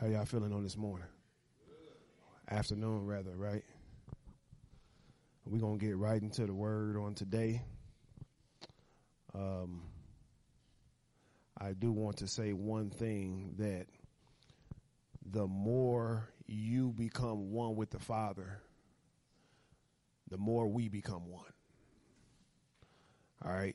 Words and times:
How 0.00 0.06
y'all 0.06 0.24
feeling 0.26 0.52
on 0.52 0.62
this 0.62 0.76
morning? 0.76 1.08
Afternoon, 2.48 3.04
rather, 3.04 3.34
right? 3.34 3.64
We're 5.44 5.58
going 5.58 5.80
to 5.80 5.84
get 5.84 5.96
right 5.96 6.22
into 6.22 6.46
the 6.46 6.54
word 6.54 6.96
on 6.96 7.14
today. 7.14 7.62
Um, 9.34 9.82
I 11.60 11.72
do 11.72 11.90
want 11.90 12.18
to 12.18 12.28
say 12.28 12.52
one 12.52 12.90
thing 12.90 13.56
that 13.58 13.86
the 15.32 15.48
more 15.48 16.28
you 16.46 16.92
become 16.92 17.50
one 17.50 17.74
with 17.74 17.90
the 17.90 17.98
Father, 17.98 18.60
the 20.30 20.38
more 20.38 20.68
we 20.68 20.88
become 20.88 21.28
one. 21.28 21.52
All 23.44 23.50
right? 23.50 23.74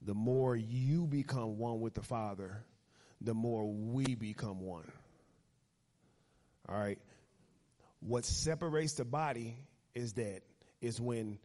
The 0.00 0.14
more 0.14 0.56
you 0.56 1.06
become 1.06 1.58
one 1.58 1.80
with 1.80 1.92
the 1.92 2.02
Father, 2.02 2.64
the 3.20 3.34
more 3.34 3.70
we 3.70 4.14
become 4.14 4.62
one. 4.62 4.90
All 6.68 6.78
right? 6.78 6.98
What 8.00 8.24
separates 8.24 8.94
the 8.94 9.04
body 9.04 9.56
is 9.94 10.12
that 10.14 10.42
is 10.80 11.00
when 11.00 11.38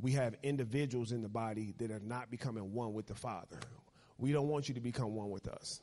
we 0.00 0.12
have 0.12 0.34
individuals 0.42 1.12
in 1.12 1.22
the 1.22 1.28
body 1.28 1.74
that 1.78 1.90
are 1.90 2.00
not 2.00 2.30
becoming 2.30 2.72
one 2.72 2.94
with 2.94 3.06
the 3.06 3.14
Father. 3.14 3.58
We 4.18 4.32
don't 4.32 4.48
want 4.48 4.68
you 4.68 4.74
to 4.74 4.80
become 4.80 5.14
one 5.14 5.30
with 5.30 5.48
us. 5.48 5.80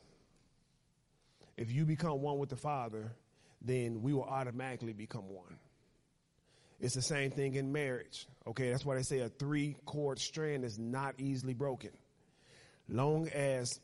If 1.56 1.70
you 1.70 1.84
become 1.84 2.20
one 2.20 2.38
with 2.38 2.48
the 2.48 2.56
Father, 2.56 3.12
then 3.62 4.02
we 4.02 4.12
will 4.12 4.24
automatically 4.24 4.92
become 4.92 5.28
one. 5.28 5.58
It's 6.80 6.94
the 6.94 7.02
same 7.02 7.30
thing 7.30 7.54
in 7.54 7.72
marriage. 7.72 8.26
Okay, 8.46 8.70
that's 8.70 8.84
why 8.84 8.96
they 8.96 9.02
say 9.02 9.20
a 9.20 9.28
three 9.28 9.76
cord 9.84 10.18
strand 10.18 10.64
is 10.64 10.78
not 10.78 11.14
easily 11.18 11.52
broken. 11.52 11.90
Long 12.88 13.28
as 13.28 13.78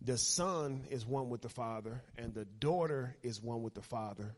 the 0.00 0.16
son 0.16 0.84
is 0.90 1.06
one 1.06 1.28
with 1.28 1.42
the 1.42 1.50
father 1.50 2.02
and 2.16 2.32
the 2.32 2.46
daughter 2.46 3.14
is 3.22 3.42
one 3.42 3.62
with 3.62 3.74
the 3.74 3.82
father, 3.82 4.34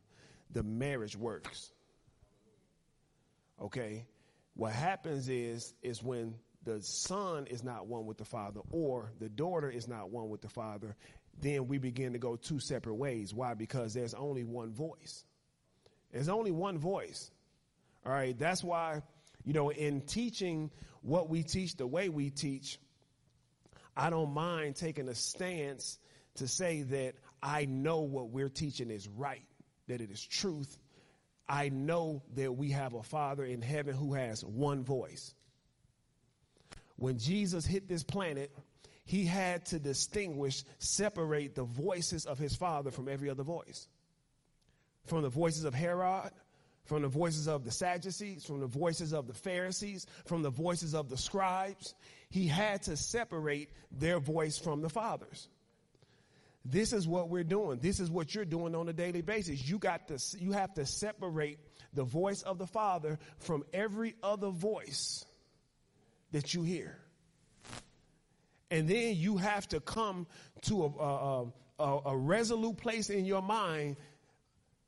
the 0.53 0.63
marriage 0.63 1.17
works. 1.17 1.71
Okay? 3.61 4.07
What 4.55 4.73
happens 4.73 5.29
is 5.29 5.73
is 5.83 6.03
when 6.03 6.35
the 6.65 6.83
son 6.83 7.47
is 7.47 7.65
not 7.65 7.87
one 7.87 8.07
with 8.07 8.19
the 8.19 8.25
father 8.25 8.61
or 8.71 9.13
the 9.19 9.29
daughter 9.29 9.71
is 9.71 9.89
not 9.89 10.11
one 10.11 10.29
with 10.29 10.43
the 10.43 10.49
father, 10.49 10.95
then 11.41 11.67
we 11.67 11.79
begin 11.79 12.13
to 12.13 12.19
go 12.19 12.37
two 12.37 12.61
separate 12.61 12.95
ways. 12.95 13.35
Why? 13.35 13.55
Because 13.55 13.95
there's 13.95 14.15
only 14.15 14.45
one 14.45 14.73
voice. 14.73 15.25
There's 16.13 16.29
only 16.29 16.51
one 16.51 16.79
voice. 16.79 17.31
All 18.05 18.13
right. 18.13 18.39
That's 18.39 18.63
why, 18.63 19.03
you 19.45 19.53
know, 19.53 19.71
in 19.71 20.03
teaching 20.03 20.71
what 21.01 21.29
we 21.29 21.43
teach 21.43 21.77
the 21.77 21.87
way 21.87 22.09
we 22.09 22.31
teach, 22.31 22.79
I 23.97 24.11
don't 24.11 24.33
mind 24.33 24.77
taking 24.77 25.09
a 25.09 25.15
stance 25.15 25.99
to 26.37 26.49
say 26.49 26.83
that 26.83 27.15
I 27.43 27.65
know 27.65 28.01
what 28.01 28.31
we're 28.31 28.49
teaching 28.49 28.91
is 28.91 29.09
right, 29.09 29.43
that 29.89 30.01
it 30.01 30.11
is 30.11 30.25
truth. 30.25 30.79
I 31.49 31.69
know 31.69 32.23
that 32.35 32.53
we 32.53 32.71
have 32.71 32.95
a 32.95 33.03
Father 33.03 33.45
in 33.45 33.63
heaven 33.63 33.95
who 33.95 34.15
has 34.15 34.45
one 34.45 34.85
voice. 34.85 35.35
When 36.97 37.19
Jesus 37.19 37.67
hit 37.67 37.89
this 37.89 38.05
planet, 38.05 38.53
he 39.05 39.25
had 39.25 39.67
to 39.67 39.79
distinguish, 39.79 40.63
separate 40.79 41.55
the 41.55 41.65
voices 41.65 42.27
of 42.27 42.39
his 42.39 42.55
Father 42.55 42.91
from 42.91 43.09
every 43.09 43.29
other 43.29 43.43
voice. 43.43 43.89
From 45.07 45.23
the 45.23 45.29
voices 45.29 45.65
of 45.65 45.75
Herod, 45.75 46.31
from 46.85 47.03
the 47.03 47.09
voices 47.09 47.49
of 47.49 47.65
the 47.65 47.71
Sadducees, 47.71 48.45
from 48.45 48.61
the 48.61 48.67
voices 48.67 49.13
of 49.13 49.27
the 49.27 49.35
Pharisees, 49.35 50.07
from 50.27 50.43
the 50.43 50.51
voices 50.51 50.95
of 50.95 51.09
the 51.09 51.17
scribes. 51.17 51.95
He 52.31 52.47
had 52.47 52.83
to 52.85 52.97
separate 52.97 53.71
their 53.91 54.21
voice 54.21 54.59
from 54.59 54.81
the 54.81 54.89
Father's. 54.89 55.49
This 56.65 56.93
is 56.93 57.09
what 57.09 57.29
we're 57.29 57.45
doing. 57.45 57.81
This 57.81 57.99
is 57.99 58.11
what 58.11 58.35
you're 58.35 58.45
doing 58.45 58.75
on 58.75 58.89
a 58.89 58.93
daily 58.93 59.23
basis. 59.23 59.69
You 59.69 59.79
got 59.79 60.09
to, 60.09 60.19
you 60.39 60.53
have 60.53 60.73
to 60.75 60.87
separate 60.87 61.59
the 61.93 62.05
voice 62.05 62.43
of 62.43 62.59
the 62.59 62.67
Father 62.67 63.19
from 63.39 63.65
every 63.73 64.15
other 64.23 64.51
voice 64.51 65.25
that 66.31 66.55
you 66.55 66.63
hear. 66.63 66.99
And 68.71 68.89
then 68.89 69.17
you 69.17 69.37
have 69.37 69.69
to 69.69 69.81
come 69.81 70.27
to 70.63 70.85
a, 70.85 70.87
a, 70.87 71.53
a, 71.79 72.01
a 72.07 72.17
resolute 72.17 72.79
place 72.79 73.11
in 73.11 73.25
your 73.27 73.43
mind 73.43 73.97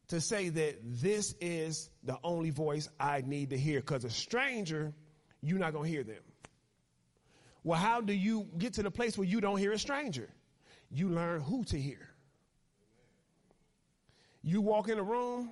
to 0.08 0.20
say 0.20 0.48
that 0.50 0.78
this 0.82 1.34
is 1.40 1.90
the 2.04 2.16
only 2.22 2.50
voice 2.50 2.88
I 3.00 3.22
need 3.26 3.50
to 3.50 3.58
hear. 3.58 3.80
Because 3.80 4.04
a 4.04 4.10
stranger, 4.10 4.92
you're 5.42 5.58
not 5.58 5.72
going 5.72 5.84
to 5.84 5.90
hear 5.90 6.04
them. 6.04 6.22
Well, 7.64 7.78
how 7.78 8.00
do 8.00 8.12
you 8.12 8.46
get 8.56 8.74
to 8.74 8.82
the 8.82 8.90
place 8.90 9.18
where 9.18 9.26
you 9.26 9.40
don't 9.40 9.58
hear 9.58 9.72
a 9.72 9.78
stranger? 9.78 10.28
You 10.94 11.08
learn 11.08 11.40
who 11.40 11.64
to 11.64 11.76
hear. 11.80 12.08
You 14.42 14.60
walk 14.60 14.88
in 14.88 14.96
a 15.00 15.02
room, 15.02 15.50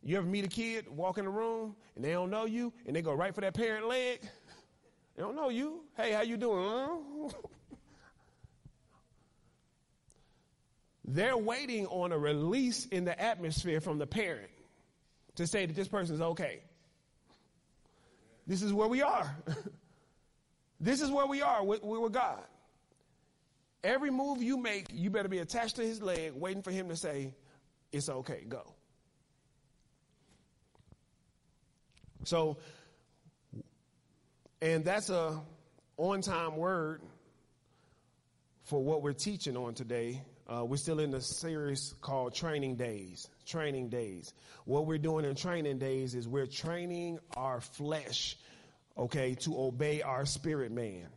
you 0.00 0.16
ever 0.16 0.26
meet 0.26 0.44
a 0.44 0.48
kid, 0.48 0.88
walk 0.88 1.18
in 1.18 1.26
a 1.26 1.30
room, 1.30 1.74
and 1.96 2.04
they 2.04 2.12
don't 2.12 2.30
know 2.30 2.44
you, 2.44 2.72
and 2.86 2.94
they 2.94 3.02
go 3.02 3.12
right 3.12 3.34
for 3.34 3.40
that 3.40 3.54
parent 3.54 3.88
leg. 3.88 4.20
They 5.16 5.22
don't 5.22 5.34
know 5.34 5.48
you. 5.48 5.80
Hey, 5.96 6.12
how 6.12 6.22
you 6.22 6.36
doing? 6.36 7.32
They're 11.04 11.36
waiting 11.36 11.86
on 11.86 12.12
a 12.12 12.18
release 12.18 12.86
in 12.86 13.04
the 13.04 13.20
atmosphere 13.20 13.80
from 13.80 13.98
the 13.98 14.06
parent 14.06 14.50
to 15.34 15.48
say 15.48 15.66
that 15.66 15.74
this 15.74 15.88
person 15.88 16.14
is 16.14 16.20
okay. 16.20 16.60
This 18.46 18.62
is 18.62 18.72
where 18.72 18.88
we 18.88 19.02
are. 19.02 19.36
this 20.80 21.00
is 21.00 21.10
where 21.10 21.26
we 21.26 21.42
are 21.42 21.64
with, 21.64 21.82
with 21.82 22.12
God. 22.12 22.44
Every 23.86 24.10
move 24.10 24.42
you 24.42 24.56
make, 24.56 24.88
you 24.92 25.10
better 25.10 25.28
be 25.28 25.38
attached 25.38 25.76
to 25.76 25.82
his 25.82 26.02
leg, 26.02 26.32
waiting 26.34 26.62
for 26.62 26.72
him 26.72 26.88
to 26.88 26.96
say, 26.96 27.34
It's 27.92 28.08
okay, 28.08 28.44
go. 28.48 28.74
So, 32.24 32.58
and 34.60 34.84
that's 34.84 35.08
a 35.08 35.40
on 35.96 36.20
time 36.20 36.56
word 36.56 37.00
for 38.64 38.82
what 38.82 39.02
we're 39.02 39.12
teaching 39.12 39.56
on 39.56 39.74
today 39.74 40.20
uh, 40.48 40.64
we're 40.64 40.76
still 40.76 41.00
in 41.00 41.10
the 41.10 41.20
series 41.20 41.94
called 42.00 42.32
Training 42.32 42.76
Days. 42.76 43.28
Training 43.46 43.88
Days. 43.88 44.32
What 44.64 44.86
we're 44.86 44.98
doing 44.98 45.24
in 45.24 45.34
Training 45.34 45.78
Days 45.78 46.14
is 46.14 46.28
we're 46.28 46.46
training 46.46 47.18
our 47.36 47.60
flesh, 47.60 48.36
okay, 48.96 49.34
to 49.40 49.60
obey 49.60 50.02
our 50.02 50.24
spirit 50.24 50.70
man. 50.70 51.08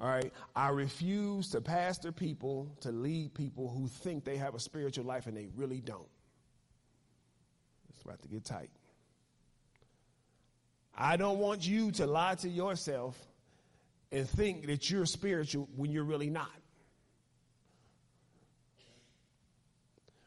All 0.00 0.08
right. 0.08 0.32
I 0.54 0.68
refuse 0.70 1.50
to 1.50 1.60
pastor 1.60 2.12
people, 2.12 2.68
to 2.80 2.90
lead 2.90 3.34
people 3.34 3.68
who 3.68 3.86
think 3.86 4.24
they 4.24 4.36
have 4.36 4.54
a 4.54 4.60
spiritual 4.60 5.04
life 5.04 5.26
and 5.26 5.36
they 5.36 5.46
really 5.54 5.80
don't. 5.80 6.08
It's 7.90 8.02
about 8.02 8.20
to 8.22 8.28
get 8.28 8.44
tight. 8.44 8.70
I 10.96 11.16
don't 11.16 11.38
want 11.38 11.66
you 11.66 11.90
to 11.92 12.06
lie 12.06 12.34
to 12.36 12.48
yourself 12.48 13.18
and 14.12 14.28
think 14.28 14.66
that 14.66 14.90
you're 14.90 15.06
spiritual 15.06 15.68
when 15.76 15.90
you're 15.90 16.04
really 16.04 16.30
not. 16.30 16.50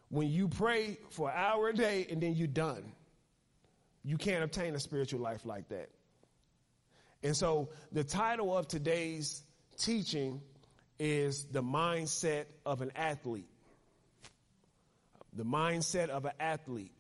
when 0.09 0.29
you 0.29 0.47
pray 0.47 0.97
for 1.09 1.29
an 1.29 1.35
hour 1.37 1.69
a 1.69 1.73
day 1.73 2.07
and 2.09 2.21
then 2.21 2.35
you're 2.35 2.47
done. 2.47 2.91
You 4.03 4.17
can't 4.17 4.43
obtain 4.43 4.73
a 4.75 4.79
spiritual 4.79 5.19
life 5.19 5.45
like 5.45 5.67
that. 5.69 5.89
And 7.23 7.35
so 7.35 7.69
the 7.91 8.03
title 8.03 8.55
of 8.55 8.67
today's 8.67 9.43
teaching 9.77 10.41
is 10.99 11.45
The 11.45 11.63
Mindset 11.63 12.45
of 12.65 12.81
an 12.81 12.91
Athlete. 12.95 13.49
The 15.33 15.45
mindset 15.45 16.09
of 16.09 16.25
an 16.25 16.31
athlete. 16.39 16.93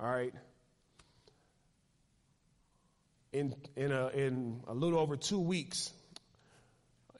All 0.00 0.10
right. 0.10 0.34
In, 3.32 3.54
in, 3.76 3.92
a, 3.92 4.08
in 4.08 4.62
a 4.66 4.74
little 4.74 4.98
over 4.98 5.16
two 5.16 5.38
weeks, 5.38 5.92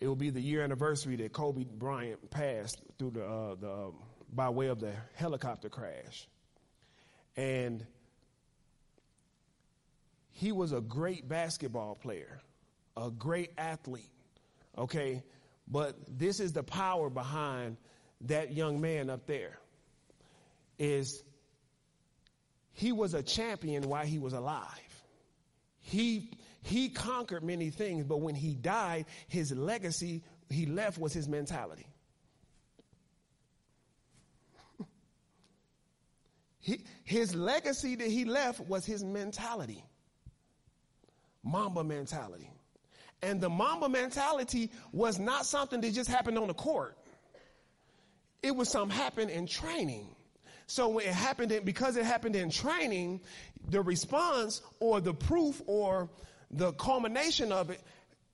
it 0.00 0.08
will 0.08 0.16
be 0.16 0.30
the 0.30 0.40
year 0.40 0.62
anniversary 0.62 1.14
that 1.16 1.32
Kobe 1.32 1.64
Bryant 1.64 2.28
passed 2.30 2.80
through 2.98 3.10
the, 3.10 3.24
uh, 3.24 3.54
the 3.54 3.70
um, 3.70 3.94
by 4.32 4.48
way 4.50 4.66
of 4.66 4.80
the 4.80 4.92
helicopter 5.14 5.68
crash. 5.68 6.26
And 7.36 7.86
he 10.32 10.50
was 10.50 10.72
a 10.72 10.80
great 10.80 11.28
basketball 11.28 11.94
player, 11.94 12.40
a 12.96 13.10
great 13.10 13.52
athlete. 13.56 14.10
Okay? 14.78 15.22
But 15.68 15.96
this 16.06 16.40
is 16.40 16.52
the 16.52 16.62
power 16.62 17.10
behind 17.10 17.76
that 18.22 18.52
young 18.52 18.80
man 18.80 19.10
up 19.10 19.26
there. 19.26 19.58
Is 20.78 21.22
he 22.72 22.92
was 22.92 23.14
a 23.14 23.22
champion 23.22 23.88
while 23.88 24.04
he 24.04 24.18
was 24.18 24.34
alive. 24.34 25.04
He 25.80 26.30
he 26.62 26.88
conquered 26.88 27.42
many 27.42 27.70
things, 27.70 28.04
but 28.04 28.18
when 28.20 28.34
he 28.34 28.54
died, 28.54 29.06
his 29.28 29.52
legacy 29.52 30.22
he 30.50 30.66
left 30.66 30.98
was 30.98 31.12
his 31.12 31.28
mentality. 31.28 31.86
He, 36.58 36.80
his 37.04 37.32
legacy 37.32 37.94
that 37.94 38.08
he 38.08 38.24
left 38.24 38.58
was 38.58 38.84
his 38.84 39.04
mentality. 39.04 39.84
Mamba 41.44 41.84
mentality. 41.84 42.50
And 43.26 43.40
the 43.40 43.50
Mamba 43.50 43.88
mentality 43.88 44.70
was 44.92 45.18
not 45.18 45.46
something 45.46 45.80
that 45.80 45.92
just 45.92 46.08
happened 46.08 46.38
on 46.38 46.46
the 46.46 46.54
court. 46.54 46.96
it 48.40 48.54
was 48.54 48.68
something 48.68 48.96
happened 48.96 49.30
in 49.30 49.48
training. 49.48 50.06
So 50.68 50.88
when 50.90 51.06
it 51.06 51.12
happened, 51.12 51.50
in, 51.50 51.64
because 51.64 51.96
it 51.96 52.04
happened 52.04 52.36
in 52.36 52.50
training, 52.50 53.20
the 53.68 53.80
response 53.80 54.62
or 54.78 55.00
the 55.00 55.12
proof 55.12 55.60
or 55.66 56.08
the 56.52 56.72
culmination 56.74 57.50
of 57.50 57.70
it 57.70 57.80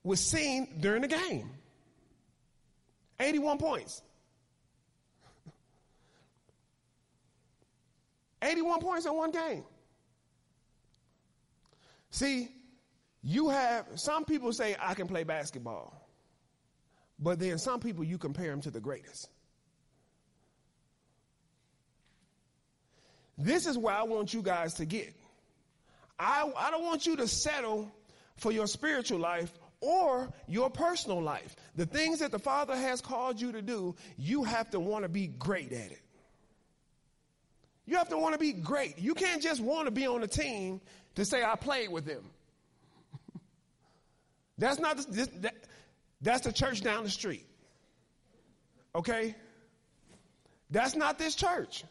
was 0.03 0.19
seen 0.19 0.67
during 0.79 1.01
the 1.01 1.07
game. 1.07 1.49
81 3.19 3.57
points. 3.57 4.03
81 8.43 8.79
points 8.79 9.07
in 9.07 9.15
one 9.15 9.31
game. 9.31 9.63
See, 12.11 12.49
you 13.23 13.49
have 13.49 13.85
some 13.95 14.25
people 14.25 14.51
say, 14.51 14.75
I 14.79 14.93
can 14.93 15.07
play 15.07 15.23
basketball. 15.23 15.99
But 17.19 17.39
then 17.39 17.57
some 17.57 17.79
people, 17.79 18.03
you 18.03 18.17
compare 18.17 18.49
them 18.49 18.61
to 18.61 18.71
the 18.71 18.81
greatest. 18.81 19.29
This 23.37 23.65
is 23.65 23.77
where 23.77 23.95
I 23.95 24.03
want 24.03 24.33
you 24.33 24.41
guys 24.41 24.75
to 24.75 24.85
get. 24.85 25.13
I, 26.19 26.51
I 26.57 26.69
don't 26.69 26.83
want 26.83 27.05
you 27.05 27.15
to 27.17 27.27
settle 27.27 27.91
for 28.35 28.51
your 28.51 28.67
spiritual 28.67 29.19
life 29.19 29.51
or 29.79 30.31
your 30.47 30.69
personal 30.69 31.21
life. 31.21 31.55
The 31.75 31.85
things 31.85 32.19
that 32.19 32.31
the 32.31 32.39
Father 32.39 32.75
has 32.75 33.01
called 33.01 33.39
you 33.39 33.53
to 33.53 33.61
do, 33.61 33.95
you 34.17 34.43
have 34.43 34.69
to 34.71 34.79
want 34.79 35.03
to 35.03 35.09
be 35.09 35.27
great 35.27 35.71
at 35.71 35.91
it. 35.91 36.01
You 37.85 37.97
have 37.97 38.09
to 38.09 38.17
want 38.17 38.33
to 38.33 38.39
be 38.39 38.53
great. 38.53 38.97
You 38.97 39.13
can't 39.13 39.41
just 39.41 39.61
want 39.61 39.85
to 39.85 39.91
be 39.91 40.07
on 40.07 40.23
a 40.23 40.27
team 40.27 40.79
to 41.15 41.25
say, 41.25 41.43
I 41.43 41.55
played 41.55 41.89
with 41.89 42.05
them. 42.05 42.29
That's 44.57 44.79
not, 44.79 44.97
the, 44.97 45.29
that, 45.41 45.55
that's 46.21 46.45
the 46.45 46.53
church 46.53 46.81
down 46.81 47.03
the 47.03 47.09
street. 47.09 47.45
Okay? 48.95 49.35
That's 50.69 50.95
not 50.95 51.17
this 51.17 51.35
church. 51.35 51.83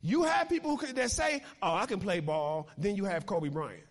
You 0.00 0.22
have 0.24 0.48
people 0.48 0.76
that 0.76 1.10
say, 1.10 1.42
oh, 1.62 1.74
I 1.74 1.86
can 1.86 2.00
play 2.00 2.20
ball. 2.20 2.68
Then 2.78 2.96
you 2.96 3.04
have 3.04 3.26
Kobe 3.26 3.48
Bryant. 3.48 3.82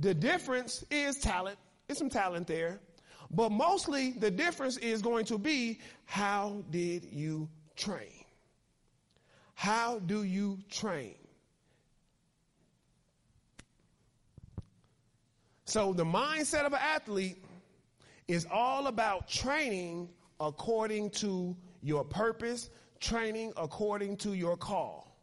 The 0.00 0.14
difference 0.14 0.84
is 0.90 1.18
talent. 1.18 1.58
There's 1.86 1.98
some 1.98 2.10
talent 2.10 2.46
there. 2.46 2.80
But 3.30 3.52
mostly 3.52 4.12
the 4.12 4.30
difference 4.30 4.76
is 4.78 5.02
going 5.02 5.26
to 5.26 5.38
be 5.38 5.80
how 6.04 6.62
did 6.70 7.04
you 7.12 7.48
train? 7.76 8.24
How 9.54 9.98
do 9.98 10.22
you 10.22 10.58
train? 10.70 11.14
So 15.68 15.92
the 15.92 16.04
mindset 16.04 16.64
of 16.64 16.72
an 16.72 16.78
athlete 16.82 17.44
is 18.26 18.46
all 18.50 18.86
about 18.86 19.28
training 19.28 20.08
according 20.40 21.10
to 21.10 21.54
your 21.82 22.04
purpose, 22.04 22.70
training 23.00 23.52
according 23.54 24.16
to 24.18 24.32
your 24.32 24.56
call. 24.56 25.14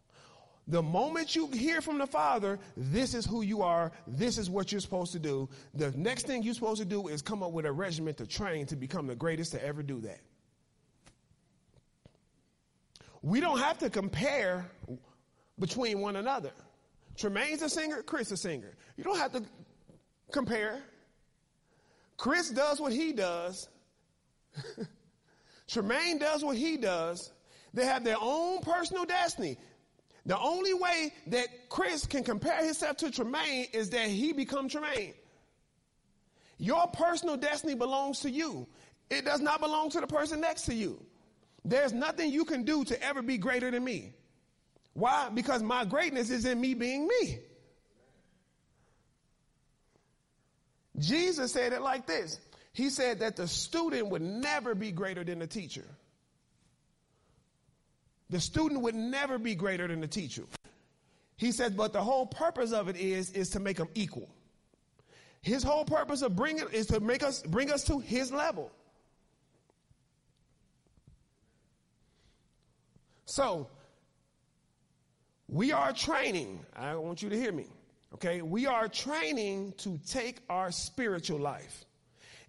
The 0.67 0.83
moment 0.83 1.35
you 1.35 1.47
hear 1.47 1.81
from 1.81 1.97
the 1.97 2.05
Father, 2.05 2.59
this 2.77 3.15
is 3.15 3.25
who 3.25 3.41
you 3.41 3.63
are, 3.63 3.91
this 4.05 4.37
is 4.37 4.47
what 4.47 4.71
you're 4.71 4.81
supposed 4.81 5.13
to 5.13 5.19
do, 5.19 5.49
the 5.73 5.89
next 5.93 6.27
thing 6.27 6.43
you're 6.43 6.53
supposed 6.53 6.79
to 6.79 6.85
do 6.85 7.07
is 7.07 7.23
come 7.23 7.41
up 7.41 7.51
with 7.51 7.65
a 7.65 7.71
regimen 7.71 8.13
to 8.13 8.27
train 8.27 8.67
to 8.67 8.75
become 8.75 9.07
the 9.07 9.15
greatest 9.15 9.51
to 9.53 9.65
ever 9.65 9.81
do 9.81 9.99
that. 10.01 10.21
We 13.23 13.39
don't 13.39 13.57
have 13.57 13.79
to 13.79 13.89
compare 13.89 14.69
between 15.57 16.01
one 16.01 16.17
another. 16.17 16.51
Tremaine's 17.17 17.63
a 17.63 17.69
singer, 17.69 18.03
Chris 18.03 18.29
a 18.31 18.37
singer. 18.37 18.75
You 18.95 19.03
don't 19.03 19.17
have 19.17 19.31
to 19.31 19.43
compare. 20.31 20.81
Chris 22.17 22.49
does 22.49 22.79
what 22.79 22.93
he 22.93 23.13
does. 23.13 23.67
Tremaine 25.67 26.17
does 26.17 26.43
what 26.43 26.57
he 26.57 26.77
does. 26.77 27.31
They 27.73 27.85
have 27.85 28.03
their 28.03 28.17
own 28.19 28.61
personal 28.61 29.05
destiny. 29.05 29.57
The 30.25 30.39
only 30.39 30.73
way 30.73 31.13
that 31.27 31.69
Chris 31.69 32.05
can 32.05 32.23
compare 32.23 32.63
himself 32.63 32.97
to 32.97 33.11
Tremaine 33.11 33.67
is 33.73 33.89
that 33.91 34.07
he 34.07 34.33
become 34.33 34.69
Tremaine. 34.69 35.13
Your 36.57 36.87
personal 36.87 37.37
destiny 37.37 37.75
belongs 37.75 38.21
to 38.21 38.29
you. 38.29 38.67
It 39.09 39.25
does 39.25 39.41
not 39.41 39.59
belong 39.59 39.89
to 39.91 39.99
the 39.99 40.07
person 40.07 40.41
next 40.41 40.63
to 40.63 40.73
you. 40.73 41.03
There's 41.63 41.93
nothing 41.93 42.31
you 42.31 42.45
can 42.45 42.63
do 42.63 42.83
to 42.85 43.03
ever 43.03 43.21
be 43.21 43.37
greater 43.37 43.69
than 43.69 43.83
me. 43.83 44.13
Why? 44.93 45.29
Because 45.33 45.61
my 45.61 45.83
greatness 45.83 46.29
is 46.29 46.45
in 46.45 46.61
me 46.61 46.73
being 46.73 47.07
me. 47.07 47.39
Jesus 50.97 51.51
said 51.51 51.73
it 51.73 51.81
like 51.81 52.05
this. 52.05 52.39
He 52.73 52.89
said 52.89 53.19
that 53.19 53.35
the 53.35 53.47
student 53.47 54.09
would 54.09 54.21
never 54.21 54.75
be 54.75 54.91
greater 54.91 55.23
than 55.23 55.39
the 55.39 55.47
teacher. 55.47 55.85
The 58.29 58.39
student 58.39 58.81
would 58.81 58.95
never 58.95 59.37
be 59.37 59.55
greater 59.55 59.87
than 59.87 60.01
the 60.01 60.07
teacher. 60.07 60.43
He 61.37 61.51
said, 61.51 61.77
but 61.77 61.93
the 61.93 62.01
whole 62.01 62.25
purpose 62.25 62.71
of 62.71 62.87
it 62.87 62.95
is, 62.95 63.31
is 63.31 63.49
to 63.51 63.59
make 63.59 63.77
them 63.77 63.89
equal. 63.93 64.29
His 65.41 65.63
whole 65.63 65.85
purpose 65.85 66.21
of 66.21 66.35
bringing 66.35 66.65
is 66.71 66.87
to 66.87 66.99
make 66.99 67.21
us, 67.21 67.43
bring 67.43 67.71
us 67.71 67.83
to 67.85 67.99
his 67.99 68.31
level. 68.31 68.71
So, 73.25 73.67
we 75.47 75.71
are 75.71 75.93
training. 75.93 76.65
I 76.75 76.95
want 76.95 77.21
you 77.21 77.29
to 77.29 77.35
hear 77.35 77.51
me. 77.51 77.67
Okay. 78.15 78.41
We 78.41 78.65
are 78.65 78.87
training 78.87 79.73
to 79.79 79.99
take 80.07 80.37
our 80.49 80.71
spiritual 80.71 81.37
life. 81.37 81.83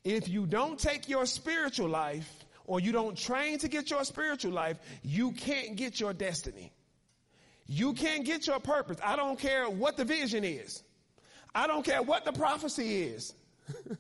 If 0.05 0.29
you 0.29 0.47
don't 0.47 0.79
take 0.79 1.09
your 1.09 1.27
spiritual 1.27 1.89
life, 1.89 2.45
or 2.67 2.79
you 2.79 2.93
don't 2.93 3.19
train 3.19 3.59
to 3.59 3.67
get 3.67 3.91
your 3.91 4.05
spiritual 4.05 4.53
life, 4.53 4.79
you 5.03 5.33
can't 5.33 5.75
get 5.75 5.99
your 5.99 6.13
destiny. 6.13 6.73
You 7.67 7.95
can't 7.95 8.25
get 8.25 8.47
your 8.47 8.61
purpose. 8.61 8.99
I 9.03 9.17
don't 9.17 9.41
care 9.41 9.69
what 9.69 9.97
the 9.97 10.05
vision 10.05 10.45
is. 10.45 10.85
I 11.53 11.67
don't 11.67 11.85
care 11.85 12.01
what 12.01 12.25
the 12.25 12.33
prophecy 12.33 13.03
is. 13.03 13.35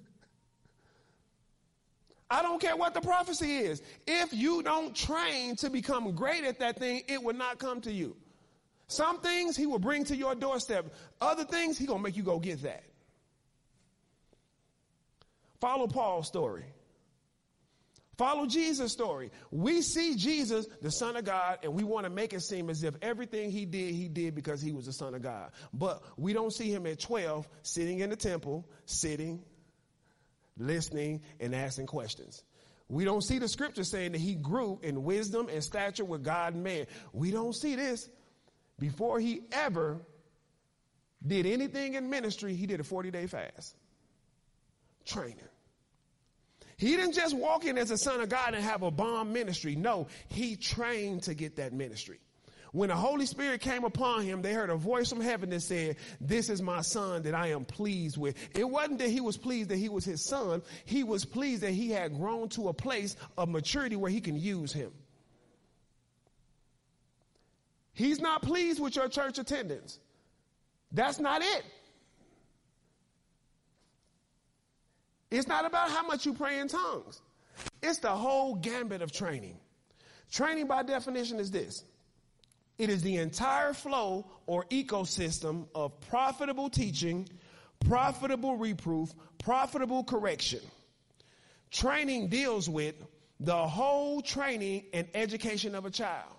I 2.30 2.42
don't 2.42 2.60
care 2.60 2.76
what 2.76 2.94
the 2.94 3.00
prophecy 3.00 3.56
is. 3.56 3.82
If 4.06 4.32
you 4.32 4.62
don't 4.62 4.94
train 4.94 5.56
to 5.56 5.68
become 5.68 6.14
great 6.14 6.44
at 6.44 6.60
that 6.60 6.78
thing, 6.78 7.02
it 7.08 7.20
will 7.20 7.34
not 7.34 7.58
come 7.58 7.80
to 7.80 7.92
you. 7.92 8.14
Some 8.88 9.20
things 9.20 9.56
he 9.56 9.66
will 9.66 9.78
bring 9.78 10.04
to 10.04 10.16
your 10.16 10.34
doorstep. 10.34 10.94
Other 11.20 11.44
things 11.44 11.76
he 11.76 11.86
gonna 11.86 12.02
make 12.02 12.16
you 12.16 12.22
go 12.22 12.38
get 12.38 12.62
that. 12.62 12.84
Follow 15.60 15.86
Paul's 15.86 16.28
story. 16.28 16.64
Follow 18.16 18.46
Jesus' 18.46 18.92
story. 18.92 19.30
We 19.50 19.82
see 19.82 20.16
Jesus, 20.16 20.66
the 20.80 20.90
Son 20.90 21.16
of 21.16 21.24
God, 21.24 21.58
and 21.62 21.74
we 21.74 21.84
want 21.84 22.04
to 22.04 22.10
make 22.10 22.32
it 22.32 22.40
seem 22.40 22.70
as 22.70 22.82
if 22.82 22.94
everything 23.02 23.50
he 23.50 23.66
did, 23.66 23.94
he 23.94 24.08
did 24.08 24.34
because 24.34 24.62
he 24.62 24.72
was 24.72 24.86
the 24.86 24.92
Son 24.92 25.14
of 25.14 25.20
God. 25.20 25.50
But 25.74 26.02
we 26.16 26.32
don't 26.32 26.52
see 26.52 26.72
him 26.72 26.86
at 26.86 26.98
12 26.98 27.46
sitting 27.62 27.98
in 27.98 28.08
the 28.08 28.16
temple, 28.16 28.66
sitting, 28.86 29.42
listening, 30.56 31.20
and 31.40 31.54
asking 31.54 31.86
questions. 31.86 32.42
We 32.88 33.04
don't 33.04 33.22
see 33.22 33.38
the 33.38 33.48
scripture 33.48 33.84
saying 33.84 34.12
that 34.12 34.20
he 34.20 34.34
grew 34.34 34.78
in 34.82 35.02
wisdom 35.02 35.48
and 35.52 35.62
stature 35.62 36.04
with 36.04 36.22
God 36.24 36.54
and 36.54 36.64
man. 36.64 36.86
We 37.12 37.32
don't 37.32 37.54
see 37.54 37.74
this. 37.74 38.08
Before 38.78 39.18
he 39.18 39.42
ever 39.52 40.00
did 41.26 41.46
anything 41.46 41.94
in 41.94 42.10
ministry, 42.10 42.54
he 42.54 42.66
did 42.66 42.80
a 42.80 42.84
40 42.84 43.10
day 43.10 43.26
fast. 43.26 43.74
Training. 45.04 45.38
He 46.76 46.96
didn't 46.96 47.14
just 47.14 47.34
walk 47.34 47.64
in 47.64 47.78
as 47.78 47.90
a 47.90 47.96
son 47.96 48.20
of 48.20 48.28
God 48.28 48.54
and 48.54 48.62
have 48.62 48.82
a 48.82 48.90
bomb 48.90 49.32
ministry. 49.32 49.76
No, 49.76 50.08
he 50.28 50.56
trained 50.56 51.22
to 51.22 51.34
get 51.34 51.56
that 51.56 51.72
ministry. 51.72 52.18
When 52.72 52.90
the 52.90 52.96
Holy 52.96 53.24
Spirit 53.24 53.62
came 53.62 53.84
upon 53.84 54.24
him, 54.24 54.42
they 54.42 54.52
heard 54.52 54.68
a 54.68 54.76
voice 54.76 55.08
from 55.08 55.22
heaven 55.22 55.48
that 55.50 55.62
said, 55.62 55.96
This 56.20 56.50
is 56.50 56.60
my 56.60 56.82
son 56.82 57.22
that 57.22 57.34
I 57.34 57.48
am 57.48 57.64
pleased 57.64 58.18
with. 58.18 58.36
It 58.54 58.68
wasn't 58.68 58.98
that 58.98 59.08
he 59.08 59.20
was 59.20 59.38
pleased 59.38 59.70
that 59.70 59.78
he 59.78 59.88
was 59.88 60.04
his 60.04 60.22
son. 60.22 60.60
He 60.84 61.02
was 61.02 61.24
pleased 61.24 61.62
that 61.62 61.70
he 61.70 61.90
had 61.90 62.14
grown 62.14 62.50
to 62.50 62.68
a 62.68 62.74
place 62.74 63.16
of 63.38 63.48
maturity 63.48 63.96
where 63.96 64.10
he 64.10 64.20
can 64.20 64.36
use 64.36 64.74
him. 64.74 64.92
He's 67.96 68.20
not 68.20 68.42
pleased 68.42 68.78
with 68.78 68.94
your 68.94 69.08
church 69.08 69.38
attendance. 69.38 69.98
That's 70.92 71.18
not 71.18 71.40
it. 71.40 71.64
It's 75.30 75.48
not 75.48 75.64
about 75.64 75.90
how 75.90 76.06
much 76.06 76.26
you 76.26 76.34
pray 76.34 76.60
in 76.60 76.68
tongues. 76.68 77.22
It's 77.82 77.98
the 78.00 78.10
whole 78.10 78.54
gambit 78.54 79.00
of 79.00 79.12
training. 79.12 79.56
Training 80.30 80.66
by 80.66 80.82
definition 80.82 81.40
is 81.40 81.50
this. 81.50 81.84
It 82.76 82.90
is 82.90 83.02
the 83.02 83.16
entire 83.16 83.72
flow 83.72 84.26
or 84.44 84.66
ecosystem 84.66 85.66
of 85.74 85.98
profitable 86.02 86.68
teaching, 86.68 87.26
profitable 87.80 88.58
reproof, 88.58 89.14
profitable 89.38 90.04
correction. 90.04 90.60
Training 91.70 92.28
deals 92.28 92.68
with 92.68 92.94
the 93.40 93.56
whole 93.56 94.20
training 94.20 94.84
and 94.92 95.08
education 95.14 95.74
of 95.74 95.86
a 95.86 95.90
child. 95.90 96.35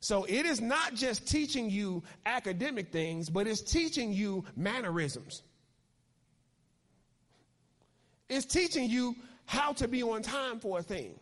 So 0.00 0.24
it 0.24 0.46
is 0.46 0.62
not 0.62 0.94
just 0.94 1.28
teaching 1.28 1.68
you 1.68 2.02
academic 2.24 2.90
things, 2.90 3.28
but 3.28 3.46
it's 3.46 3.60
teaching 3.60 4.12
you 4.12 4.44
mannerisms. 4.56 5.42
It's 8.30 8.46
teaching 8.46 8.88
you 8.88 9.14
how 9.44 9.72
to 9.74 9.88
be 9.88 10.02
on 10.02 10.22
time 10.22 10.58
for 10.58 10.78
a 10.78 10.82
thing. 10.82 11.18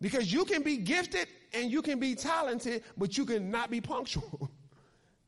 Because 0.00 0.30
you 0.30 0.44
can 0.44 0.62
be 0.62 0.76
gifted 0.76 1.26
and 1.54 1.70
you 1.70 1.80
can 1.80 1.98
be 1.98 2.14
talented, 2.14 2.82
but 2.98 3.16
you 3.16 3.24
can 3.24 3.50
not 3.50 3.70
be 3.70 3.80
punctual. 3.80 4.50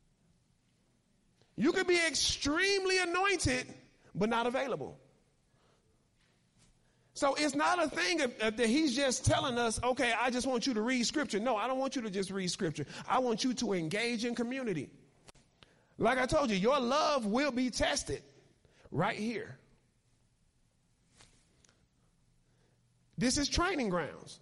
you 1.55 1.71
can 1.71 1.87
be 1.87 1.97
extremely 2.05 2.99
anointed, 2.99 3.65
but 4.13 4.29
not 4.29 4.45
available. 4.45 4.99
So 7.19 7.33
it's 7.33 7.53
not 7.53 7.83
a 7.83 7.89
thing 7.89 8.21
that 8.39 8.57
he's 8.57 8.95
just 8.95 9.25
telling 9.25 9.57
us, 9.57 9.77
okay, 9.83 10.13
I 10.17 10.29
just 10.29 10.47
want 10.47 10.65
you 10.65 10.73
to 10.75 10.81
read 10.81 11.05
scripture. 11.05 11.37
No, 11.37 11.57
I 11.57 11.67
don't 11.67 11.77
want 11.77 11.97
you 11.97 12.01
to 12.03 12.09
just 12.09 12.31
read 12.31 12.49
scripture. 12.49 12.85
I 13.09 13.19
want 13.19 13.43
you 13.43 13.53
to 13.55 13.73
engage 13.73 14.23
in 14.23 14.35
community. 14.35 14.89
Like 15.97 16.17
I 16.17 16.25
told 16.27 16.49
you, 16.49 16.55
your 16.55 16.79
love 16.79 17.25
will 17.25 17.51
be 17.51 17.71
tested 17.71 18.23
right 18.89 19.17
here. 19.17 19.57
This 23.17 23.37
is 23.37 23.49
training 23.49 23.89
grounds. 23.89 24.39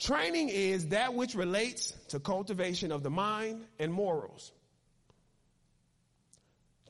Training 0.00 0.48
is 0.48 0.88
that 0.88 1.12
which 1.12 1.34
relates 1.34 1.90
to 2.08 2.18
cultivation 2.18 2.90
of 2.90 3.02
the 3.02 3.10
mind 3.10 3.62
and 3.78 3.92
morals. 3.92 4.52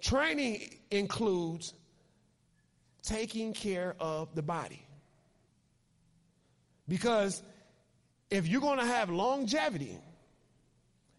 Training 0.01 0.73
includes 0.93 1.75
taking 3.07 3.53
care 3.53 3.97
of 4.01 4.35
the 4.35 4.43
body. 4.43 4.83
Because 6.89 7.43
if 8.31 8.47
you're 8.47 8.61
going 8.61 8.79
to 8.79 8.85
have 8.85 9.11
longevity, 9.11 9.99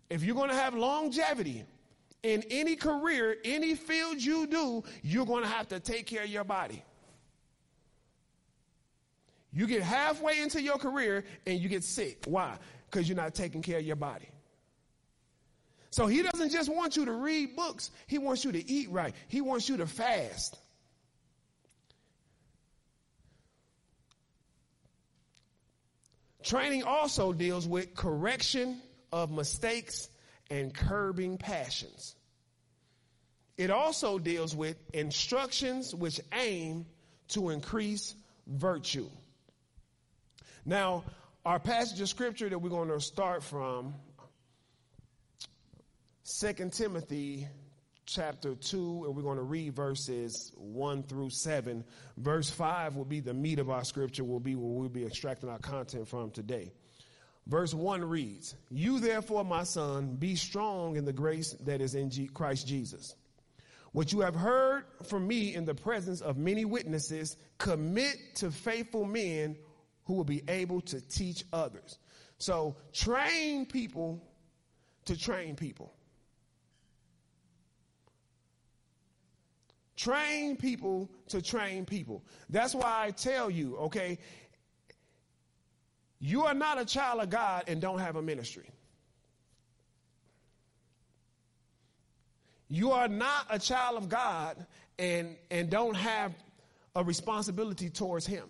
if 0.09 0.23
you're 0.23 0.35
going 0.35 0.49
to 0.49 0.55
have 0.55 0.73
longevity 0.73 1.65
in 2.23 2.43
any 2.49 2.75
career, 2.75 3.37
any 3.43 3.75
field 3.75 4.21
you 4.21 4.47
do, 4.47 4.83
you're 5.01 5.25
going 5.25 5.43
to 5.43 5.49
have 5.49 5.67
to 5.69 5.79
take 5.79 6.05
care 6.05 6.23
of 6.23 6.29
your 6.29 6.43
body. 6.43 6.83
You 9.51 9.65
get 9.65 9.81
halfway 9.81 10.39
into 10.41 10.61
your 10.61 10.77
career 10.77 11.23
and 11.45 11.59
you 11.59 11.69
get 11.69 11.83
sick. 11.83 12.23
Why? 12.25 12.57
Because 12.89 13.07
you're 13.07 13.17
not 13.17 13.33
taking 13.33 13.61
care 13.61 13.79
of 13.79 13.85
your 13.85 13.95
body. 13.95 14.29
So 15.89 16.05
he 16.05 16.21
doesn't 16.21 16.51
just 16.51 16.69
want 16.69 16.95
you 16.95 17.05
to 17.05 17.13
read 17.13 17.55
books, 17.55 17.91
he 18.07 18.17
wants 18.17 18.45
you 18.45 18.51
to 18.51 18.69
eat 18.69 18.89
right, 18.91 19.15
he 19.29 19.41
wants 19.41 19.67
you 19.67 19.77
to 19.77 19.87
fast. 19.87 20.59
Training 26.47 26.83
also 26.83 27.33
deals 27.33 27.67
with 27.67 27.93
correction 27.93 28.81
of 29.11 29.29
mistakes 29.29 30.07
and 30.49 30.73
curbing 30.73 31.37
passions. 31.37 32.15
It 33.57 33.69
also 33.69 34.17
deals 34.17 34.55
with 34.55 34.77
instructions 34.93 35.93
which 35.93 36.21
aim 36.31 36.85
to 37.29 37.49
increase 37.49 38.15
virtue. 38.47 39.09
Now, 40.63 41.03
our 41.43 41.59
passage 41.59 41.99
of 41.99 42.07
scripture 42.07 42.47
that 42.47 42.59
we're 42.59 42.69
going 42.69 42.87
to 42.87 43.01
start 43.01 43.43
from 43.43 43.93
2 46.39 46.69
Timothy 46.71 47.49
chapter 48.07 48.55
2, 48.55 49.03
and 49.05 49.15
we're 49.15 49.21
going 49.21 49.37
to 49.37 49.43
read 49.43 49.75
verses 49.75 50.53
1 50.55 51.03
through 51.03 51.29
7. 51.29 51.83
Verse 52.17 52.49
5 52.49 52.95
will 52.95 53.05
be 53.05 53.19
the 53.19 53.33
meat 53.33 53.59
of 53.59 53.69
our 53.69 53.83
scripture, 53.83 54.23
will 54.23 54.39
be 54.39 54.55
where 54.55 54.71
we'll 54.71 54.89
be 54.89 55.05
extracting 55.05 55.49
our 55.49 55.59
content 55.59 56.07
from 56.07 56.31
today. 56.31 56.71
Verse 57.45 57.73
1 57.73 58.03
reads, 58.03 58.55
You 58.69 58.99
therefore, 58.99 59.43
my 59.43 59.63
son, 59.63 60.15
be 60.15 60.35
strong 60.35 60.95
in 60.95 61.05
the 61.05 61.13
grace 61.13 61.53
that 61.65 61.81
is 61.81 61.95
in 61.95 62.09
G- 62.09 62.29
Christ 62.33 62.65
Jesus. 62.65 63.15
What 63.91 64.11
you 64.13 64.21
have 64.21 64.35
heard 64.35 64.85
from 65.03 65.27
me 65.27 65.53
in 65.53 65.65
the 65.65 65.75
presence 65.75 66.21
of 66.21 66.37
many 66.37 66.65
witnesses, 66.65 67.35
commit 67.57 68.15
to 68.35 68.51
faithful 68.51 69.05
men 69.05 69.57
who 70.05 70.13
will 70.13 70.23
be 70.23 70.43
able 70.47 70.81
to 70.81 71.01
teach 71.01 71.43
others. 71.51 71.99
So 72.37 72.77
train 72.93 73.65
people 73.65 74.23
to 75.05 75.17
train 75.17 75.55
people. 75.55 75.93
Train 79.97 80.55
people 80.55 81.09
to 81.29 81.41
train 81.41 81.83
people. 81.83 82.23
That's 82.51 82.75
why 82.75 83.05
I 83.07 83.09
tell 83.09 83.49
you, 83.49 83.75
okay, 83.77 84.19
you 86.19 86.43
are 86.43 86.53
not 86.53 86.79
a 86.79 86.85
child 86.85 87.19
of 87.21 87.31
God 87.31 87.63
and 87.67 87.81
don't 87.81 87.97
have 87.97 88.15
a 88.15 88.21
ministry. 88.21 88.69
You 92.69 92.91
are 92.91 93.07
not 93.07 93.47
a 93.49 93.57
child 93.57 93.97
of 93.97 94.07
God 94.07 94.67
and, 94.99 95.35
and 95.49 95.67
don't 95.69 95.95
have 95.95 96.33
a 96.95 97.03
responsibility 97.03 97.89
towards 97.89 98.27
Him. 98.27 98.47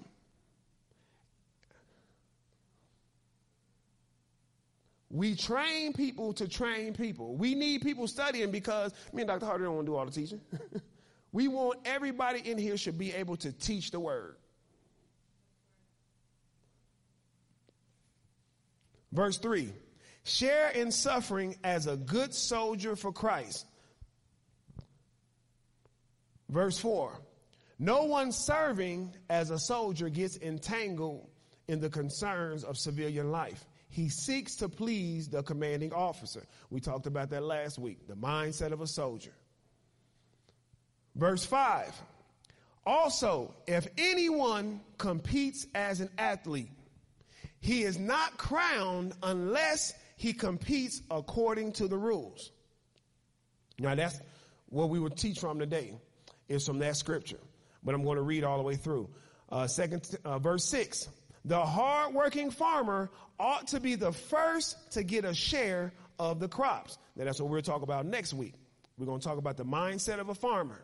We 5.10 5.36
train 5.36 5.94
people 5.94 6.34
to 6.34 6.50
train 6.50 6.94
people. 6.94 7.38
We 7.38 7.56
need 7.56 7.84
people 7.84 8.06
studying 8.08 8.51
because 8.51 8.94
me 9.13 9.22
and 9.22 9.30
Dr. 9.30 9.46
Harder 9.46 9.63
don't 9.63 9.75
want 9.75 9.86
to 9.86 9.92
do 9.92 9.96
all 9.96 10.06
the 10.06 10.12
teaching. 10.12 10.42
we 11.38 11.48
want 11.48 11.77
everybody 11.86 12.39
in 12.39 12.58
here 12.58 12.77
should 12.77 12.98
be 12.98 13.13
able 13.13 13.38
to 13.38 13.51
teach 13.51 13.91
the 13.91 14.00
word. 14.00 14.38
Verse 19.12 19.38
3 19.38 19.72
Share 20.24 20.70
in 20.70 20.91
suffering 20.91 21.56
as 21.63 21.86
a 21.86 21.96
good 21.96 22.34
soldier 22.34 22.96
for 22.96 23.12
Christ. 23.12 23.67
Verse 26.50 26.79
4 26.79 27.13
No 27.77 28.06
one 28.06 28.32
serving 28.32 29.15
as 29.29 29.51
a 29.51 29.60
soldier 29.60 30.10
gets 30.10 30.38
entangled 30.38 31.29
in 31.67 31.79
the 31.79 31.89
concerns 31.91 32.63
of 32.63 32.79
civilian 32.79 33.29
life 33.29 33.63
he 33.89 34.10
seeks 34.10 34.56
to 34.56 34.70
please 34.70 35.27
the 35.27 35.44
commanding 35.44 35.94
officer. 35.94 36.44
We 36.72 36.79
talked 36.79 37.06
about 37.06 37.29
that 37.29 37.44
last 37.44 37.77
week, 37.77 38.08
the 38.08 38.15
mindset 38.15 38.72
of 38.72 38.82
a 38.82 38.88
soldier. 38.88 39.34
Verse 41.17 41.43
5 41.45 42.00
Also, 42.86 43.53
if 43.65 43.88
anyone 43.97 44.79
competes 44.97 45.65
as 45.74 46.00
an 46.00 46.09
athlete, 46.17 46.69
he 47.59 47.83
is 47.83 48.00
not 48.00 48.38
crowned 48.38 49.13
unless 49.24 49.93
he 50.15 50.33
competes 50.33 51.01
according 51.12 51.74
to 51.74 51.88
the 51.88 51.97
rules. 51.97 52.51
Now, 53.79 53.95
that's 53.95 54.19
what 54.69 54.89
we 54.89 55.00
will 55.00 55.09
teach 55.09 55.39
from 55.39 55.59
today, 55.59 55.93
is 56.47 56.65
from 56.65 56.79
that 56.79 56.95
scripture. 56.95 57.39
But 57.83 57.95
I'm 57.95 58.03
going 58.03 58.17
to 58.17 58.24
read 58.24 58.43
all 58.43 58.57
the 58.57 58.63
way 58.63 58.75
through. 58.75 59.09
Uh, 59.50 59.67
second, 59.67 60.07
uh, 60.24 60.39
verse 60.39 60.65
6 60.65 61.09
the 61.45 61.65
hardworking 61.65 62.51
farmer 62.51 63.09
ought 63.39 63.67
to 63.67 63.79
be 63.79 63.95
the 63.95 64.12
first 64.12 64.91
to 64.91 65.03
get 65.03 65.24
a 65.24 65.33
share 65.33 65.93
of 66.19 66.41
the 66.41 66.47
crops. 66.50 66.97
Now, 67.15 67.24
that's 67.24 67.39
what 67.39 67.50
we'll 67.50 67.62
talk 67.62 67.83
about 67.83 68.05
next 68.05 68.33
week. 68.33 68.53
We're 68.97 69.05
going 69.05 69.21
to 69.21 69.25
talk 69.25 69.38
about 69.38 69.55
the 69.55 69.63
mindset 69.63 70.19
of 70.19 70.27
a 70.27 70.36
farmer. 70.36 70.83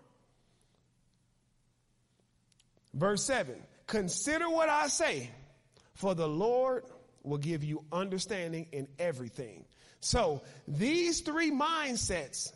Verse 2.94 3.24
7 3.24 3.56
Consider 3.88 4.50
what 4.50 4.70
I 4.70 4.88
say, 4.88 5.30
for 5.94 6.16
the 6.16 6.28
Lord 6.28 6.86
will 7.24 7.38
give 7.38 7.64
you 7.64 7.84
understanding 7.92 8.68
in 8.72 8.88
everything. 9.00 9.66
So, 10.00 10.44
these 10.68 11.22
three 11.22 11.52
mindsets, 11.52 12.52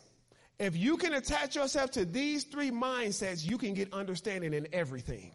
if 0.58 0.76
you 0.76 0.96
can 0.96 1.14
attach 1.14 1.56
yourself 1.56 1.92
to 1.92 2.04
these 2.04 2.44
three 2.44 2.70
mindsets, 2.70 3.48
you 3.48 3.56
can 3.56 3.74
get 3.74 3.92
understanding 3.92 4.52
in 4.52 4.68
everything. 4.72 5.32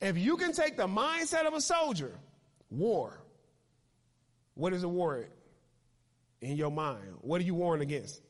If 0.00 0.16
you 0.16 0.36
can 0.36 0.52
take 0.52 0.76
the 0.76 0.86
mindset 0.86 1.46
of 1.46 1.54
a 1.54 1.60
soldier, 1.60 2.12
war, 2.70 3.20
what 4.54 4.72
is 4.72 4.82
a 4.82 4.88
war 4.88 5.26
in 6.40 6.56
your 6.56 6.70
mind? 6.70 7.16
What 7.20 7.40
are 7.40 7.44
you 7.44 7.54
warring 7.54 7.82
against? 7.82 8.20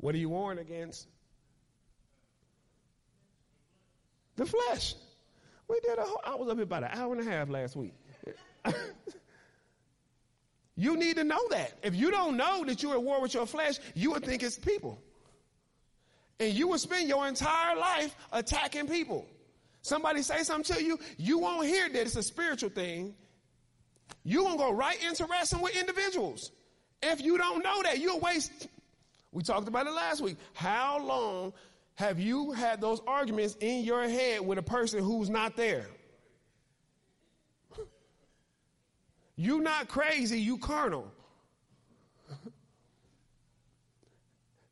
What 0.00 0.14
are 0.14 0.18
you 0.18 0.28
warring 0.28 0.58
against? 0.58 1.06
The 4.36 4.46
flesh. 4.46 4.94
We 5.68 5.78
did 5.80 5.98
a 5.98 6.02
whole, 6.02 6.20
I 6.24 6.34
was 6.34 6.48
up 6.48 6.56
here 6.56 6.64
about 6.64 6.84
an 6.84 6.90
hour 6.92 7.12
and 7.14 7.26
a 7.26 7.30
half 7.30 7.48
last 7.48 7.76
week. 7.76 7.94
you 10.76 10.96
need 10.96 11.16
to 11.16 11.24
know 11.24 11.40
that. 11.50 11.74
If 11.82 11.94
you 11.94 12.10
don't 12.10 12.36
know 12.36 12.64
that 12.64 12.82
you're 12.82 12.94
at 12.94 13.02
war 13.02 13.20
with 13.20 13.34
your 13.34 13.46
flesh, 13.46 13.76
you 13.94 14.12
would 14.12 14.24
think 14.24 14.42
it's 14.42 14.58
people 14.58 15.00
and 16.40 16.54
you 16.54 16.66
will 16.66 16.78
spend 16.78 17.08
your 17.08 17.28
entire 17.28 17.76
life 17.76 18.16
attacking 18.32 18.88
people. 18.88 19.28
Somebody 19.82 20.22
say 20.22 20.42
something 20.42 20.74
to 20.76 20.82
you, 20.82 20.98
you 21.18 21.38
won't 21.38 21.66
hear 21.66 21.88
that 21.88 22.00
it's 22.00 22.16
a 22.16 22.22
spiritual 22.22 22.70
thing. 22.70 23.14
You 24.24 24.44
won't 24.44 24.58
go 24.58 24.72
right 24.72 25.02
into 25.04 25.26
wrestling 25.26 25.62
with 25.62 25.76
individuals. 25.76 26.50
If 27.02 27.20
you 27.20 27.38
don't 27.38 27.62
know 27.62 27.82
that, 27.82 27.98
you'll 27.98 28.20
waste. 28.20 28.68
We 29.32 29.42
talked 29.42 29.68
about 29.68 29.86
it 29.86 29.92
last 29.92 30.20
week. 30.20 30.36
How 30.54 30.98
long 31.04 31.52
have 31.94 32.18
you 32.18 32.52
had 32.52 32.80
those 32.80 33.00
arguments 33.06 33.56
in 33.60 33.84
your 33.84 34.08
head 34.08 34.40
with 34.40 34.58
a 34.58 34.62
person 34.62 35.02
who's 35.02 35.30
not 35.30 35.56
there? 35.56 35.86
You 39.36 39.60
not 39.60 39.88
crazy, 39.88 40.40
you 40.40 40.58
carnal. 40.58 41.10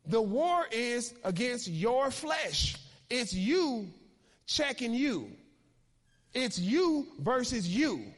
The 0.06 0.20
war 0.20 0.66
is 0.72 1.14
against 1.22 1.68
your 1.68 2.10
flesh. 2.10 2.76
It's 3.10 3.32
you 3.32 3.88
checking 4.46 4.94
you. 4.94 5.30
It's 6.34 6.58
you 6.58 7.06
versus 7.20 7.68
you. 7.68 8.12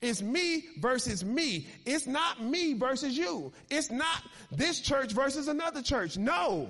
It's 0.00 0.22
me 0.22 0.64
versus 0.78 1.24
me. 1.24 1.66
It's 1.84 2.06
not 2.06 2.42
me 2.42 2.74
versus 2.74 3.16
you. 3.18 3.52
It's 3.68 3.90
not 3.90 4.22
this 4.52 4.80
church 4.80 5.12
versus 5.12 5.48
another 5.48 5.82
church. 5.82 6.16
No. 6.16 6.68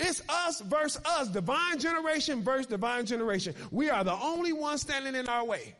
It's 0.00 0.22
us 0.28 0.60
versus 0.60 1.00
us. 1.04 1.28
Divine 1.28 1.78
generation 1.78 2.42
versus 2.42 2.66
divine 2.66 3.06
generation. 3.06 3.54
We 3.70 3.90
are 3.90 4.02
the 4.02 4.12
only 4.12 4.52
ones 4.52 4.82
standing 4.82 5.14
in 5.14 5.28
our 5.28 5.44
way. 5.44 5.74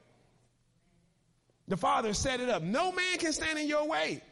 The 1.68 1.76
Father 1.76 2.14
set 2.14 2.40
it 2.40 2.48
up. 2.48 2.62
No 2.62 2.92
man 2.92 3.18
can 3.18 3.32
stand 3.32 3.58
in 3.58 3.66
your 3.66 3.88
way. 3.88 4.22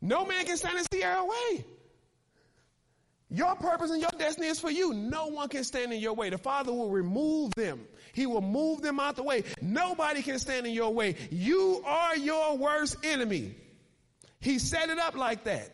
No 0.00 0.24
man 0.24 0.44
can 0.44 0.56
stand 0.56 0.78
in 0.78 0.84
Sierra 0.92 1.24
way. 1.24 1.64
Your 3.30 3.54
purpose 3.54 3.90
and 3.90 4.00
your 4.00 4.10
destiny 4.18 4.48
is 4.48 4.58
for 4.58 4.70
you. 4.70 4.92
No 4.92 5.28
one 5.28 5.48
can 5.48 5.62
stand 5.62 5.92
in 5.92 6.00
your 6.00 6.14
way. 6.14 6.30
The 6.30 6.38
Father 6.38 6.72
will 6.72 6.90
remove 6.90 7.54
them. 7.54 7.86
He 8.12 8.26
will 8.26 8.40
move 8.40 8.82
them 8.82 8.98
out 8.98 9.14
the 9.14 9.22
way. 9.22 9.44
Nobody 9.62 10.22
can 10.22 10.40
stand 10.40 10.66
in 10.66 10.72
your 10.72 10.92
way. 10.92 11.14
You 11.30 11.82
are 11.86 12.16
your 12.16 12.56
worst 12.56 12.96
enemy. 13.04 13.54
He 14.40 14.58
set 14.58 14.90
it 14.90 14.98
up 14.98 15.16
like 15.16 15.44
that. 15.44 15.70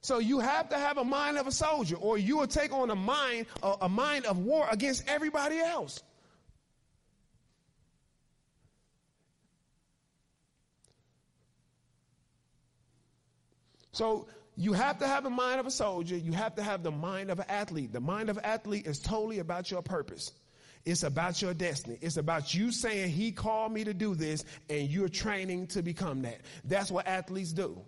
So 0.00 0.18
you 0.18 0.40
have 0.40 0.70
to 0.70 0.78
have 0.78 0.96
a 0.96 1.04
mind 1.04 1.36
of 1.36 1.46
a 1.46 1.52
soldier, 1.52 1.96
or 1.96 2.16
you 2.16 2.38
will 2.38 2.46
take 2.46 2.72
on 2.72 2.88
a 2.88 2.94
mind, 2.94 3.44
a, 3.62 3.74
a 3.82 3.88
mind 3.90 4.24
of 4.24 4.38
war 4.38 4.66
against 4.70 5.06
everybody 5.06 5.58
else. 5.58 6.02
So 13.92 14.28
you 14.56 14.72
have 14.72 14.98
to 14.98 15.06
have 15.06 15.24
the 15.24 15.30
mind 15.30 15.60
of 15.60 15.66
a 15.66 15.70
soldier. 15.70 16.16
You 16.16 16.32
have 16.32 16.56
to 16.56 16.62
have 16.62 16.82
the 16.82 16.90
mind 16.90 17.30
of 17.30 17.38
an 17.38 17.46
athlete. 17.48 17.92
The 17.92 18.00
mind 18.00 18.28
of 18.28 18.38
an 18.38 18.44
athlete 18.44 18.86
is 18.86 18.98
totally 18.98 19.38
about 19.38 19.70
your 19.70 19.82
purpose. 19.82 20.32
It's 20.84 21.02
about 21.02 21.42
your 21.42 21.54
destiny. 21.54 21.98
It's 22.00 22.16
about 22.16 22.54
you 22.54 22.72
saying, 22.72 23.10
He 23.10 23.30
called 23.32 23.72
me 23.72 23.84
to 23.84 23.94
do 23.94 24.14
this, 24.14 24.44
and 24.68 24.88
you're 24.88 25.08
training 25.08 25.68
to 25.68 25.82
become 25.82 26.22
that. 26.22 26.40
That's 26.64 26.90
what 26.90 27.06
athletes 27.06 27.52
do. 27.52 27.80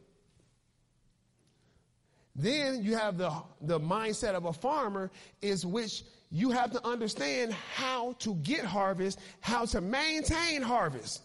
Then 2.37 2.85
you 2.85 2.97
have 2.97 3.19
the, 3.19 3.33
the 3.61 3.81
mindset 3.81 4.35
of 4.35 4.45
a 4.45 4.53
farmer, 4.53 5.11
is 5.43 5.67
which 5.67 6.05
you 6.31 6.51
have 6.51 6.73
to 6.73 6.87
understand 6.87 7.53
how 7.53 8.13
to 8.21 8.35
get 8.37 8.65
harvest, 8.65 9.19
how 9.41 9.65
to 9.67 9.81
maintain 9.81 10.63
harvest. 10.63 11.23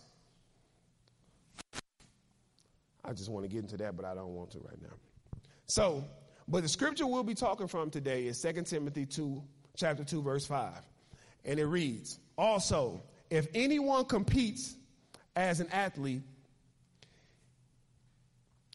I 3.07 3.13
just 3.13 3.29
want 3.29 3.45
to 3.45 3.50
get 3.50 3.59
into 3.59 3.77
that, 3.77 3.95
but 3.95 4.05
I 4.05 4.15
don't 4.15 4.33
want 4.33 4.51
to 4.51 4.59
right 4.59 4.81
now. 4.81 5.39
So, 5.67 6.03
but 6.47 6.63
the 6.63 6.69
scripture 6.69 7.05
we'll 7.07 7.24
be 7.24 7.35
talking 7.35 7.67
from 7.67 7.89
today 7.89 8.25
is 8.25 8.41
2 8.41 8.63
Timothy 8.63 9.05
2, 9.05 9.41
chapter 9.75 10.03
2, 10.03 10.21
verse 10.21 10.45
5. 10.45 10.74
And 11.45 11.59
it 11.59 11.65
reads, 11.65 12.19
Also, 12.38 13.01
if 13.29 13.47
anyone 13.53 14.05
competes 14.05 14.75
as 15.35 15.59
an 15.59 15.67
athlete, 15.71 16.24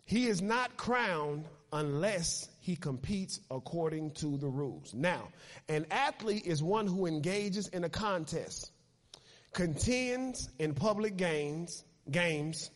he 0.04 0.26
is 0.26 0.42
not 0.42 0.76
crowned 0.76 1.44
unless 1.72 2.48
he 2.60 2.76
competes 2.76 3.40
according 3.50 4.10
to 4.12 4.36
the 4.36 4.48
rules. 4.48 4.92
Now, 4.92 5.28
an 5.68 5.86
athlete 5.90 6.46
is 6.46 6.62
one 6.62 6.86
who 6.86 7.06
engages 7.06 7.68
in 7.68 7.84
a 7.84 7.88
contest, 7.88 8.72
contends 9.52 10.48
in 10.58 10.74
public 10.74 11.16
games, 11.16 11.84
games, 12.10 12.70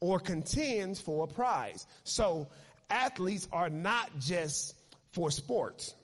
or 0.00 0.18
contends 0.18 1.00
for 1.00 1.24
a 1.24 1.26
prize. 1.26 1.86
So 2.04 2.48
athletes 2.88 3.48
are 3.52 3.70
not 3.70 4.10
just 4.18 4.74
for 5.12 5.30
sports. 5.30 5.94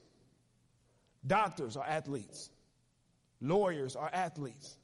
Doctors 1.26 1.76
are 1.76 1.86
athletes. 1.86 2.50
Lawyers 3.40 3.96
are 3.96 4.10
athletes. 4.12 4.76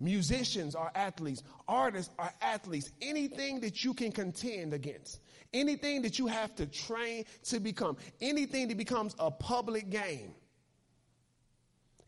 Musicians 0.00 0.74
are 0.74 0.90
athletes. 0.94 1.42
Artists 1.66 2.12
are 2.18 2.32
athletes. 2.42 2.90
Anything 3.00 3.60
that 3.60 3.84
you 3.84 3.94
can 3.94 4.12
contend 4.12 4.74
against. 4.74 5.20
Anything 5.54 6.02
that 6.02 6.18
you 6.18 6.26
have 6.26 6.54
to 6.56 6.66
train 6.66 7.24
to 7.44 7.60
become. 7.60 7.96
Anything 8.20 8.68
that 8.68 8.76
becomes 8.76 9.14
a 9.18 9.30
public 9.30 9.88
game. 9.88 10.34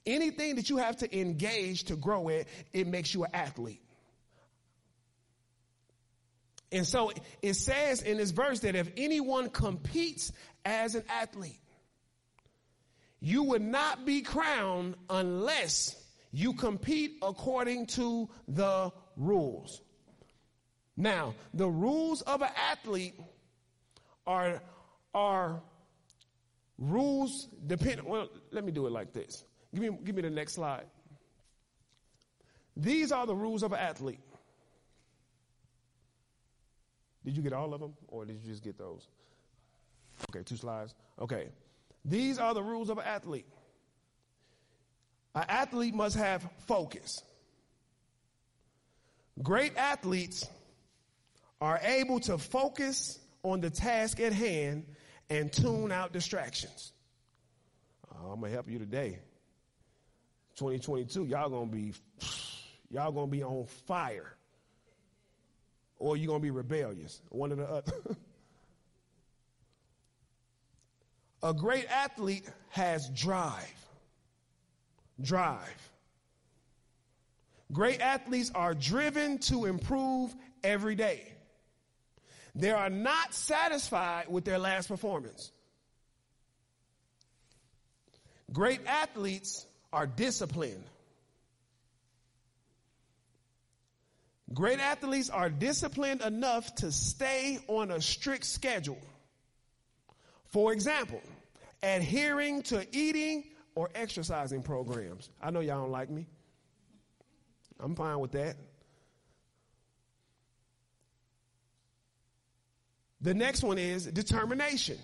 Anything 0.04 0.56
that 0.56 0.68
you 0.70 0.76
have 0.78 0.96
to 0.98 1.18
engage 1.18 1.84
to 1.84 1.96
grow 1.96 2.28
it, 2.28 2.48
it 2.72 2.86
makes 2.86 3.14
you 3.14 3.24
an 3.24 3.30
athlete. 3.34 3.82
And 6.70 6.86
so 6.86 7.12
it 7.42 7.54
says 7.54 8.02
in 8.02 8.18
this 8.18 8.30
verse 8.30 8.60
that 8.60 8.76
if 8.76 8.90
anyone 8.96 9.48
competes 9.50 10.32
as 10.64 10.94
an 10.94 11.04
athlete, 11.08 11.60
you 13.20 13.44
would 13.44 13.62
not 13.62 14.04
be 14.04 14.20
crowned 14.20 14.94
unless 15.08 15.96
you 16.30 16.52
compete 16.52 17.16
according 17.22 17.86
to 17.86 18.28
the 18.46 18.92
rules. 19.16 19.80
Now, 20.96 21.34
the 21.54 21.68
rules 21.68 22.22
of 22.22 22.42
an 22.42 22.50
athlete 22.70 23.14
are, 24.26 24.62
are 25.14 25.62
rules 26.76 27.48
dependent. 27.66 28.08
Well, 28.08 28.28
let 28.50 28.64
me 28.64 28.72
do 28.72 28.86
it 28.86 28.92
like 28.92 29.12
this. 29.12 29.44
Give 29.74 29.82
me, 29.82 29.98
give 30.04 30.14
me 30.14 30.22
the 30.22 30.30
next 30.30 30.54
slide. 30.54 30.86
These 32.76 33.10
are 33.10 33.26
the 33.26 33.34
rules 33.34 33.62
of 33.62 33.72
an 33.72 33.78
athlete. 33.78 34.20
Did 37.28 37.36
you 37.36 37.42
get 37.42 37.52
all 37.52 37.74
of 37.74 37.80
them 37.82 37.92
or 38.06 38.24
did 38.24 38.40
you 38.42 38.50
just 38.50 38.64
get 38.64 38.78
those? 38.78 39.06
Okay, 40.30 40.42
two 40.42 40.56
slides. 40.56 40.94
Okay. 41.20 41.48
These 42.02 42.38
are 42.38 42.54
the 42.54 42.62
rules 42.62 42.88
of 42.88 42.96
an 42.96 43.04
athlete. 43.04 43.44
An 45.34 45.44
athlete 45.46 45.94
must 45.94 46.16
have 46.16 46.48
focus. 46.66 47.22
Great 49.42 49.76
athletes 49.76 50.48
are 51.60 51.78
able 51.82 52.18
to 52.20 52.38
focus 52.38 53.18
on 53.42 53.60
the 53.60 53.68
task 53.68 54.20
at 54.20 54.32
hand 54.32 54.86
and 55.28 55.52
tune 55.52 55.92
out 55.92 56.14
distractions. 56.14 56.94
Uh, 58.10 58.32
I'm 58.32 58.40
gonna 58.40 58.54
help 58.54 58.70
you 58.70 58.78
today. 58.78 59.18
2022, 60.56 61.26
y'all 61.26 61.50
gonna 61.50 61.66
be 61.66 61.92
y'all 62.88 63.12
gonna 63.12 63.26
be 63.26 63.44
on 63.44 63.66
fire 63.86 64.37
or 65.98 66.16
you're 66.16 66.28
going 66.28 66.40
to 66.40 66.42
be 66.42 66.50
rebellious. 66.50 67.20
One 67.30 67.52
or 67.52 67.56
the 67.56 67.68
other. 67.68 67.92
A 71.42 71.54
great 71.54 71.86
athlete 71.90 72.44
has 72.70 73.08
drive. 73.10 73.86
Drive. 75.20 75.90
Great 77.72 78.00
athletes 78.00 78.50
are 78.54 78.74
driven 78.74 79.38
to 79.38 79.66
improve 79.66 80.34
every 80.64 80.94
day. 80.94 81.22
They 82.54 82.70
are 82.70 82.90
not 82.90 83.34
satisfied 83.34 84.28
with 84.28 84.44
their 84.44 84.58
last 84.58 84.88
performance. 84.88 85.52
Great 88.52 88.80
athletes 88.86 89.66
are 89.92 90.06
disciplined. 90.06 90.84
Great 94.54 94.80
athletes 94.80 95.28
are 95.28 95.50
disciplined 95.50 96.22
enough 96.22 96.74
to 96.76 96.90
stay 96.90 97.58
on 97.68 97.90
a 97.90 98.00
strict 98.00 98.44
schedule. 98.44 99.00
For 100.46 100.72
example, 100.72 101.20
adhering 101.82 102.62
to 102.62 102.86
eating 102.96 103.44
or 103.74 103.90
exercising 103.94 104.62
programs. 104.62 105.30
I 105.42 105.50
know 105.50 105.60
y'all 105.60 105.82
don't 105.82 105.90
like 105.90 106.08
me. 106.08 106.26
I'm 107.78 107.94
fine 107.94 108.18
with 108.18 108.32
that. 108.32 108.56
The 113.20 113.34
next 113.34 113.62
one 113.62 113.78
is 113.78 114.06
determination. 114.06 114.96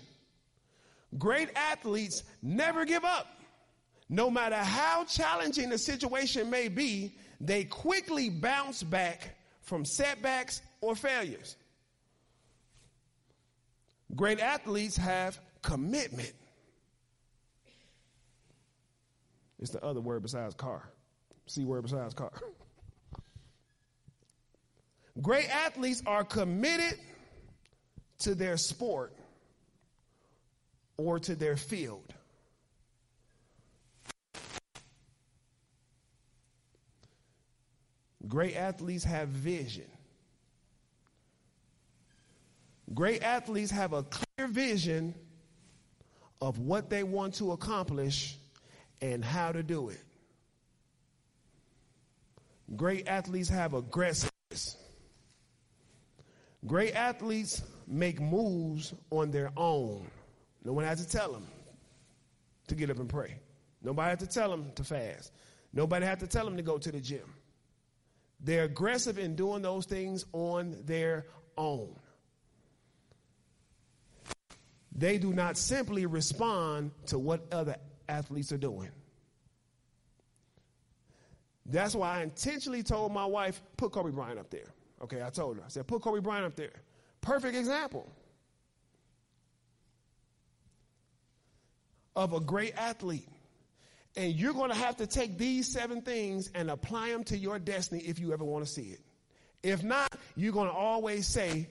Great 1.17 1.49
athletes 1.55 2.23
never 2.41 2.85
give 2.85 3.05
up. 3.05 3.27
No 4.09 4.29
matter 4.29 4.55
how 4.55 5.03
challenging 5.05 5.69
the 5.69 5.77
situation 5.77 6.49
may 6.49 6.67
be, 6.67 7.15
they 7.39 7.63
quickly 7.63 8.29
bounce 8.29 8.83
back 8.83 9.35
from 9.61 9.85
setbacks 9.85 10.61
or 10.81 10.95
failures. 10.95 11.55
Great 14.15 14.39
athletes 14.39 14.95
have 14.97 15.39
commitment. 15.61 16.33
It's 19.59 19.71
the 19.71 19.83
other 19.83 20.01
word 20.01 20.21
besides 20.21 20.53
car. 20.55 20.89
C 21.47 21.65
word 21.65 21.83
besides 21.83 22.13
car. 22.13 22.31
Great 25.21 25.49
athletes 25.49 26.03
are 26.05 26.23
committed 26.23 26.99
to 28.19 28.35
their 28.35 28.57
sport 28.57 29.13
or 30.97 31.19
to 31.19 31.35
their 31.35 31.55
field. 31.55 32.13
Great 38.27 38.55
athletes 38.55 39.03
have 39.03 39.29
vision. 39.29 39.85
Great 42.93 43.23
athletes 43.23 43.71
have 43.71 43.93
a 43.93 44.03
clear 44.03 44.47
vision 44.47 45.13
of 46.41 46.59
what 46.59 46.89
they 46.89 47.03
want 47.03 47.35
to 47.35 47.51
accomplish 47.51 48.37
and 49.01 49.23
how 49.23 49.51
to 49.51 49.63
do 49.63 49.89
it. 49.89 50.01
Great 52.75 53.07
athletes 53.07 53.49
have 53.49 53.73
aggressiveness. 53.73 54.77
Great 56.65 56.95
athletes 56.95 57.61
make 57.87 58.19
moves 58.19 58.93
on 59.11 59.29
their 59.29 59.51
own. 59.55 60.09
No 60.63 60.73
one 60.73 60.83
has 60.83 61.05
to 61.05 61.09
tell 61.09 61.31
them 61.31 61.45
to 62.67 62.75
get 62.75 62.89
up 62.89 62.97
and 62.97 63.07
pray. 63.07 63.35
Nobody 63.83 64.09
has 64.09 64.19
to 64.19 64.27
tell 64.27 64.49
them 64.49 64.71
to 64.75 64.83
fast. 64.83 65.31
Nobody 65.73 66.05
has 66.05 66.19
to 66.19 66.27
tell 66.27 66.45
them 66.45 66.57
to 66.57 66.63
go 66.63 66.79
to 66.79 66.91
the 66.91 66.99
gym. 66.99 67.34
They're 68.39 68.65
aggressive 68.65 69.17
in 69.17 69.35
doing 69.35 69.61
those 69.61 69.85
things 69.85 70.25
on 70.33 70.77
their 70.85 71.25
own. 71.57 71.95
They 74.95 75.17
do 75.17 75.33
not 75.33 75.57
simply 75.57 76.05
respond 76.05 76.91
to 77.07 77.19
what 77.19 77.51
other 77.51 77.75
athletes 78.07 78.51
are 78.51 78.57
doing. 78.57 78.89
That's 81.65 81.95
why 81.95 82.19
I 82.19 82.23
intentionally 82.23 82.83
told 82.83 83.11
my 83.11 83.25
wife, 83.25 83.61
put 83.75 83.91
Kobe 83.91 84.11
Bryant 84.11 84.39
up 84.39 84.49
there. 84.49 84.67
Okay, 85.01 85.23
I 85.23 85.29
told 85.29 85.57
her. 85.57 85.63
I 85.65 85.67
said, 85.67 85.87
put 85.87 86.01
Kobe 86.01 86.21
Bryant 86.21 86.45
up 86.45 86.55
there. 86.55 86.71
Perfect 87.21 87.55
example 87.55 88.09
of 92.15 92.33
a 92.33 92.39
great 92.39 92.73
athlete. 92.77 93.27
And 94.17 94.33
you're 94.33 94.53
going 94.53 94.71
to 94.71 94.77
have 94.77 94.97
to 94.97 95.07
take 95.07 95.37
these 95.37 95.71
seven 95.71 96.01
things 96.01 96.49
and 96.55 96.71
apply 96.71 97.09
them 97.09 97.23
to 97.25 97.37
your 97.37 97.59
destiny 97.59 98.01
if 98.01 98.19
you 98.19 98.31
ever 98.31 98.45
want 98.45 98.65
to 98.65 98.71
see 98.71 98.89
it. 98.89 99.01
If 99.61 99.83
not, 99.83 100.13
you're 100.35 100.53
going 100.53 100.69
to 100.69 100.75
always 100.75 101.27
say, 101.27 101.67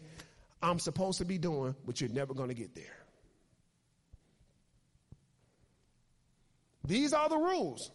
I'm 0.63 0.79
supposed 0.79 1.19
to 1.19 1.25
be 1.25 1.39
doing, 1.39 1.75
but 1.87 2.01
you're 2.01 2.11
never 2.11 2.35
going 2.35 2.49
to 2.49 2.55
get 2.55 2.75
there. 2.75 2.97
These 6.87 7.15
are 7.15 7.29
the 7.29 7.39
rules. 7.39 7.91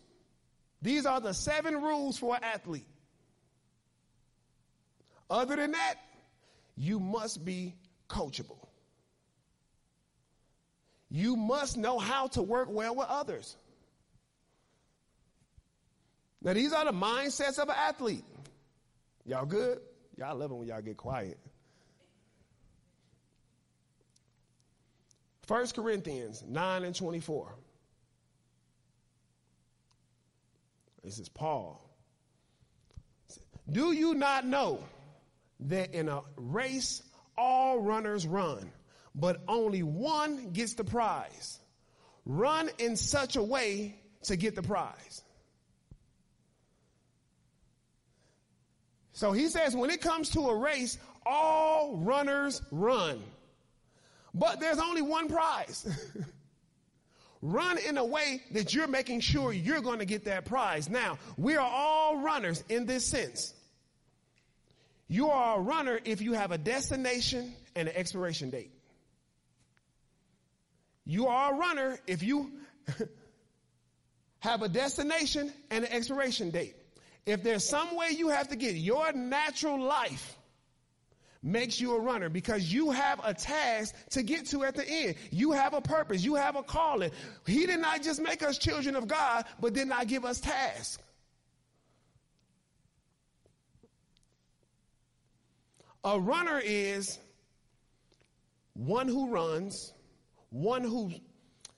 These 0.82 1.06
are 1.06 1.20
the 1.20 1.34
seven 1.34 1.76
rules 1.76 2.18
for 2.18 2.36
an 2.36 2.44
athlete. 2.44 2.88
Other 5.30 5.56
than 5.56 5.72
that, 5.72 5.96
you 6.76 7.00
must 7.00 7.46
be 7.46 7.76
coachable. 8.08 8.68
You 11.12 11.36
must 11.36 11.78
know 11.78 12.00
how 12.00 12.28
to 12.28 12.42
work 12.42 12.70
well 12.72 12.96
with 12.96 13.08
others. 13.10 13.56
Now, 16.42 16.54
these 16.54 16.72
are 16.72 16.86
the 16.86 16.94
mindsets 16.94 17.60
of 17.60 17.70
an 17.70 17.76
athlete. 17.78 18.24
Y'all 19.26 19.46
good? 19.46 19.80
Y'all 20.18 20.36
love 20.36 20.52
it 20.52 20.56
when 20.56 20.68
y'all 20.68 20.82
get 20.82 20.98
quiet. 20.98 21.38
1 25.48 25.68
Corinthians 25.70 26.44
9 26.48 26.84
and 26.84 26.96
24. 26.96 27.56
This 31.04 31.20
is 31.20 31.28
Paul. 31.28 31.84
Do 33.70 33.92
you 33.92 34.14
not 34.14 34.46
know 34.46 34.84
that 35.62 35.94
in 35.94 36.08
a 36.08 36.22
race 36.36 37.02
all 37.38 37.80
runners 37.80 38.28
run, 38.28 38.72
but 39.16 39.42
only 39.48 39.82
one 39.82 40.52
gets 40.52 40.74
the 40.76 40.84
prize? 40.84 41.60
Run 42.26 42.70
in 42.78 42.96
such 42.96 43.36
a 43.36 43.44
way 43.44 43.96
to 44.24 44.36
get 44.36 44.56
the 44.56 44.62
prize. 44.62 45.24
So 49.20 49.34
he 49.34 49.50
says 49.50 49.76
when 49.76 49.90
it 49.90 50.00
comes 50.00 50.30
to 50.30 50.48
a 50.48 50.56
race, 50.56 50.98
all 51.26 51.98
runners 51.98 52.62
run. 52.72 53.22
But 54.34 54.62
there's 54.62 54.80
only 54.80 55.02
one 55.02 55.28
prize. 55.28 55.86
Run 57.42 57.78
in 57.80 57.98
a 57.98 58.06
way 58.06 58.42
that 58.52 58.74
you're 58.74 58.88
making 58.88 59.20
sure 59.20 59.52
you're 59.52 59.82
going 59.82 60.00
to 60.00 60.06
get 60.06 60.26
that 60.26 60.46
prize. 60.46 60.90
Now, 60.90 61.18
we 61.38 61.56
are 61.56 61.70
all 61.70 62.22
runners 62.22 62.64
in 62.70 62.86
this 62.86 63.06
sense. 63.06 63.54
You 65.10 65.30
are 65.30 65.58
a 65.58 65.62
runner 65.62 66.00
if 66.06 66.22
you 66.22 66.34
have 66.34 66.52
a 66.52 66.58
destination 66.58 67.54
and 67.76 67.90
an 67.90 67.96
expiration 67.96 68.50
date. 68.50 68.72
You 71.06 71.28
are 71.28 71.54
a 71.54 71.58
runner 71.58 72.00
if 72.08 72.24
you 72.24 72.52
have 74.40 74.62
a 74.62 74.70
destination 74.70 75.52
and 75.70 75.84
an 75.84 75.92
expiration 75.92 76.52
date. 76.52 76.76
If 77.26 77.44
there's 77.44 77.68
some 77.68 77.96
way 77.96 78.10
you 78.16 78.30
have 78.30 78.48
to 78.50 78.56
get 78.56 78.76
your 78.76 79.12
natural 79.14 79.80
life 79.80 80.38
makes 81.42 81.80
you 81.80 81.96
a 81.96 82.00
runner 82.00 82.30
because 82.30 82.72
you 82.72 82.92
have 82.92 83.22
a 83.24 83.34
task 83.34 83.96
to 84.10 84.24
get 84.24 84.46
to 84.48 84.64
at 84.64 84.76
the 84.76 84.88
end. 84.88 85.16
You 85.32 85.52
have 85.52 85.74
a 85.74 85.82
purpose. 85.82 86.24
You 86.24 86.36
have 86.36 86.56
a 86.56 86.64
calling. 86.64 87.12
He 87.46 87.66
did 87.66 87.80
not 87.80 88.04
just 88.04 88.22
make 88.22 88.44
us 88.44 88.58
children 88.58 88.96
of 88.96 89.08
God, 89.08 89.46
but 89.60 89.74
did 89.74 89.88
not 89.88 90.08
give 90.08 90.26
us 90.26 90.40
tasks. 90.40 91.02
A 96.04 96.20
runner 96.20 96.62
is 96.64 97.20
one 98.74 99.08
who 99.08 99.30
runs, 99.30 99.94
one 100.50 100.84
who 100.84 101.12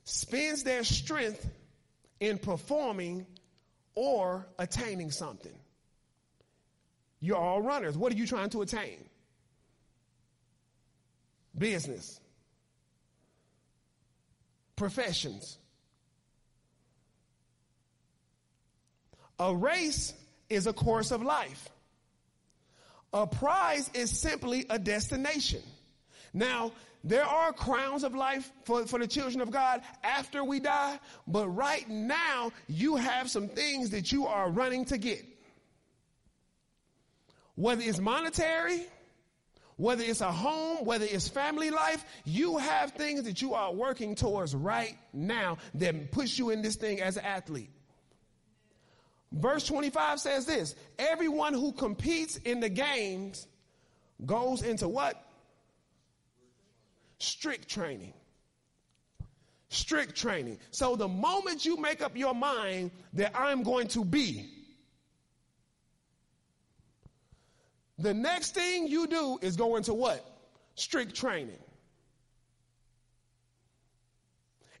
spends 0.04 0.62
their 0.62 0.84
strength 0.84 1.48
in 2.20 2.38
performing 2.38 3.26
or 3.94 4.46
attaining 4.58 5.10
something. 5.10 5.52
You're 7.20 7.36
all 7.36 7.62
runners. 7.62 7.96
What 7.96 8.12
are 8.12 8.16
you 8.16 8.26
trying 8.26 8.50
to 8.50 8.62
attain? 8.62 8.98
business, 11.56 12.20
professions. 14.76 15.58
A 19.38 19.54
race 19.54 20.14
is 20.48 20.66
a 20.66 20.72
course 20.72 21.10
of 21.10 21.22
life. 21.22 21.68
A 23.12 23.26
prize 23.26 23.90
is 23.94 24.10
simply 24.18 24.66
a 24.70 24.78
destination. 24.78 25.62
Now, 26.32 26.72
there 27.04 27.24
are 27.24 27.52
crowns 27.52 28.04
of 28.04 28.14
life 28.14 28.50
for, 28.64 28.86
for 28.86 28.98
the 28.98 29.06
children 29.06 29.40
of 29.40 29.50
God 29.50 29.82
after 30.04 30.44
we 30.44 30.60
die, 30.60 30.98
but 31.26 31.48
right 31.48 31.88
now 31.88 32.52
you 32.68 32.96
have 32.96 33.28
some 33.30 33.48
things 33.48 33.90
that 33.90 34.12
you 34.12 34.26
are 34.26 34.50
running 34.50 34.84
to 34.86 34.98
get. 34.98 35.24
Whether 37.54 37.82
it's 37.82 37.98
monetary, 37.98 38.86
whether 39.76 40.04
it's 40.04 40.20
a 40.20 40.30
home, 40.30 40.84
whether 40.84 41.04
it's 41.04 41.28
family 41.28 41.70
life, 41.70 42.04
you 42.24 42.58
have 42.58 42.92
things 42.92 43.24
that 43.24 43.42
you 43.42 43.54
are 43.54 43.72
working 43.72 44.14
towards 44.14 44.54
right 44.54 44.96
now 45.12 45.58
that 45.74 46.12
push 46.12 46.38
you 46.38 46.50
in 46.50 46.62
this 46.62 46.76
thing 46.76 47.00
as 47.00 47.16
an 47.16 47.24
athlete. 47.24 47.70
Verse 49.32 49.66
25 49.66 50.20
says 50.20 50.46
this 50.46 50.76
everyone 50.98 51.54
who 51.54 51.72
competes 51.72 52.36
in 52.36 52.60
the 52.60 52.68
games 52.68 53.46
goes 54.24 54.62
into 54.62 54.88
what? 54.88 55.20
Strict 57.22 57.68
training. 57.68 58.14
Strict 59.68 60.14
training. 60.14 60.58
So 60.70 60.96
the 60.96 61.08
moment 61.08 61.64
you 61.64 61.76
make 61.76 62.02
up 62.02 62.16
your 62.16 62.34
mind 62.34 62.90
that 63.14 63.32
I'm 63.34 63.62
going 63.62 63.88
to 63.88 64.04
be, 64.04 64.62
The 68.02 68.12
next 68.12 68.54
thing 68.54 68.88
you 68.88 69.06
do 69.06 69.38
is 69.42 69.56
go 69.56 69.76
into 69.76 69.94
what? 69.94 70.24
Strict 70.74 71.14
training. 71.14 71.58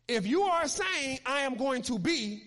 If 0.08 0.26
you 0.26 0.42
are 0.42 0.66
saying, 0.66 1.20
I 1.24 1.40
am 1.42 1.54
going 1.54 1.82
to 1.82 2.00
be, 2.00 2.42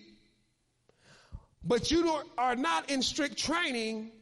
but 1.64 1.90
you 1.90 2.20
are 2.36 2.54
not 2.54 2.90
in 2.90 3.00
strict 3.00 3.38
training, 3.38 4.12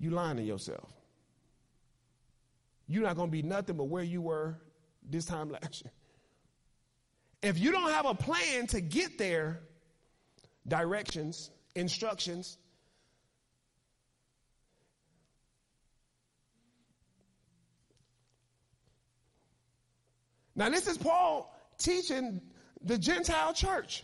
you 0.00 0.10
lying 0.10 0.38
to 0.38 0.42
yourself. 0.42 0.90
You're 2.88 3.04
not 3.04 3.16
going 3.16 3.28
to 3.28 3.32
be 3.32 3.42
nothing 3.42 3.76
but 3.76 3.84
where 3.84 4.02
you 4.02 4.22
were 4.22 4.58
this 5.08 5.26
time 5.26 5.50
last 5.62 5.84
year. 5.84 5.92
If 7.42 7.58
you 7.58 7.70
don't 7.70 7.90
have 7.90 8.06
a 8.06 8.14
plan 8.14 8.66
to 8.68 8.80
get 8.80 9.18
there, 9.18 9.60
directions, 10.66 11.50
instructions, 11.76 12.58
Now, 20.58 20.68
this 20.68 20.88
is 20.88 20.98
Paul 20.98 21.56
teaching 21.78 22.40
the 22.82 22.98
Gentile 22.98 23.54
church. 23.54 24.02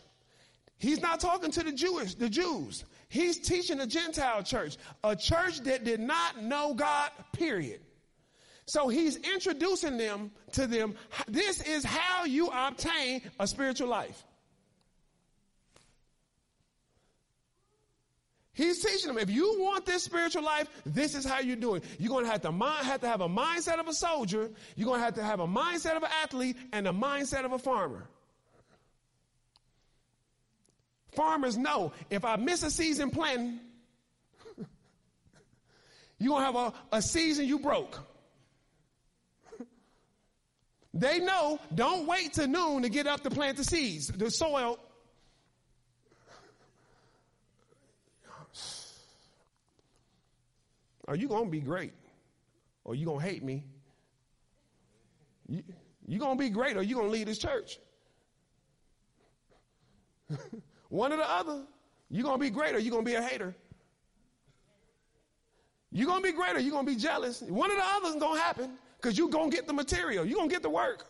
He's 0.79 1.03
not 1.03 1.19
talking 1.19 1.51
to 1.51 1.65
the 1.65 1.73
Jewish, 1.73 2.15
the 2.15 2.31
Jews. 2.31 2.85
He's 3.09 3.41
teaching 3.41 3.79
the 3.79 3.89
Gentile 3.89 4.45
church, 4.45 4.77
a 5.03 5.17
church 5.17 5.59
that 5.63 5.83
did 5.83 5.99
not 5.99 6.41
know 6.41 6.75
God, 6.75 7.11
period. 7.33 7.81
So 8.67 8.89
he's 8.89 9.17
introducing 9.17 9.99
them 9.99 10.31
to 10.53 10.67
them. 10.67 10.95
This 11.29 11.61
is 11.63 11.85
how 11.85 12.25
you 12.25 12.49
obtain 12.49 13.23
a 13.39 13.47
spiritual 13.47 13.89
life. 13.89 14.25
He's 18.55 18.83
teaching 18.83 19.09
them 19.09 19.19
if 19.19 19.31
you 19.31 19.57
want 19.59 19.85
this 19.85 20.05
spiritual 20.05 20.45
life, 20.45 20.69
this 20.87 21.17
is 21.17 21.25
how 21.25 21.41
you 21.41 21.57
do 21.57 21.75
it. 21.75 21.85
You're 21.99 22.11
going 22.11 22.25
to 22.25 22.31
have 22.31 22.43
to 22.43 22.53
mind, 22.53 22.87
have 22.87 23.01
to 23.01 23.09
have 23.09 23.21
a 23.21 23.29
mindset 23.29 23.81
of 23.81 23.89
a 23.89 23.93
soldier. 23.93 24.49
You're 24.77 24.87
going 24.87 25.01
to 25.01 25.05
have 25.05 25.15
to 25.15 25.25
have 25.25 25.41
a 25.41 25.47
mindset 25.47 25.97
of 25.97 26.05
an 26.05 26.11
athlete 26.23 26.57
and 26.73 26.87
a 26.87 26.93
mindset 26.93 27.45
of 27.45 27.53
a 27.53 27.59
farmer. 27.59 28.07
Farmers 31.17 31.59
know 31.59 31.93
if 32.11 32.25
I 32.25 32.37
miss 32.37 32.63
a 32.63 32.71
season 32.71 33.11
planting, 33.11 33.59
you're 36.19 36.29
going 36.29 36.43
to 36.43 36.47
have 36.47 36.75
a, 36.93 36.97
a 36.97 37.03
season 37.03 37.47
you 37.47 37.59
broke. 37.59 37.99
They 40.95 41.19
know 41.19 41.59
don't 41.75 42.07
wait 42.07 42.35
till 42.35 42.47
noon 42.47 42.83
to 42.83 42.89
get 42.89 43.09
up 43.09 43.23
to 43.25 43.31
plant 43.31 43.57
the 43.57 43.65
seeds. 43.65 44.07
The 44.07 44.31
soil 44.31 44.79
Are 51.07 51.17
you 51.17 51.29
going 51.29 51.45
to 51.45 51.51
be 51.51 51.61
great 51.61 51.93
or 52.85 52.95
you 52.95 53.05
going 53.05 53.21
to 53.21 53.27
hate 53.27 53.43
me? 53.43 53.63
You, 55.49 55.63
you 56.07 56.19
going 56.19 56.39
to 56.39 56.43
be 56.43 56.49
great 56.49 56.77
or 56.77 56.83
you 56.83 56.95
going 56.95 57.09
to 57.09 57.13
lead 57.13 57.29
this 57.29 57.37
church? 57.37 57.79
One 60.89 61.13
or 61.13 61.19
the 61.19 61.31
other. 61.31 61.65
You 62.11 62.23
going 62.23 62.37
to 62.37 62.41
be 62.41 62.49
great 62.49 62.75
or 62.75 62.79
you 62.79 62.91
going 62.91 63.05
to 63.05 63.11
be 63.11 63.17
a 63.17 63.23
hater? 63.23 63.55
you 65.91 66.07
going 66.07 66.23
to 66.23 66.29
be 66.29 66.33
great 66.33 66.57
or 66.57 66.61
you 66.61 66.71
going 66.71 66.87
to 66.87 66.93
be 66.93 66.99
jealous? 66.99 67.43
One 67.43 67.71
or 67.71 67.77
the 67.77 67.85
other 67.85 68.09
is 68.09 68.17
going 68.17 68.37
to 68.37 68.41
happen 68.41 68.79
because 69.05 69.19
you're 69.19 69.29
going 69.29 69.51
to 69.51 69.57
get 69.57 69.67
the 69.67 69.73
material. 69.75 70.25
you're 70.25 70.39
going 70.39 70.49
to 70.49 70.55
get 70.55 70.63
the 70.63 70.71
work. 70.71 71.05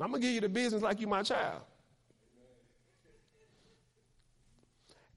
I'm 0.00 0.08
going 0.08 0.22
to 0.22 0.26
give 0.26 0.34
you 0.34 0.40
the 0.40 0.48
business 0.48 0.80
like 0.80 0.98
you 0.98 1.06
my 1.06 1.22
child. 1.22 1.60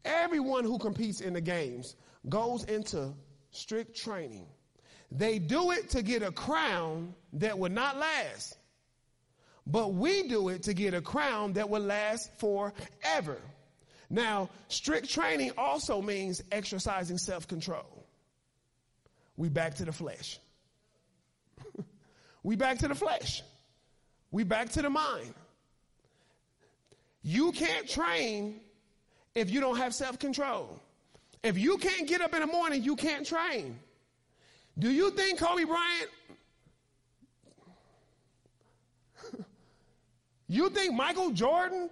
Everyone 0.03 0.65
who 0.65 0.77
competes 0.77 1.21
in 1.21 1.31
the 1.31 1.39
games 1.39 1.95
goes 2.27 2.65
into 2.65 3.13
strict 3.51 3.95
training. 3.95 4.45
They 5.09 5.39
do 5.39 5.71
it 5.71 5.89
to 5.91 6.01
get 6.01 6.21
a 6.21 6.31
crown 6.31 7.13
that 7.33 7.57
will 7.57 7.71
not 7.71 7.97
last. 7.97 8.57
But 9.65 9.93
we 9.93 10.27
do 10.27 10.49
it 10.49 10.63
to 10.63 10.73
get 10.73 10.93
a 10.93 11.01
crown 11.01 11.53
that 11.53 11.69
will 11.69 11.81
last 11.81 12.37
forever. 12.39 13.37
Now, 14.09 14.49
strict 14.67 15.09
training 15.09 15.51
also 15.57 16.01
means 16.01 16.43
exercising 16.51 17.17
self 17.17 17.47
control. 17.47 17.98
We 19.39 19.47
back 19.47 19.75
to 19.75 19.85
the 19.85 19.93
flesh. 19.93 20.37
we 22.43 22.57
back 22.57 22.77
to 22.79 22.89
the 22.89 22.93
flesh. 22.93 23.41
We 24.31 24.43
back 24.43 24.67
to 24.71 24.81
the 24.81 24.89
mind. 24.89 25.33
You 27.23 27.53
can't 27.53 27.87
train 27.87 28.59
if 29.35 29.49
you 29.49 29.61
don't 29.61 29.77
have 29.77 29.95
self 29.95 30.19
control. 30.19 30.81
If 31.41 31.57
you 31.57 31.77
can't 31.77 32.05
get 32.05 32.19
up 32.19 32.33
in 32.33 32.41
the 32.41 32.47
morning, 32.47 32.83
you 32.83 32.97
can't 32.97 33.25
train. 33.25 33.79
Do 34.77 34.91
you 34.91 35.09
think 35.11 35.39
Kobe 35.39 35.63
Bryant? 35.63 36.09
you 40.49 40.69
think 40.69 40.93
Michael 40.93 41.31
Jordan, 41.31 41.89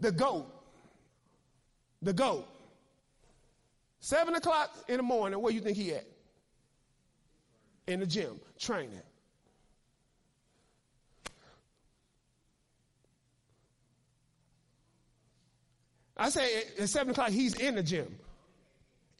the 0.00 0.12
GOAT, 0.12 0.46
the 2.02 2.12
GOAT, 2.12 2.46
seven 4.00 4.34
o'clock 4.34 4.76
in 4.86 4.98
the 4.98 5.02
morning, 5.02 5.40
where 5.40 5.50
you 5.50 5.62
think 5.62 5.78
he 5.78 5.94
at? 5.94 6.09
In 7.90 8.00
the 8.00 8.06
gym, 8.06 8.40
training. 8.58 9.02
I 16.16 16.28
say 16.28 16.62
at 16.78 16.88
seven 16.88 17.10
o'clock, 17.10 17.30
he's 17.30 17.54
in 17.54 17.74
the 17.74 17.82
gym 17.82 18.14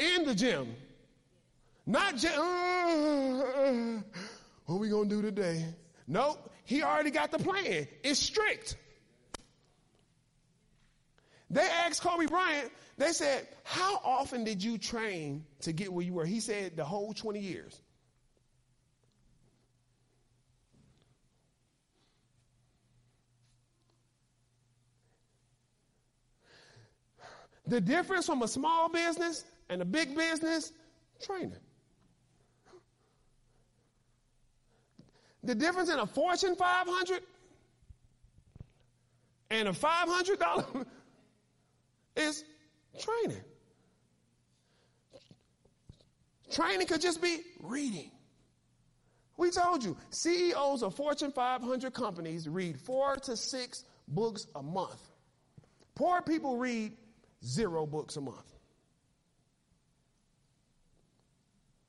in 0.00 0.24
the 0.24 0.35
gym. 0.35 0.74
Not 1.87 2.16
just, 2.16 2.37
uh, 2.37 2.42
uh, 2.42 4.00
what 4.66 4.80
we 4.80 4.88
going 4.88 5.09
to 5.09 5.16
do 5.16 5.22
today? 5.22 5.64
Nope. 6.06 6.52
He 6.64 6.83
already 6.83 7.11
got 7.11 7.30
the 7.30 7.38
plan. 7.38 7.87
It's 8.02 8.20
strict. 8.20 8.76
They 11.50 11.62
asked 11.62 12.02
Kobe 12.02 12.26
Bryant, 12.26 12.70
they 12.96 13.11
said, 13.12 13.48
How 13.64 14.00
often 14.04 14.44
did 14.44 14.62
you 14.62 14.78
train 14.78 15.44
to 15.62 15.72
get 15.72 15.92
where 15.92 16.04
you 16.04 16.14
were? 16.14 16.24
He 16.24 16.38
said, 16.38 16.76
The 16.76 16.85
whole 16.85 17.12
20 17.12 17.40
years. 17.40 17.80
The 27.66 27.81
difference 27.81 28.27
from 28.27 28.42
a 28.42 28.49
small 28.49 28.88
business 28.88 29.44
and 29.68 29.83
a 29.83 29.85
big 29.85 30.16
business, 30.16 30.73
training. 31.20 31.57
The 35.42 35.55
difference 35.55 35.90
in 35.90 35.99
a 35.99 36.07
Fortune 36.07 36.55
500 36.57 37.23
and 39.51 39.68
a 39.68 39.73
$500 39.73 40.87
is 42.16 42.44
training. 42.99 43.42
Training 46.51 46.87
could 46.87 47.01
just 47.01 47.23
be 47.23 47.38
reading. 47.61 48.11
We 49.37 49.51
told 49.51 49.83
you, 49.83 49.96
CEOs 50.11 50.83
of 50.83 50.94
Fortune 50.94 51.33
500 51.33 51.94
companies 51.94 52.49
read 52.49 52.79
four 52.79 53.16
to 53.16 53.37
six 53.37 53.85
books 54.09 54.46
a 54.55 54.62
month. 54.62 55.01
Poor 55.94 56.20
people 56.20 56.57
read 56.59 56.92
zero 57.44 57.87
books 57.87 58.16
a 58.16 58.20
month. 58.20 58.55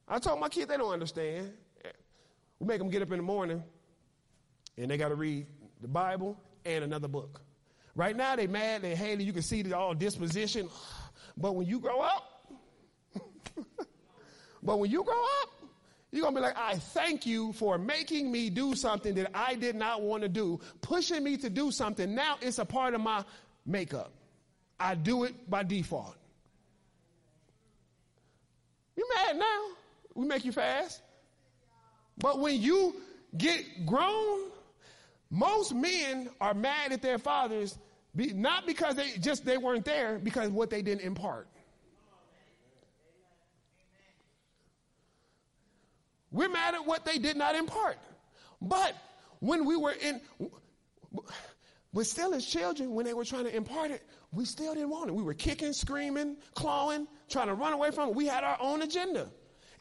I 0.07 0.19
told 0.19 0.39
my 0.39 0.49
kids 0.49 0.67
they 0.67 0.77
don't 0.77 0.91
understand. 0.91 1.53
We 2.59 2.67
make 2.67 2.79
them 2.79 2.89
get 2.89 3.01
up 3.01 3.11
in 3.11 3.17
the 3.17 3.23
morning 3.23 3.63
and 4.77 4.91
they 4.91 4.97
got 4.97 5.09
to 5.09 5.15
read 5.15 5.47
the 5.81 5.87
Bible 5.87 6.37
and 6.65 6.83
another 6.83 7.07
book. 7.07 7.41
Right 7.95 8.15
now 8.15 8.35
they 8.35 8.47
mad, 8.47 8.81
they 8.81 8.95
hate 8.95 9.19
it. 9.19 9.23
You 9.23 9.33
can 9.33 9.41
see 9.41 9.61
the 9.61 9.77
all 9.77 9.93
disposition. 9.93 10.69
But 11.37 11.55
when 11.55 11.67
you 11.67 11.79
grow 11.79 12.01
up, 12.01 12.53
but 14.63 14.79
when 14.79 14.91
you 14.91 15.03
grow 15.03 15.23
up, 15.41 15.49
you're 16.11 16.23
going 16.23 16.35
to 16.35 16.41
be 16.41 16.45
like, 16.45 16.57
I 16.57 16.75
thank 16.75 17.25
you 17.25 17.53
for 17.53 17.77
making 17.77 18.31
me 18.31 18.49
do 18.49 18.75
something 18.75 19.15
that 19.15 19.31
I 19.33 19.55
did 19.55 19.75
not 19.75 20.01
want 20.01 20.23
to 20.23 20.29
do, 20.29 20.59
pushing 20.81 21.23
me 21.23 21.37
to 21.37 21.49
do 21.49 21.71
something. 21.71 22.13
Now 22.13 22.35
it's 22.41 22.59
a 22.59 22.65
part 22.65 22.93
of 22.93 23.01
my 23.01 23.23
makeup. 23.65 24.11
I 24.81 24.95
do 24.95 25.25
it 25.25 25.49
by 25.49 25.63
default. 25.63 26.15
You 28.95 29.07
mad 29.15 29.37
now? 29.37 29.61
we 30.15 30.25
make 30.25 30.43
you 30.43 30.51
fast. 30.51 31.01
But 32.17 32.39
when 32.39 32.61
you 32.61 32.95
get 33.37 33.85
grown, 33.85 34.49
most 35.29 35.73
men 35.73 36.29
are 36.41 36.53
mad 36.53 36.91
at 36.91 37.01
their 37.01 37.17
fathers, 37.17 37.77
be, 38.15 38.33
not 38.33 38.65
because 38.65 38.95
they 38.95 39.11
just 39.19 39.45
they 39.45 39.57
weren't 39.57 39.85
there, 39.85 40.19
because 40.19 40.49
what 40.49 40.69
they 40.69 40.81
didn't 40.81 41.01
impart. 41.01 41.47
We're 46.31 46.49
mad 46.49 46.75
at 46.75 46.85
what 46.85 47.05
they 47.05 47.17
did 47.17 47.37
not 47.37 47.55
impart. 47.55 47.97
But 48.61 48.95
when 49.39 49.65
we 49.65 49.75
were 49.75 49.93
in, 49.93 50.21
but 51.93 52.05
still 52.05 52.33
as 52.33 52.45
children, 52.45 52.93
when 52.93 53.05
they 53.05 53.13
were 53.13 53.25
trying 53.25 53.43
to 53.43 53.55
impart 53.55 53.91
it, 53.91 54.01
we 54.31 54.45
still 54.45 54.73
didn't 54.73 54.89
want 54.89 55.09
it. 55.09 55.13
We 55.13 55.23
were 55.23 55.33
kicking, 55.33 55.73
screaming, 55.73 56.37
clawing, 56.53 57.07
trying 57.29 57.47
to 57.47 57.53
run 57.53 57.73
away 57.73 57.91
from 57.91 58.09
it. 58.09 58.15
We 58.15 58.27
had 58.27 58.43
our 58.43 58.57
own 58.61 58.81
agenda. 58.81 59.29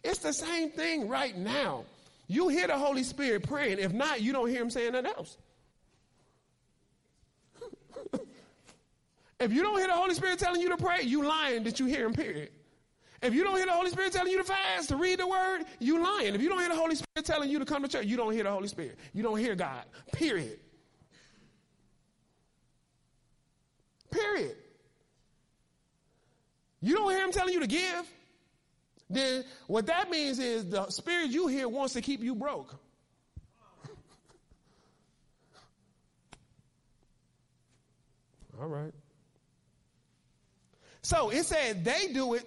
It's 0.02 0.18
the 0.18 0.32
same 0.32 0.70
thing 0.70 1.08
right 1.08 1.36
now. 1.36 1.84
You 2.26 2.48
hear 2.48 2.66
the 2.66 2.78
Holy 2.78 3.04
Spirit 3.04 3.46
praying. 3.46 3.78
If 3.78 3.92
not, 3.92 4.22
you 4.22 4.32
don't 4.32 4.48
hear 4.48 4.62
him 4.62 4.70
saying 4.70 4.92
nothing 4.92 5.12
else. 5.16 5.36
if 9.40 9.52
you 9.52 9.62
don't 9.62 9.78
hear 9.78 9.88
the 9.88 9.94
Holy 9.94 10.14
Spirit 10.14 10.38
telling 10.38 10.60
you 10.60 10.70
to 10.70 10.76
pray, 10.76 11.02
you 11.02 11.24
lying 11.24 11.62
that 11.64 11.78
you 11.78 11.86
hear 11.86 12.06
him, 12.06 12.12
period. 12.12 12.50
If 13.22 13.34
you 13.34 13.44
don't 13.44 13.56
hear 13.56 13.66
the 13.66 13.72
Holy 13.72 13.90
Spirit 13.90 14.12
telling 14.12 14.32
you 14.32 14.38
to 14.38 14.44
fast, 14.44 14.88
to 14.88 14.96
read 14.96 15.18
the 15.18 15.26
word, 15.26 15.64
you 15.78 16.02
lying. 16.02 16.34
If 16.34 16.40
you 16.40 16.48
don't 16.48 16.58
hear 16.58 16.70
the 16.70 16.76
Holy 16.76 16.94
Spirit 16.94 17.24
telling 17.24 17.50
you 17.50 17.58
to 17.58 17.64
come 17.64 17.82
to 17.82 17.88
church, 17.88 18.06
you 18.06 18.16
don't 18.16 18.32
hear 18.32 18.44
the 18.44 18.50
Holy 18.50 18.68
Spirit. 18.68 18.98
You 19.12 19.22
don't 19.22 19.38
hear 19.38 19.54
God, 19.54 19.84
period. 20.12 20.58
Period. 24.10 24.56
You 26.80 26.94
don't 26.94 27.10
hear 27.10 27.24
him 27.24 27.32
telling 27.32 27.54
you 27.54 27.60
to 27.60 27.66
give 27.66 28.06
then 29.10 29.44
what 29.66 29.86
that 29.86 30.08
means 30.08 30.38
is 30.38 30.70
the 30.70 30.88
spirit 30.88 31.30
you 31.30 31.48
hear 31.48 31.68
wants 31.68 31.94
to 31.94 32.00
keep 32.00 32.22
you 32.22 32.36
broke. 32.36 32.76
All 38.60 38.68
right. 38.68 38.92
So 41.02 41.30
it 41.30 41.44
said 41.44 41.84
they 41.84 42.12
do 42.12 42.34
it 42.34 42.44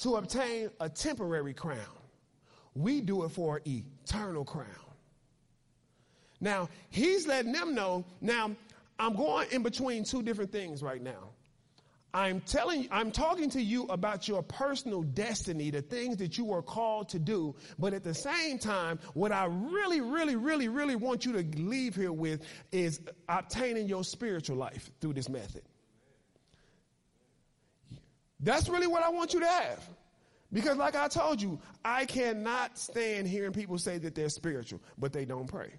to 0.00 0.16
obtain 0.16 0.68
a 0.78 0.90
temporary 0.90 1.54
crown. 1.54 1.78
We 2.74 3.00
do 3.00 3.24
it 3.24 3.30
for 3.30 3.62
an 3.64 3.84
eternal 4.04 4.44
crown. 4.44 4.66
Now, 6.40 6.68
he's 6.90 7.26
letting 7.26 7.52
them 7.52 7.74
know. 7.74 8.04
Now, 8.20 8.50
I'm 8.98 9.14
going 9.14 9.48
in 9.50 9.62
between 9.62 10.04
two 10.04 10.22
different 10.22 10.52
things 10.52 10.82
right 10.82 11.02
now. 11.02 11.30
I'm 12.14 12.40
telling 12.42 12.88
I'm 12.90 13.10
talking 13.10 13.48
to 13.50 13.62
you 13.62 13.84
about 13.86 14.28
your 14.28 14.42
personal 14.42 15.02
destiny, 15.02 15.70
the 15.70 15.80
things 15.80 16.18
that 16.18 16.36
you 16.36 16.44
were 16.44 16.62
called 16.62 17.08
to 17.10 17.18
do. 17.18 17.54
But 17.78 17.94
at 17.94 18.04
the 18.04 18.12
same 18.12 18.58
time, 18.58 18.98
what 19.14 19.32
I 19.32 19.46
really, 19.46 20.02
really, 20.02 20.36
really, 20.36 20.68
really 20.68 20.94
want 20.94 21.24
you 21.24 21.32
to 21.32 21.58
leave 21.58 21.94
here 21.94 22.12
with 22.12 22.42
is 22.70 23.00
obtaining 23.28 23.88
your 23.88 24.04
spiritual 24.04 24.56
life 24.56 24.90
through 25.00 25.14
this 25.14 25.30
method. 25.30 25.62
That's 28.40 28.68
really 28.68 28.88
what 28.88 29.02
I 29.02 29.08
want 29.08 29.32
you 29.32 29.40
to 29.40 29.46
have. 29.46 29.88
Because 30.52 30.76
like 30.76 30.94
I 30.94 31.08
told 31.08 31.40
you, 31.40 31.60
I 31.82 32.04
cannot 32.04 32.76
stand 32.76 33.26
hearing 33.26 33.52
people 33.52 33.78
say 33.78 33.96
that 33.98 34.14
they're 34.14 34.28
spiritual, 34.28 34.82
but 34.98 35.14
they 35.14 35.24
don't 35.24 35.46
pray. 35.46 35.72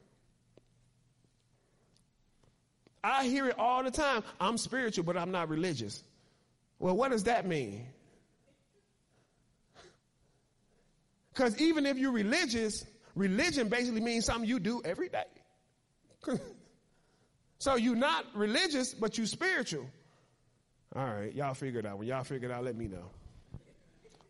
I 3.03 3.25
hear 3.25 3.47
it 3.49 3.59
all 3.59 3.83
the 3.83 3.91
time. 3.91 4.23
I'm 4.39 4.57
spiritual, 4.57 5.03
but 5.03 5.17
I'm 5.17 5.31
not 5.31 5.49
religious. 5.49 6.03
Well, 6.79 6.95
what 6.95 7.11
does 7.11 7.23
that 7.25 7.45
mean? 7.45 7.87
Because 11.33 11.59
even 11.59 11.85
if 11.85 11.97
you're 11.97 12.11
religious, 12.11 12.85
religion 13.15 13.67
basically 13.67 14.01
means 14.01 14.25
something 14.25 14.47
you 14.47 14.59
do 14.59 14.81
every 14.85 15.09
day. 15.09 15.23
so 17.57 17.75
you're 17.75 17.95
not 17.95 18.25
religious, 18.35 18.93
but 18.93 19.17
you're 19.17 19.27
spiritual. 19.27 19.89
All 20.95 21.05
right, 21.05 21.33
y'all 21.33 21.55
figure 21.55 21.79
it 21.79 21.85
out. 21.85 21.97
When 21.97 22.07
y'all 22.07 22.23
figure 22.23 22.49
it 22.49 22.53
out, 22.53 22.63
let 22.63 22.75
me 22.75 22.87
know. 22.87 23.09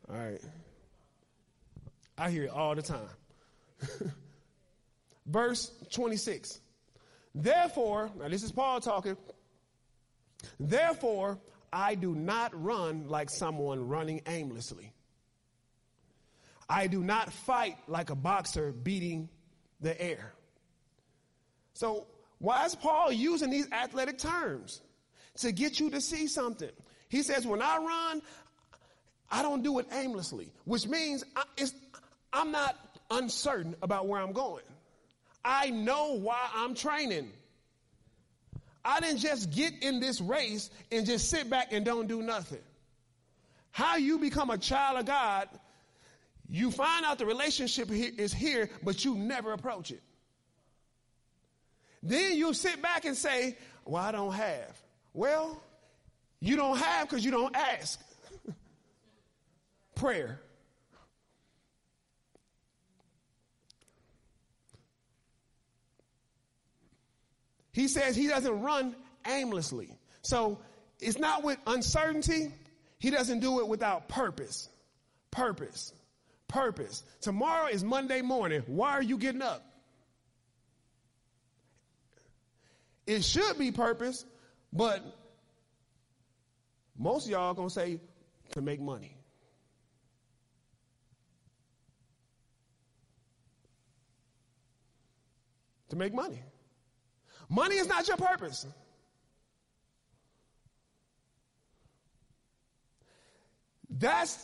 All 0.10 0.16
right. 0.16 0.42
I 2.18 2.30
hear 2.30 2.44
it 2.44 2.52
all 2.52 2.74
the 2.74 2.82
time. 2.82 3.10
Verse 5.26 5.72
26. 5.92 6.60
Therefore, 7.36 8.12
now 8.18 8.28
this 8.28 8.44
is 8.44 8.52
Paul 8.52 8.80
talking. 8.80 9.18
Therefore, 10.60 11.40
I 11.72 11.96
do 11.96 12.14
not 12.14 12.52
run 12.62 13.08
like 13.08 13.30
someone 13.30 13.88
running 13.88 14.22
aimlessly. 14.28 14.94
I 16.70 16.88
do 16.88 17.04
not 17.04 17.32
fight 17.32 17.78
like 17.88 18.10
a 18.10 18.16
boxer 18.16 18.72
beating 18.72 19.30
the 19.82 20.00
air. 20.00 20.34
So, 21.74 22.08
why 22.40 22.66
is 22.66 22.76
Paul 22.76 23.12
using 23.12 23.50
these 23.50 23.72
athletic 23.72 24.18
terms? 24.18 24.82
To 25.38 25.52
get 25.52 25.80
you 25.80 25.90
to 25.92 26.02
see 26.02 26.28
something. 26.28 26.70
He 27.10 27.24
says, 27.24 27.46
when 27.48 27.62
I 27.62 27.78
run, 27.78 28.22
I 29.32 29.42
don't 29.42 29.64
do 29.64 29.80
it 29.80 29.88
aimlessly, 29.92 30.52
which 30.66 30.88
means 30.88 31.24
I, 31.36 31.44
I'm 32.32 32.52
not 32.52 32.76
uncertain 33.10 33.76
about 33.82 34.08
where 34.08 34.22
I'm 34.22 34.32
going. 34.32 34.64
I 35.44 35.70
know 35.70 36.14
why 36.14 36.40
I'm 36.56 36.74
training. 36.76 37.32
I 38.86 39.00
didn't 39.00 39.20
just 39.20 39.52
get 39.52 39.82
in 39.82 40.00
this 40.00 40.20
race 40.20 40.70
and 40.92 41.06
just 41.06 41.30
sit 41.30 41.50
back 41.50 41.72
and 41.72 41.86
don't 41.86 42.08
do 42.08 42.22
nothing. 42.22 42.62
How 43.72 43.96
you 43.96 44.20
become 44.20 44.50
a 44.50 44.58
child 44.58 45.00
of 45.00 45.06
God, 45.06 45.50
you 46.50 46.70
find 46.70 47.06
out 47.06 47.18
the 47.18 47.26
relationship 47.26 47.90
is 47.92 48.34
here, 48.34 48.70
but 48.84 49.04
you 49.04 49.16
never 49.16 49.54
approach 49.54 49.92
it. 49.92 50.02
Then 52.04 52.38
you 52.38 52.54
sit 52.54 52.82
back 52.82 53.06
and 53.06 53.16
say, 53.16 53.58
Well, 53.86 54.04
I 54.04 54.12
don't 54.12 54.34
have. 54.34 54.82
Well, 55.14 55.62
you 56.42 56.58
don't 56.58 56.78
have 56.78 57.10
because 57.10 57.24
you 57.24 57.32
don't 57.32 57.56
ask. 57.56 58.00
Prayer. 59.96 60.42
He 67.74 67.88
says 67.88 68.16
he 68.16 68.28
doesn't 68.28 68.62
run 68.62 68.96
aimlessly. 69.28 69.90
So 70.22 70.60
it's 71.00 71.18
not 71.18 71.44
with 71.44 71.58
uncertainty. 71.68 72.52
He 73.00 73.10
doesn't 73.10 73.40
do 73.40 73.60
it 73.60 73.68
without 73.68 74.08
purpose. 74.08 74.70
Purpose. 75.32 75.92
Purpose. 76.48 77.04
Tomorrow 77.22 77.68
is 77.68 77.84
Monday 77.84 78.22
morning. 78.22 78.64
Why 78.68 78.92
are 78.92 79.02
you 79.02 79.18
getting 79.18 79.42
up? 79.42 79.66
It 83.06 83.24
should 83.24 83.58
be 83.58 83.72
purpose, 83.72 84.24
but 84.72 85.04
most 86.98 87.26
of 87.26 87.32
y'all 87.32 87.52
are 87.52 87.54
going 87.54 87.68
to 87.68 87.74
say 87.74 88.00
to 88.52 88.62
make 88.62 88.80
money. 88.80 89.18
To 95.90 95.96
make 95.98 96.14
money. 96.14 96.42
Money 97.54 97.76
is 97.76 97.88
not 97.88 98.08
your 98.08 98.18
purpose. 98.18 98.66
That's, 103.92 104.44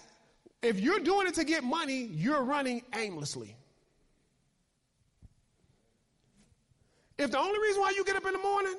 if 0.62 0.80
you're 0.80 1.00
doing 1.00 1.26
it 1.26 1.34
to 1.36 1.43
get 1.43 1.63
money, 1.63 2.04
you're 2.04 2.43
running 2.43 2.84
aimlessly. 2.95 3.56
If 7.17 7.32
the 7.32 7.39
only 7.39 7.60
reason 7.60 7.82
why 7.82 7.93
you 7.95 8.06
get 8.06 8.15
up 8.15 8.26
in 8.28 8.34
the 8.34 8.39
morning 8.39 8.76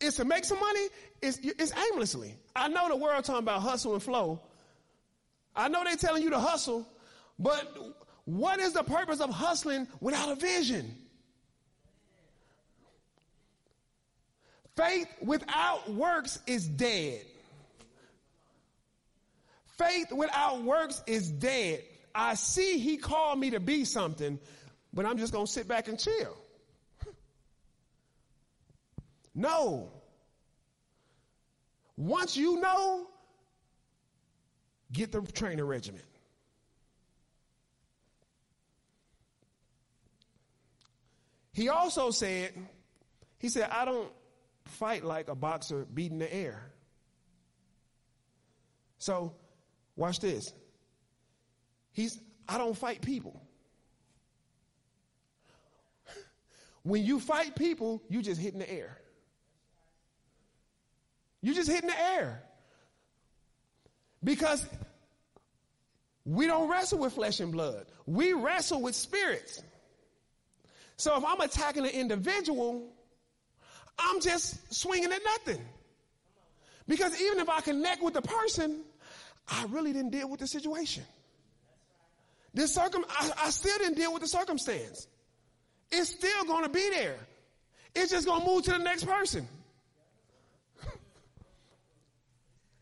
is 0.00 0.14
to 0.14 0.24
make 0.24 0.46
some 0.46 0.58
money, 0.58 0.88
it's, 1.20 1.38
it's 1.42 1.72
aimlessly. 1.92 2.34
I 2.56 2.68
know 2.68 2.88
the 2.88 2.96
world 2.96 3.24
talking 3.24 3.40
about 3.40 3.60
hustle 3.60 3.92
and 3.92 4.02
flow. 4.02 4.40
I 5.54 5.68
know 5.68 5.84
they're 5.84 5.96
telling 5.96 6.22
you 6.22 6.30
to 6.30 6.40
hustle, 6.40 6.88
but 7.38 7.76
what 8.24 8.58
is 8.58 8.72
the 8.72 8.84
purpose 8.84 9.20
of 9.20 9.28
hustling 9.28 9.86
without 10.00 10.32
a 10.32 10.34
vision? 10.34 10.96
Faith 14.76 15.08
without 15.22 15.90
works 15.90 16.38
is 16.46 16.68
dead. 16.68 17.24
Faith 19.78 20.12
without 20.12 20.62
works 20.62 21.02
is 21.06 21.30
dead. 21.30 21.82
I 22.14 22.34
see 22.34 22.78
he 22.78 22.98
called 22.98 23.38
me 23.38 23.50
to 23.50 23.60
be 23.60 23.84
something, 23.84 24.38
but 24.92 25.06
I'm 25.06 25.18
just 25.18 25.32
going 25.32 25.46
to 25.46 25.52
sit 25.52 25.66
back 25.66 25.88
and 25.88 25.98
chill. 25.98 26.36
No. 29.38 29.90
Once 31.94 32.38
you 32.38 32.58
know, 32.58 33.06
get 34.90 35.12
the 35.12 35.20
training 35.20 35.62
regiment. 35.62 36.06
He 41.52 41.68
also 41.68 42.10
said, 42.10 42.54
he 43.38 43.50
said, 43.50 43.68
I 43.70 43.84
don't 43.84 44.10
fight 44.66 45.04
like 45.04 45.28
a 45.28 45.34
boxer 45.34 45.86
beating 45.92 46.18
the 46.18 46.32
air. 46.32 46.72
So, 48.98 49.34
watch 49.96 50.20
this. 50.20 50.52
He's, 51.92 52.18
I 52.48 52.58
don't 52.58 52.76
fight 52.76 53.02
people. 53.02 53.40
When 56.82 57.04
you 57.04 57.18
fight 57.18 57.56
people, 57.56 58.02
you 58.08 58.22
just 58.22 58.40
hit 58.40 58.52
in 58.52 58.60
the 58.60 58.70
air. 58.70 58.98
You 61.42 61.54
just 61.54 61.68
hit 61.68 61.82
in 61.82 61.88
the 61.88 62.00
air. 62.00 62.42
Because 64.22 64.64
we 66.24 66.46
don't 66.46 66.68
wrestle 66.68 66.98
with 66.98 67.12
flesh 67.12 67.40
and 67.40 67.52
blood. 67.52 67.86
We 68.06 68.32
wrestle 68.32 68.82
with 68.82 68.94
spirits. 68.94 69.62
So 70.96 71.16
if 71.16 71.24
I'm 71.24 71.40
attacking 71.40 71.84
an 71.84 71.90
individual, 71.90 72.92
I'm 73.98 74.20
just 74.20 74.74
swinging 74.74 75.12
at 75.12 75.20
nothing. 75.24 75.64
Because 76.88 77.20
even 77.20 77.38
if 77.40 77.48
I 77.48 77.60
connect 77.60 78.02
with 78.02 78.14
the 78.14 78.22
person, 78.22 78.82
I 79.48 79.64
really 79.68 79.92
didn't 79.92 80.10
deal 80.10 80.28
with 80.28 80.40
the 80.40 80.46
situation. 80.46 81.04
This 82.54 82.74
circum, 82.74 83.04
I, 83.08 83.30
I 83.44 83.50
still 83.50 83.76
didn't 83.78 83.96
deal 83.96 84.12
with 84.12 84.22
the 84.22 84.28
circumstance. 84.28 85.06
It's 85.90 86.10
still 86.10 86.44
going 86.44 86.64
to 86.64 86.70
be 86.70 86.88
there. 86.90 87.16
It's 87.94 88.10
just 88.10 88.26
going 88.26 88.40
to 88.42 88.46
move 88.46 88.62
to 88.64 88.72
the 88.72 88.78
next 88.78 89.04
person. 89.04 89.46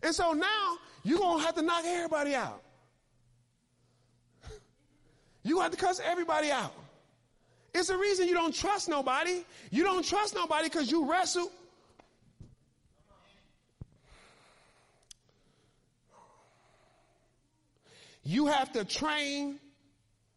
and 0.02 0.14
so 0.14 0.32
now 0.32 0.76
you're 1.02 1.18
going 1.18 1.38
to 1.38 1.44
have 1.44 1.54
to 1.56 1.62
knock 1.62 1.84
everybody 1.84 2.34
out. 2.34 2.62
You 5.46 5.60
have 5.60 5.72
to 5.72 5.76
cuss 5.76 6.00
everybody 6.02 6.50
out. 6.50 6.72
It's 7.74 7.88
the 7.88 7.96
reason 7.96 8.28
you 8.28 8.34
don't 8.34 8.54
trust 8.54 8.88
nobody. 8.88 9.44
You 9.70 9.82
don't 9.82 10.04
trust 10.04 10.34
nobody 10.34 10.68
because 10.68 10.90
you 10.90 11.10
wrestle. 11.10 11.50
You 18.22 18.46
have 18.46 18.72
to 18.72 18.84
train 18.84 19.58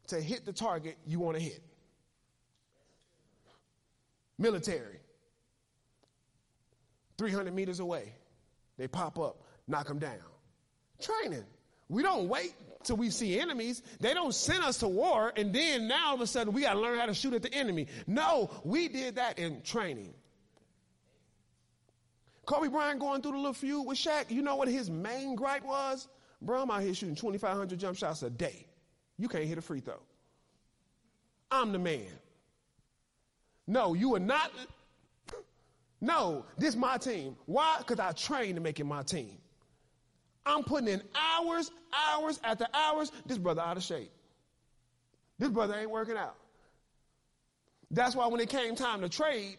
to 0.07 0.19
hit 0.19 0.45
the 0.45 0.51
target 0.51 0.97
you 1.05 1.19
want 1.19 1.37
to 1.37 1.43
hit. 1.43 1.61
Military. 4.39 4.99
300 7.17 7.53
meters 7.53 7.79
away. 7.79 8.13
They 8.77 8.87
pop 8.87 9.19
up, 9.19 9.41
knock 9.67 9.87
them 9.87 9.99
down. 9.99 10.17
Training. 10.99 11.45
We 11.87 12.03
don't 12.03 12.27
wait 12.27 12.53
till 12.87 12.97
we 12.97 13.09
see 13.09 13.39
enemies. 13.39 13.83
They 13.99 14.13
don't 14.13 14.33
send 14.33 14.63
us 14.63 14.79
to 14.79 14.87
war 14.87 15.31
and 15.35 15.53
then 15.53 15.87
now 15.87 16.09
all 16.09 16.15
of 16.15 16.21
a 16.21 16.27
sudden 16.27 16.53
we 16.53 16.61
got 16.61 16.73
to 16.73 16.79
learn 16.79 16.97
how 16.99 17.05
to 17.05 17.13
shoot 17.13 17.33
at 17.33 17.43
the 17.43 17.53
enemy. 17.53 17.87
No, 18.07 18.49
we 18.63 18.87
did 18.87 19.15
that 19.15 19.37
in 19.37 19.61
training. 19.61 20.13
Kobe 22.45 22.69
Bryant 22.69 22.99
going 22.99 23.21
through 23.21 23.33
the 23.33 23.37
little 23.37 23.53
feud 23.53 23.85
with 23.85 23.97
Shaq. 23.97 24.31
You 24.31 24.41
know 24.41 24.55
what 24.55 24.69
his 24.69 24.89
main 24.89 25.35
gripe 25.35 25.65
was? 25.65 26.07
Bro, 26.41 26.63
I'm 26.63 26.71
out 26.71 26.81
here 26.81 26.93
shooting 26.93 27.15
2,500 27.15 27.77
jump 27.77 27.97
shots 27.97 28.23
a 28.23 28.29
day. 28.29 28.65
You 29.17 29.27
can't 29.27 29.43
hit 29.43 29.57
a 29.57 29.61
free 29.61 29.81
throw. 29.81 30.01
I'm 31.51 31.71
the 31.71 31.79
man. 31.79 32.07
No, 33.67 33.93
you 33.93 34.15
are 34.15 34.19
not. 34.19 34.51
No, 35.99 36.45
this 36.57 36.69
is 36.69 36.75
my 36.77 36.97
team. 36.97 37.35
Why? 37.47 37.77
Because 37.79 37.99
I 37.99 38.11
trained 38.11 38.55
to 38.55 38.61
make 38.61 38.79
it 38.79 38.85
my 38.85 39.03
team. 39.03 39.37
I'm 40.47 40.63
putting 40.63 40.87
in 40.87 41.01
hours, 41.15 41.69
hours 41.93 42.39
after 42.43 42.65
hours. 42.73 43.11
This 43.25 43.37
brother 43.37 43.61
out 43.61 43.77
of 43.77 43.83
shape. 43.83 44.11
This 45.37 45.49
brother 45.49 45.75
ain't 45.75 45.91
working 45.91 46.17
out. 46.17 46.35
That's 47.91 48.15
why 48.15 48.27
when 48.27 48.39
it 48.39 48.49
came 48.49 48.75
time 48.75 49.01
to 49.01 49.09
trade, 49.09 49.57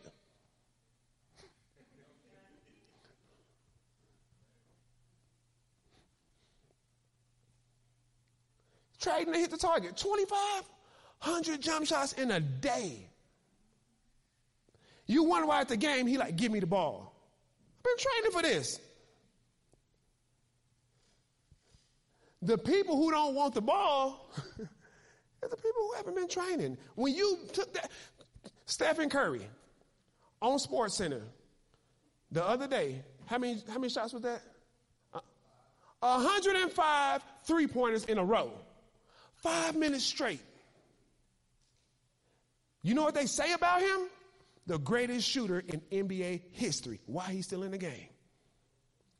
trading 9.01 9.33
to 9.33 9.39
hit 9.39 9.51
the 9.51 9.57
target. 9.57 9.97
2,500 9.97 11.61
jump 11.61 11.87
shots 11.87 12.13
in 12.15 12.31
a 12.31 12.41
day. 12.41 13.09
You 15.07 15.25
wonder 15.25 15.47
why 15.47 15.61
at 15.61 15.69
the 15.69 15.77
game 15.77 16.07
he 16.07 16.19
like, 16.19 16.37
give 16.37 16.53
me 16.53 16.61
the 16.61 16.67
ball. 16.67 17.15
I've 17.79 17.85
been 17.85 17.97
training 17.97 18.33
for 18.33 18.43
this. 18.43 18.81
The 22.43 22.59
people 22.59 22.97
who 22.97 23.11
don't 23.11 23.35
want 23.35 23.55
the 23.55 23.61
ball 23.61 24.31
are 25.43 25.49
the 25.49 25.57
people 25.57 25.83
who 25.83 25.93
haven't 25.97 26.15
been 26.15 26.29
training. 26.29 26.79
When 26.95 27.15
you 27.15 27.39
took 27.53 27.73
that, 27.75 27.91
Stephen 28.67 29.11
Curry 29.11 29.49
on 30.41 30.59
Sports 30.59 30.97
Center 30.97 31.23
the 32.31 32.45
other 32.45 32.69
day, 32.69 33.03
how 33.27 33.39
many, 33.39 33.63
how 33.69 33.79
many 33.79 33.89
shots 33.89 34.13
was 34.13 34.23
that? 34.23 34.43
Uh, 35.13 35.21
105 36.01 37.23
three 37.45 37.67
pointers 37.67 38.05
in 38.05 38.19
a 38.19 38.25
row. 38.25 38.53
Five 39.37 39.77
minutes 39.77 40.05
straight. 40.05 40.41
You 42.83 42.95
know 42.95 43.03
what 43.03 43.15
they 43.15 43.27
say 43.27 43.53
about 43.53 43.81
him? 43.81 44.09
The 44.67 44.79
greatest 44.79 45.29
shooter 45.29 45.61
in 45.67 45.81
NBA 45.91 46.43
history. 46.53 47.01
Why 47.07 47.25
he's 47.25 47.47
still 47.47 47.63
in 47.63 47.71
the 47.71 47.79
game. 47.79 48.09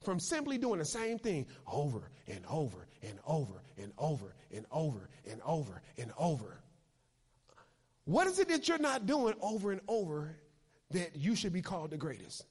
From 0.05 0.21
simply 0.21 0.59
doing 0.59 0.79
the 0.79 0.85
same 0.85 1.19
thing 1.19 1.47
over 1.67 2.11
and 2.29 2.45
over 2.49 2.88
and 3.03 3.19
over 3.27 3.63
and 3.77 3.93
over 3.99 4.35
and 4.55 4.67
over 4.71 5.09
and 5.31 5.41
over 5.45 5.83
and 5.99 6.13
over. 6.19 6.61
What 8.05 8.27
is 8.27 8.39
it 8.39 8.49
that 8.49 8.69
you're 8.69 8.79
not 8.79 9.07
doing 9.07 9.35
over 9.41 9.73
and 9.73 9.81
over 9.87 10.37
that 10.91 11.15
you 11.15 11.35
should 11.35 11.53
be 11.53 11.63
called 11.63 11.91
the 11.91 11.97
greatest? 11.97 12.45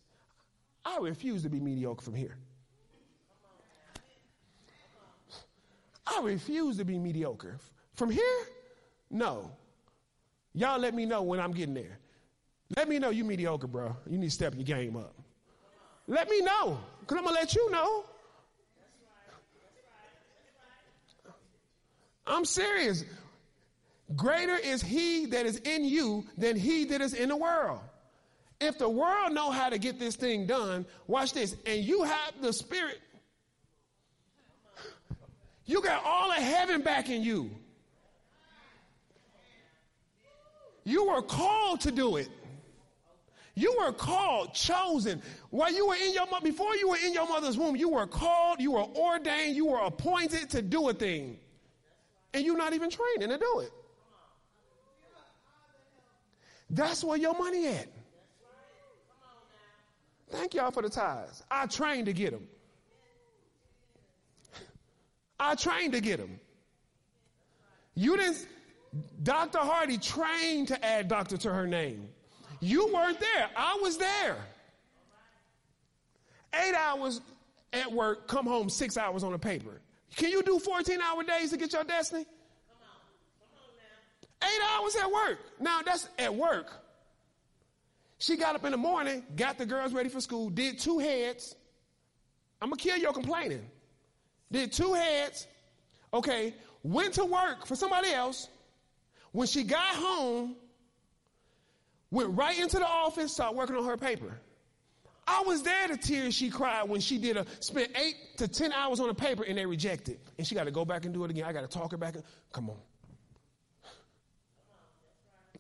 I 0.86 0.98
refuse 1.00 1.44
to 1.44 1.50
be 1.50 1.60
mediocre 1.60 2.04
from 2.04 2.16
here. 2.16 2.38
I 6.06 6.22
refuse 6.22 6.78
to 6.78 6.86
be 6.86 6.98
mediocre. 6.98 7.58
From 7.96 8.10
here? 8.10 8.48
No. 9.10 9.52
Y'all 10.54 10.80
let 10.80 10.94
me 10.94 11.06
know 11.06 11.24
when 11.24 11.40
I'm 11.40 11.52
getting 11.52 11.74
there. 11.74 12.00
Let 12.76 12.88
me 12.88 13.00
know 13.00 13.10
you 13.10 13.24
mediocre, 13.24 13.68
bro. 13.68 13.96
You 14.10 14.18
need 14.18 14.28
to 14.28 14.32
step 14.32 14.56
your 14.56 14.64
game 14.64 14.96
up. 14.96 15.16
Let 16.08 16.30
me 16.30 16.42
know, 16.42 16.80
because 17.02 17.18
I'm 17.18 17.24
going 17.24 17.36
to 17.36 17.42
let 17.42 17.56
you 17.56 17.70
know. 17.72 18.06
I'm 22.28 22.46
serious. 22.46 23.04
Greater 24.16 24.56
is 24.56 24.82
he 24.82 25.28
that 25.28 25.46
is 25.46 25.58
in 25.58 25.86
you 25.86 26.26
than 26.38 26.56
he 26.56 26.86
that 26.86 27.02
is 27.02 27.14
in 27.14 27.30
the 27.30 27.38
world. 27.38 27.80
If 28.60 28.78
the 28.80 28.90
world 28.90 29.34
know 29.34 29.52
how 29.52 29.70
to 29.70 29.78
get 29.78 30.00
this 30.00 30.16
thing 30.16 30.48
done, 30.48 30.86
watch 31.06 31.34
this, 31.34 31.56
and 31.66 31.84
you 31.84 32.04
have 32.04 32.42
the 32.42 32.52
spirit 32.52 33.00
you 35.68 35.82
got 35.82 36.04
all 36.04 36.32
of 36.32 36.38
heaven 36.38 36.82
back 36.82 37.10
in 37.10 37.22
you. 37.22 37.52
You 40.86 41.10
were 41.10 41.22
called 41.22 41.82
to 41.82 41.92
do 41.92 42.16
it. 42.16 42.30
You 43.54 43.76
were 43.80 43.92
called, 43.92 44.54
chosen. 44.54 45.22
While 45.50 45.74
you 45.74 45.88
were 45.88 45.96
in 45.96 46.14
your 46.14 46.26
before 46.42 46.74
you 46.78 46.90
were 46.90 46.98
in 47.04 47.14
your 47.14 47.28
mother's 47.28 47.58
womb, 47.58 47.76
you 47.76 47.90
were 47.90 48.08
called, 48.08 48.62
you 48.62 48.72
were 48.72 48.86
ordained, 48.86 49.58
you 49.58 49.66
were 49.66 49.80
appointed 49.80 50.50
to 50.52 50.62
do 50.62 50.88
a 50.88 50.94
thing. 50.94 51.38
And 52.34 52.46
you're 52.46 52.58
not 52.58 52.74
even 52.74 52.90
training 52.90 53.30
to 53.30 53.38
do 53.38 53.60
it. 53.60 53.72
That's 56.70 57.04
where 57.04 57.18
your 57.18 57.38
money 57.38 57.68
at. 57.68 57.88
Thank 60.30 60.54
y'all 60.54 60.72
for 60.72 60.82
the 60.82 60.90
ties. 60.90 61.44
I 61.50 61.68
trained 61.68 62.08
to 62.08 62.14
get 62.14 62.32
them. 62.32 62.48
I 65.40 65.56
trained 65.56 65.94
to 65.94 66.02
get 66.02 66.18
them. 66.18 66.40
You 67.96 68.18
didn't, 68.18 68.48
Dr. 69.24 69.60
Hardy 69.60 69.98
trained 69.98 70.68
to 70.68 70.86
add 70.86 71.08
doctor 71.08 71.38
to 71.38 71.54
her 71.54 71.66
name. 71.66 72.10
You 72.60 72.92
weren't 72.94 73.20
there. 73.20 73.50
I 73.56 73.78
was 73.82 73.98
there. 73.98 74.38
Eight 76.54 76.74
hours 76.76 77.22
at 77.74 77.92
work, 77.92 78.28
come 78.28 78.46
home 78.46 78.70
six 78.70 78.98
hours 78.98 79.24
on 79.24 79.32
the 79.32 79.40
paper. 79.40 79.82
Can 80.16 80.32
you 80.32 80.42
do 80.42 80.60
14 80.60 81.02
hour 81.02 81.24
days 81.24 81.52
to 81.52 81.58
get 81.58 81.74
your 81.74 81.84
destiny? 81.84 82.24
Come 82.24 82.78
on. 82.82 82.98
Come 83.52 84.44
on 84.44 84.50
Eight 84.50 84.62
hours 84.72 84.96
at 84.96 85.12
work. 85.12 85.40
Now 85.60 85.82
that's 85.84 86.08
at 86.18 86.34
work. 86.34 86.72
She 88.20 88.36
got 88.36 88.56
up 88.56 88.66
in 88.66 88.72
the 88.72 88.78
morning, 88.78 89.24
got 89.36 89.58
the 89.58 89.66
girls 89.66 89.94
ready 89.94 90.10
for 90.10 90.22
school, 90.22 90.50
did 90.50 90.80
two 90.80 90.98
heads. 90.98 91.56
I'm 92.62 92.70
gonna 92.70 92.82
kill 92.82 92.98
your 92.98 93.14
complaining 93.14 93.70
did 94.52 94.72
two 94.72 94.94
heads, 94.94 95.48
okay, 96.14 96.54
went 96.84 97.16
to 97.16 97.26
work 97.26 97.66
for 97.66 97.76
somebody 97.76 98.12
else. 98.12 98.48
When 99.32 99.48
she 99.48 99.64
got 99.64 99.96
home, 99.96 100.56
went 102.12 102.38
right 102.38 102.58
into 102.58 102.80
the 102.80 102.88
office, 102.88 103.34
started 103.34 103.58
working 103.58 103.76
on 103.76 103.86
her 103.86 103.98
paper. 103.98 104.40
I 105.28 105.44
was 105.46 105.62
there 105.64 105.90
the 105.90 105.98
tears 105.98 106.34
she 106.34 106.50
cried 106.50 106.88
when 106.88 107.02
she 107.02 107.18
did 107.18 107.36
a 107.36 107.46
spent 107.60 107.92
eight 107.98 108.16
to 108.38 108.48
ten 108.48 108.72
hours 108.72 109.00
on 109.02 109.10
a 109.10 109.14
paper 109.14 109.44
and 109.44 109.58
they 109.58 109.66
rejected. 109.66 110.20
And 110.38 110.48
she 110.48 110.56
got 110.56 110.64
to 110.64 110.72
go 110.72 110.86
back 110.86 111.04
and 111.04 111.14
do 111.14 111.26
it 111.26 111.32
again. 111.32 111.44
I 111.44 111.52
got 111.52 111.62
to 111.62 111.68
talk 111.68 111.92
her 111.92 111.98
back. 111.98 112.16
Come 112.54 112.70
on. 112.70 112.78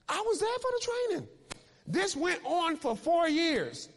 I 0.07 0.23
was 0.25 0.39
there 0.39 0.49
for 0.49 0.71
the 0.79 0.87
training. 1.09 1.27
This 1.85 2.15
went 2.15 2.39
on 2.45 2.77
for 2.77 2.95
four 2.95 3.27
years. 3.27 3.89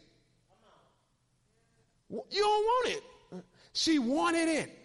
You 2.09 2.41
don't 2.41 2.65
want 2.65 2.89
it. 2.89 3.03
She 3.73 3.97
wanted 3.97 4.49
it. 4.49 4.77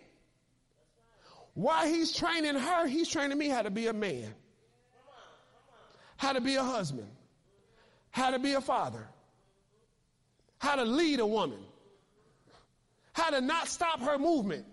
While 1.54 1.86
he's 1.86 2.12
training 2.12 2.54
her, 2.54 2.86
he's 2.86 3.08
training 3.08 3.38
me 3.38 3.48
how 3.48 3.62
to 3.62 3.70
be 3.70 3.86
a 3.86 3.92
man, 3.92 4.34
how 6.18 6.32
to 6.34 6.40
be 6.40 6.56
a 6.56 6.62
husband, 6.62 7.08
how 8.10 8.30
to 8.30 8.38
be 8.38 8.52
a 8.52 8.60
father, 8.60 9.08
how 10.58 10.76
to 10.76 10.84
lead 10.84 11.20
a 11.20 11.26
woman, 11.26 11.58
how 13.12 13.30
to 13.30 13.40
not 13.40 13.68
stop 13.68 14.00
her 14.00 14.18
movement, 14.18 14.64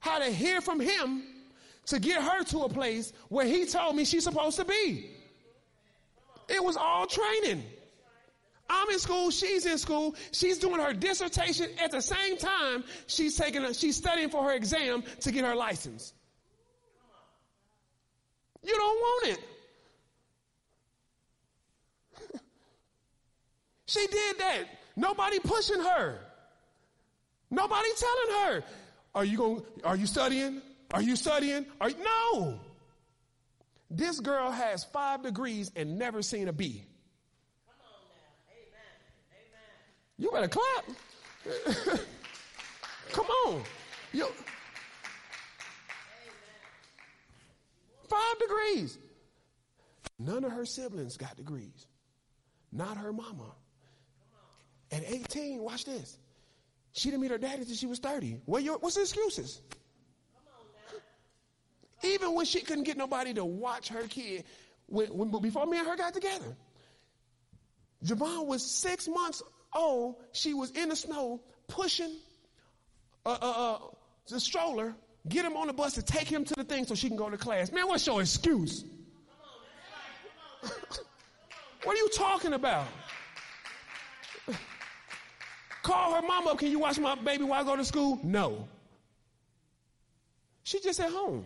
how 0.00 0.18
to 0.18 0.26
hear 0.26 0.60
from 0.60 0.80
him 0.80 1.22
to 1.86 1.98
get 2.00 2.22
her 2.22 2.44
to 2.44 2.60
a 2.60 2.68
place 2.68 3.12
where 3.28 3.46
he 3.46 3.66
told 3.66 3.96
me 3.96 4.04
she's 4.04 4.24
supposed 4.24 4.56
to 4.58 4.64
be. 4.64 5.10
It 6.48 6.62
was 6.62 6.76
all 6.76 7.06
training. 7.06 7.62
I'm 8.68 8.90
in 8.90 8.98
school, 8.98 9.30
she's 9.30 9.64
in 9.64 9.78
school, 9.78 10.16
she's 10.32 10.58
doing 10.58 10.80
her 10.80 10.92
dissertation 10.92 11.68
at 11.82 11.92
the 11.92 12.02
same 12.02 12.36
time 12.36 12.82
she's 13.06 13.36
taking 13.36 13.64
a, 13.64 13.72
she's 13.72 13.96
studying 13.96 14.28
for 14.28 14.42
her 14.44 14.52
exam 14.52 15.04
to 15.20 15.30
get 15.30 15.44
her 15.44 15.54
license. 15.54 16.12
You 18.64 18.74
don't 18.74 19.00
want 19.00 19.28
it. 19.28 19.44
She 23.86 24.06
did 24.06 24.38
that. 24.38 24.64
Nobody 24.96 25.38
pushing 25.40 25.80
her. 25.80 26.18
Nobody 27.50 27.88
telling 27.96 28.40
her, 28.40 28.64
are 29.14 29.24
you 29.24 29.38
going 29.38 29.62
are 29.84 29.96
you 29.96 30.06
studying? 30.06 30.60
Are 30.92 31.02
you 31.02 31.16
studying? 31.16 31.66
Are 31.80 31.90
you, 31.90 31.96
no. 32.02 32.60
This 33.90 34.20
girl 34.20 34.50
has 34.50 34.84
5 34.84 35.22
degrees 35.22 35.70
and 35.76 35.98
never 35.98 36.22
seen 36.22 36.48
a 36.48 36.52
B. 36.52 36.84
Come 37.66 37.76
on 37.86 38.00
now. 38.18 38.66
Amen. 38.72 38.90
Amen. 39.52 39.70
You 40.18 40.30
better 40.32 40.48
clap. 40.48 42.00
Come 43.12 43.26
on. 43.46 43.62
Yo. 44.12 44.26
Five 48.08 48.38
degrees. 48.38 48.98
None 50.18 50.44
of 50.44 50.52
her 50.52 50.64
siblings 50.64 51.16
got 51.16 51.36
degrees. 51.36 51.86
Not 52.72 52.96
her 52.96 53.12
mama. 53.12 53.52
At 54.92 55.02
18, 55.04 55.58
watch 55.60 55.84
this. 55.84 56.18
She 56.92 57.10
didn't 57.10 57.22
meet 57.22 57.30
her 57.30 57.38
daddy 57.38 57.62
until 57.62 57.76
she 57.76 57.86
was 57.86 57.98
30. 57.98 58.40
What 58.46 58.62
your, 58.62 58.78
what's 58.78 58.94
the 58.94 59.02
excuses? 59.02 59.60
Even 62.02 62.34
when 62.34 62.46
she 62.46 62.60
couldn't 62.60 62.84
get 62.84 62.96
nobody 62.96 63.34
to 63.34 63.44
watch 63.44 63.88
her 63.88 64.02
kid, 64.04 64.44
when, 64.86 65.08
when, 65.08 65.42
before 65.42 65.66
me 65.66 65.78
and 65.78 65.86
her 65.86 65.96
got 65.96 66.14
together, 66.14 66.56
Javon 68.04 68.46
was 68.46 68.62
six 68.62 69.08
months 69.08 69.42
old. 69.74 70.16
she 70.32 70.54
was 70.54 70.70
in 70.70 70.88
the 70.88 70.96
snow 70.96 71.40
pushing 71.66 72.14
uh, 73.24 73.36
uh, 73.40 73.74
uh, 73.74 73.78
the 74.28 74.38
stroller, 74.38 74.94
get 75.28 75.44
him 75.44 75.56
on 75.56 75.66
the 75.66 75.72
bus 75.72 75.94
to 75.94 76.02
take 76.02 76.28
him 76.28 76.44
to 76.44 76.54
the 76.54 76.64
thing 76.64 76.86
so 76.86 76.94
she 76.94 77.08
can 77.08 77.16
go 77.16 77.28
to 77.28 77.36
class. 77.36 77.72
Man, 77.72 77.88
what's 77.88 78.06
your 78.06 78.20
excuse? 78.20 78.84
what 81.82 81.94
are 81.94 81.96
you 81.96 82.08
talking 82.14 82.52
about? 82.52 82.86
Call 85.86 86.14
her 86.14 86.22
mom 86.22 86.48
up. 86.48 86.58
Can 86.58 86.68
you 86.72 86.80
watch 86.80 86.98
my 86.98 87.14
baby 87.14 87.44
while 87.44 87.60
I 87.60 87.64
go 87.64 87.76
to 87.76 87.84
school? 87.84 88.18
No. 88.24 88.66
She 90.64 90.80
just 90.80 90.98
at 90.98 91.12
home. 91.12 91.44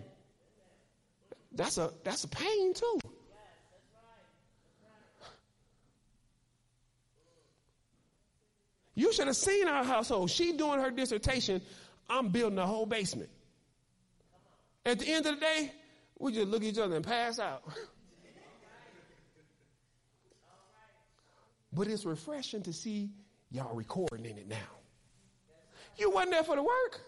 That's 1.52 1.76
a 1.76 1.90
that's 2.04 2.24
a 2.24 2.28
pain 2.28 2.72
too. 2.72 3.00
You 8.94 9.12
should 9.12 9.26
have 9.26 9.36
seen 9.36 9.68
our 9.68 9.84
household. 9.84 10.30
She 10.30 10.54
doing 10.54 10.80
her 10.80 10.90
dissertation. 10.90 11.60
I'm 12.08 12.28
building 12.28 12.58
a 12.58 12.66
whole 12.66 12.86
basement. 12.86 13.28
At 14.86 15.00
the 15.00 15.08
end 15.12 15.26
of 15.26 15.34
the 15.34 15.40
day, 15.42 15.70
we 16.18 16.32
just 16.32 16.48
look 16.48 16.62
at 16.62 16.68
each 16.68 16.78
other 16.78 16.96
and 16.96 17.04
pass 17.04 17.38
out. 17.38 17.62
but 21.74 21.88
it's 21.88 22.06
refreshing 22.06 22.62
to 22.62 22.72
see 22.72 23.10
y'all 23.50 23.74
recording 23.74 24.24
in 24.24 24.38
it 24.38 24.48
now. 24.48 24.56
You 25.96 26.10
wasn't 26.10 26.32
there 26.32 26.44
for 26.44 26.56
the 26.56 26.62
work. 26.62 27.00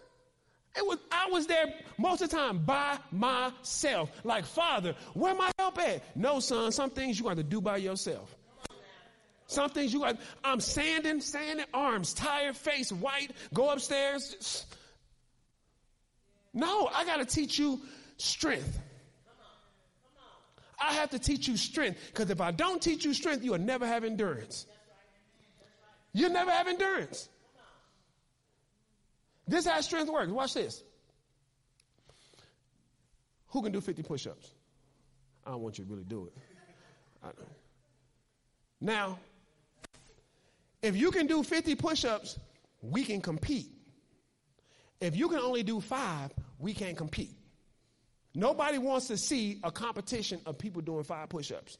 It 0.75 0.85
was 0.85 0.97
I 1.11 1.29
was 1.31 1.45
there 1.47 1.73
most 1.97 2.21
of 2.21 2.29
the 2.29 2.35
time 2.35 2.65
by 2.65 2.97
myself. 3.11 4.11
Like, 4.23 4.45
Father, 4.45 4.95
where 5.13 5.35
my 5.35 5.51
help 5.59 5.77
at? 5.79 6.03
No, 6.15 6.39
son, 6.39 6.71
some 6.71 6.89
things 6.89 7.19
you 7.19 7.25
got 7.25 7.37
to 7.37 7.43
do 7.43 7.61
by 7.61 7.77
yourself. 7.77 8.35
Some 9.45 9.69
things 9.69 9.93
you 9.93 9.99
got, 9.99 10.17
I'm 10.43 10.59
sanding, 10.59 11.21
sanding, 11.21 11.65
arms 11.73 12.13
tired, 12.13 12.57
face 12.57 12.91
white, 12.91 13.31
go 13.53 13.69
upstairs. 13.69 14.65
No, 16.53 16.89
I 16.93 17.05
got 17.05 17.17
to 17.17 17.25
teach 17.25 17.59
you 17.59 17.81
strength. 18.17 18.79
I 20.81 20.93
have 20.93 21.11
to 21.11 21.19
teach 21.19 21.47
you 21.47 21.55
strength 21.55 21.99
because 22.07 22.29
if 22.29 22.41
I 22.41 22.51
don't 22.51 22.81
teach 22.81 23.05
you 23.05 23.13
strength, 23.13 23.43
you'll 23.43 23.57
never 23.59 23.85
have 23.85 24.03
endurance. 24.03 24.65
You'll 26.13 26.31
never 26.31 26.51
have 26.51 26.67
endurance. 26.67 27.27
This 29.47 29.65
how 29.65 29.81
strength 29.81 30.09
works. 30.09 30.31
Watch 30.31 30.53
this. 30.53 30.83
Who 33.47 33.61
can 33.61 33.71
do 33.71 33.81
50 33.81 34.03
push 34.03 34.27
ups? 34.27 34.51
I 35.45 35.51
don't 35.51 35.61
want 35.61 35.77
you 35.77 35.85
to 35.85 35.91
really 35.91 36.05
do 36.05 36.27
it. 36.27 36.33
Now, 38.79 39.19
if 40.81 40.95
you 40.95 41.11
can 41.11 41.27
do 41.27 41.43
50 41.43 41.75
push 41.75 42.03
ups, 42.05 42.37
we 42.81 43.03
can 43.03 43.21
compete. 43.21 43.67
If 44.99 45.15
you 45.15 45.29
can 45.29 45.39
only 45.39 45.63
do 45.63 45.79
five, 45.81 46.31
we 46.59 46.73
can't 46.73 46.97
compete. 46.97 47.35
Nobody 48.35 48.77
wants 48.77 49.07
to 49.07 49.17
see 49.17 49.59
a 49.63 49.71
competition 49.71 50.41
of 50.45 50.57
people 50.57 50.81
doing 50.81 51.03
five 51.03 51.29
push 51.29 51.51
ups. 51.51 51.77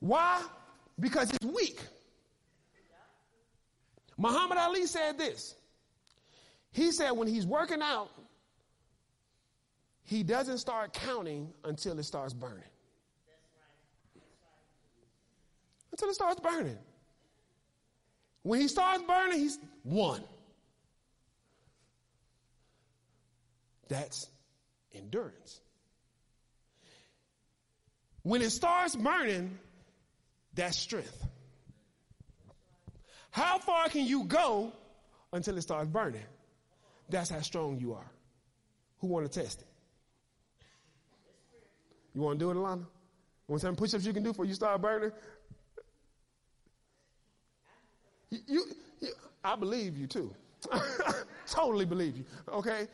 Why? 0.00 0.42
Because 0.98 1.30
it's 1.32 1.44
weak. 1.44 1.80
Muhammad 4.16 4.58
Ali 4.58 4.86
said 4.86 5.18
this. 5.18 5.54
He 6.70 6.92
said 6.92 7.10
when 7.12 7.28
he's 7.28 7.46
working 7.46 7.82
out, 7.82 8.10
he 10.04 10.22
doesn't 10.22 10.58
start 10.58 10.92
counting 10.92 11.52
until 11.64 11.98
it 11.98 12.04
starts 12.04 12.34
burning. 12.34 12.64
Until 15.90 16.08
it 16.08 16.14
starts 16.14 16.40
burning. 16.40 16.78
When 18.42 18.60
he 18.60 18.68
starts 18.68 19.02
burning, 19.02 19.38
he's 19.38 19.58
one. 19.82 20.22
That's 23.88 24.28
endurance. 24.94 25.60
When 28.22 28.40
it 28.40 28.50
starts 28.50 28.96
burning, 28.96 29.58
that's 30.54 30.76
strength. 30.76 31.26
How 33.30 33.58
far 33.58 33.88
can 33.88 34.06
you 34.06 34.24
go 34.24 34.72
until 35.32 35.56
it 35.56 35.62
starts 35.62 35.88
burning? 35.88 36.22
That's 37.08 37.30
how 37.30 37.40
strong 37.40 37.78
you 37.78 37.94
are. 37.94 38.10
Who 38.98 39.06
want 39.06 39.30
to 39.30 39.40
test 39.40 39.62
it? 39.62 39.66
You 42.14 42.20
want 42.20 42.38
to 42.38 42.44
do 42.44 42.50
it, 42.50 42.56
Alana? 42.56 42.80
You 42.80 42.86
want 43.48 43.62
some 43.62 43.74
push-ups 43.74 44.04
you 44.04 44.12
can 44.12 44.22
do 44.22 44.30
before 44.30 44.44
you 44.44 44.54
start 44.54 44.80
burning? 44.80 45.12
You, 48.30 48.38
you, 48.46 48.64
you 49.00 49.08
I 49.42 49.56
believe 49.56 49.96
you 49.96 50.06
too. 50.06 50.34
totally 51.46 51.86
believe 51.86 52.16
you. 52.16 52.24
Okay? 52.52 52.86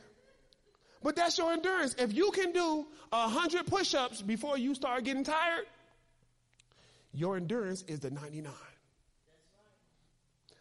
But 1.03 1.17
that's 1.17 1.37
your 1.37 1.53
endurance. 1.53 1.95
If 1.99 2.13
you 2.13 2.31
can 2.31 2.53
do 2.53 2.87
a 3.13 3.29
hundred 3.29 3.67
push-ups 3.67 4.23
before 4.23 4.57
you 4.57 4.75
start 4.75 5.05
getting 5.05 5.25
tired, 5.25 5.65
your 7.13 7.37
endurance 7.37 7.83
is 7.83 8.01
the 8.01 8.11
99. 8.11 8.53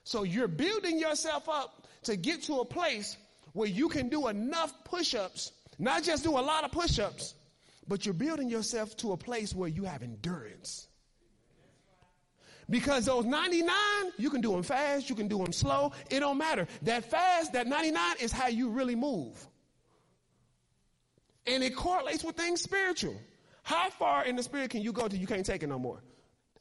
So 0.03 0.23
you're 0.23 0.47
building 0.47 0.99
yourself 0.99 1.49
up 1.49 1.87
to 2.03 2.15
get 2.15 2.43
to 2.43 2.61
a 2.61 2.65
place 2.65 3.17
where 3.53 3.67
you 3.67 3.89
can 3.89 4.07
do 4.09 4.27
enough 4.27 4.73
push 4.85 5.13
ups, 5.15 5.51
not 5.77 6.03
just 6.03 6.23
do 6.23 6.31
a 6.31 6.39
lot 6.39 6.63
of 6.63 6.71
push 6.71 6.99
ups, 6.99 7.33
but 7.87 8.05
you're 8.05 8.13
building 8.13 8.49
yourself 8.49 8.95
to 8.97 9.11
a 9.11 9.17
place 9.17 9.53
where 9.53 9.69
you 9.69 9.83
have 9.83 10.03
endurance. 10.03 10.87
Because 12.69 13.05
those 13.05 13.25
99, 13.25 13.75
you 14.17 14.29
can 14.29 14.41
do 14.41 14.51
them 14.51 14.63
fast, 14.63 15.09
you 15.09 15.15
can 15.15 15.27
do 15.27 15.37
them 15.37 15.53
slow, 15.53 15.93
it 16.09 16.19
don't 16.19 16.37
matter. 16.37 16.67
That 16.81 17.09
fast, 17.09 17.53
that 17.53 17.65
99 17.67 18.15
is 18.19 18.31
how 18.31 18.47
you 18.47 18.69
really 18.69 18.95
move. 18.95 19.45
And 21.45 21.63
it 21.63 21.75
correlates 21.75 22.23
with 22.25 22.35
things 22.35 22.61
spiritual. 22.61 23.15
How 23.63 23.89
far 23.89 24.25
in 24.25 24.35
the 24.35 24.43
spirit 24.43 24.69
can 24.69 24.81
you 24.81 24.91
go 24.91 25.07
till 25.07 25.19
you 25.19 25.27
can't 25.27 25.45
take 25.45 25.63
it 25.63 25.67
no 25.67 25.79
more? 25.79 26.01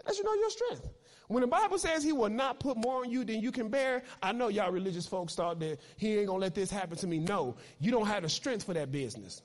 That 0.07 0.16
you 0.16 0.24
know 0.24 0.34
your 0.34 0.50
strength. 0.50 0.88
When 1.28 1.40
the 1.40 1.48
Bible 1.48 1.78
says 1.78 2.04
he 2.04 2.12
will 2.12 2.28
not 2.28 2.61
put 2.61 2.76
more 2.76 3.02
on 3.02 3.11
you 3.11 3.24
than 3.24 3.40
you 3.40 3.50
can 3.50 3.68
bear, 3.68 4.04
I 4.22 4.32
know 4.32 4.48
y'all 4.48 4.70
religious 4.70 5.07
folks 5.07 5.34
thought 5.34 5.59
that 5.59 5.80
he 5.96 6.18
ain't 6.18 6.28
gonna 6.28 6.38
let 6.38 6.54
this 6.54 6.70
happen 6.70 6.96
to 6.98 7.07
me. 7.07 7.18
No, 7.18 7.57
you 7.80 7.90
don't 7.90 8.07
have 8.07 8.22
the 8.22 8.28
strength 8.28 8.64
for 8.64 8.74
that 8.74 8.92
business. 8.92 9.42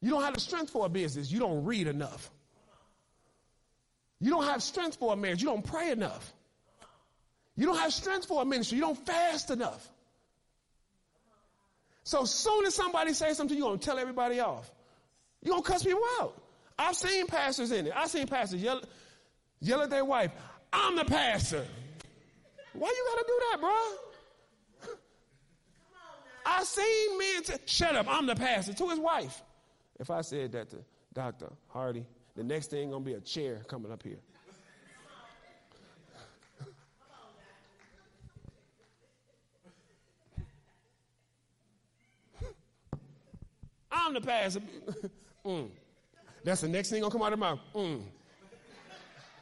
You 0.00 0.10
don't 0.10 0.22
have 0.22 0.34
the 0.34 0.40
strength 0.40 0.70
for 0.70 0.86
a 0.86 0.88
business. 0.88 1.30
You 1.30 1.40
don't 1.40 1.64
read 1.64 1.88
enough. 1.88 2.30
You 4.20 4.30
don't 4.30 4.44
have 4.44 4.62
strength 4.62 4.96
for 4.96 5.12
a 5.12 5.16
marriage. 5.16 5.42
You 5.42 5.48
don't 5.48 5.64
pray 5.64 5.90
enough. 5.90 6.32
You 7.56 7.66
don't 7.66 7.78
have 7.78 7.92
strength 7.92 8.26
for 8.26 8.40
a 8.42 8.44
ministry. 8.44 8.78
You 8.78 8.84
don't 8.84 9.06
fast 9.06 9.50
enough. 9.50 9.88
So 12.04 12.24
soon 12.24 12.64
as 12.66 12.74
somebody 12.74 13.12
says 13.12 13.36
something, 13.36 13.58
you're 13.58 13.72
to 13.72 13.78
tell 13.78 13.98
everybody 13.98 14.38
off. 14.38 14.70
You're 15.42 15.56
to 15.56 15.62
cuss 15.62 15.82
people 15.82 16.00
out. 16.20 16.40
I've 16.78 16.94
seen 16.94 17.26
pastors 17.26 17.72
in 17.72 17.88
it. 17.88 17.92
I've 17.94 18.08
seen 18.08 18.26
pastors 18.26 18.62
yell, 18.62 18.80
yell 19.60 19.82
at 19.82 19.90
their 19.90 20.04
wife, 20.04 20.30
I'm 20.72 20.96
the 20.96 21.04
pastor. 21.04 21.66
Why 22.72 22.88
you 22.88 23.06
gotta 23.14 23.26
do 23.26 23.40
that, 23.50 23.60
bro? 23.60 23.74
I've 26.46 26.66
seen 26.66 27.18
men 27.18 27.42
t- 27.42 27.54
shut 27.66 27.94
up, 27.96 28.06
I'm 28.08 28.24
the 28.26 28.36
pastor 28.36 28.72
to 28.74 28.88
his 28.88 28.98
wife. 28.98 29.42
If 29.98 30.10
I 30.10 30.20
said 30.22 30.52
that 30.52 30.70
to 30.70 30.76
Dr. 31.12 31.50
Hardy, 31.66 32.06
the 32.36 32.44
next 32.44 32.70
thing 32.70 32.90
gonna 32.90 33.04
be 33.04 33.14
a 33.14 33.20
chair 33.20 33.62
coming 33.66 33.90
up 33.90 34.02
here. 34.02 34.20
I'm 43.90 44.14
the 44.14 44.20
pastor. 44.20 44.60
mm. 45.44 45.68
That's 46.44 46.60
the 46.60 46.68
next 46.68 46.90
thing 46.90 47.00
gonna 47.00 47.12
come 47.12 47.22
out 47.22 47.32
of 47.32 47.38
my 47.38 47.50
mouth. 47.50 47.60
Mm. 47.74 48.02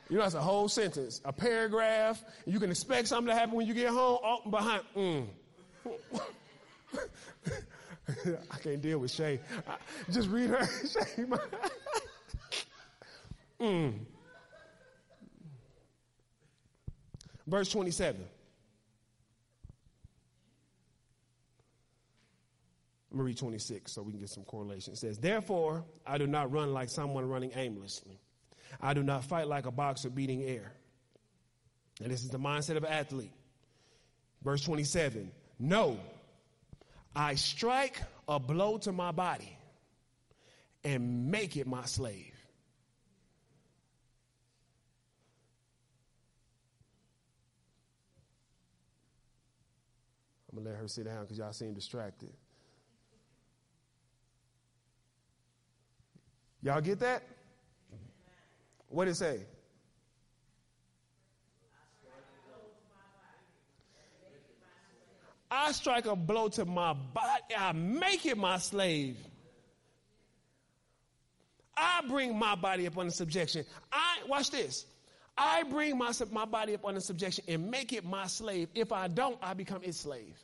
You 0.09 0.17
know, 0.17 0.23
that's 0.23 0.35
a 0.35 0.41
whole 0.41 0.69
sentence, 0.69 1.21
a 1.25 1.33
paragraph. 1.33 2.23
You 2.47 2.61
can 2.61 2.71
expect 2.71 3.09
something 3.09 3.27
to 3.27 3.35
happen 3.35 3.55
when 3.57 3.67
you 3.67 3.75
get 3.75 3.89
home. 3.89 4.19
Oh, 4.23 4.49
behind, 4.49 4.83
mm. 4.97 5.27
I 8.51 8.59
can't 8.59 8.81
deal 8.81 8.99
with 8.99 9.11
Shay. 9.11 9.41
Just 10.11 10.29
read 10.29 10.51
her. 10.51 10.65
Shay, 10.89 11.25
mm. 13.61 13.95
Verse 17.47 17.69
27. 17.69 18.25
326 23.27 23.91
so 23.91 24.03
we 24.03 24.12
can 24.12 24.20
get 24.20 24.29
some 24.29 24.45
correlation. 24.45 24.93
It 24.93 24.99
says, 24.99 25.18
Therefore, 25.18 25.85
I 26.07 26.16
do 26.16 26.29
not 26.29 26.53
run 26.53 26.72
like 26.72 26.89
someone 26.89 27.29
running 27.29 27.51
aimlessly. 27.57 28.20
I 28.81 28.95
do 28.95 29.03
not 29.03 29.24
fight 29.24 29.49
like 29.49 29.66
a 29.66 29.72
boxer 29.72 30.11
beating 30.11 30.45
air. 30.45 30.72
And 32.01 32.12
this 32.12 32.22
is 32.22 32.31
the 32.31 32.39
mindset 32.39 32.77
of 32.77 32.85
an 32.85 32.93
athlete. 32.93 33.33
Verse 34.45 34.62
27 34.62 35.33
No, 35.59 35.99
I 37.16 37.35
strike 37.35 38.01
a 38.29 38.39
blow 38.39 38.79
to 38.79 38.93
my 38.93 39.11
body 39.11 39.59
and 40.85 41.29
make 41.29 41.57
it 41.57 41.66
my 41.66 41.85
slave. 41.85 42.33
I'm 50.53 50.59
gonna 50.59 50.70
let 50.70 50.79
her 50.79 50.87
sit 50.87 51.07
down 51.07 51.22
because 51.22 51.39
y'all 51.39 51.53
seem 51.53 51.74
distracted. 51.74 52.33
Y'all 56.67 56.81
get 56.81 56.99
that? 56.99 57.23
What 58.89 59.05
did 59.05 59.12
it 59.12 59.14
say? 59.14 59.39
I 65.49 65.71
strike 65.71 66.07
a 66.07 66.17
blow 66.17 66.49
to 66.49 66.64
my 66.64 66.93
body, 66.93 67.55
I 67.57 67.71
make 67.71 68.27
it 68.27 68.37
my 68.37 68.59
slave. 68.59 69.17
I 71.77 72.01
bring 72.09 72.37
my 72.37 72.57
body 72.57 72.89
up 72.89 72.99
under 72.99 73.12
subjection. 73.12 73.64
I 73.93 74.23
watch 74.27 74.51
this. 74.51 74.87
I 75.39 75.62
bring 75.62 75.97
my, 75.97 76.11
my 76.33 76.47
body 76.47 76.75
up 76.75 76.85
under 76.85 76.99
subjection 76.99 77.45
and 77.47 77.71
make 77.71 77.93
it 77.93 78.05
my 78.05 78.27
slave. 78.27 78.71
If 78.75 78.91
I 78.91 79.07
don't, 79.07 79.39
I 79.41 79.55
become 79.55 79.85
its 79.85 79.99
slave. 79.99 80.37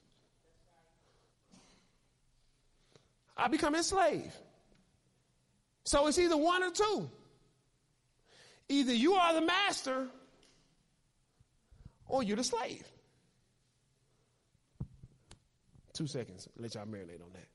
I 3.37 3.49
become 3.49 3.75
its 3.75 3.89
slave. 3.89 4.33
So 5.85 6.07
it's 6.07 6.18
either 6.18 6.37
one 6.37 6.62
or 6.62 6.70
two. 6.70 7.11
Either 8.68 8.95
you 8.95 9.14
are 9.14 9.35
the 9.35 9.41
master 9.41 10.07
or 12.09 12.22
you're 12.22 12.37
the 12.37 12.45
slave. 12.45 12.87
Two 15.93 16.07
seconds. 16.07 16.49
Let 16.57 16.74
y'all 16.74 16.87
marinate 16.87 17.22
on 17.22 17.33
that. 17.35 17.49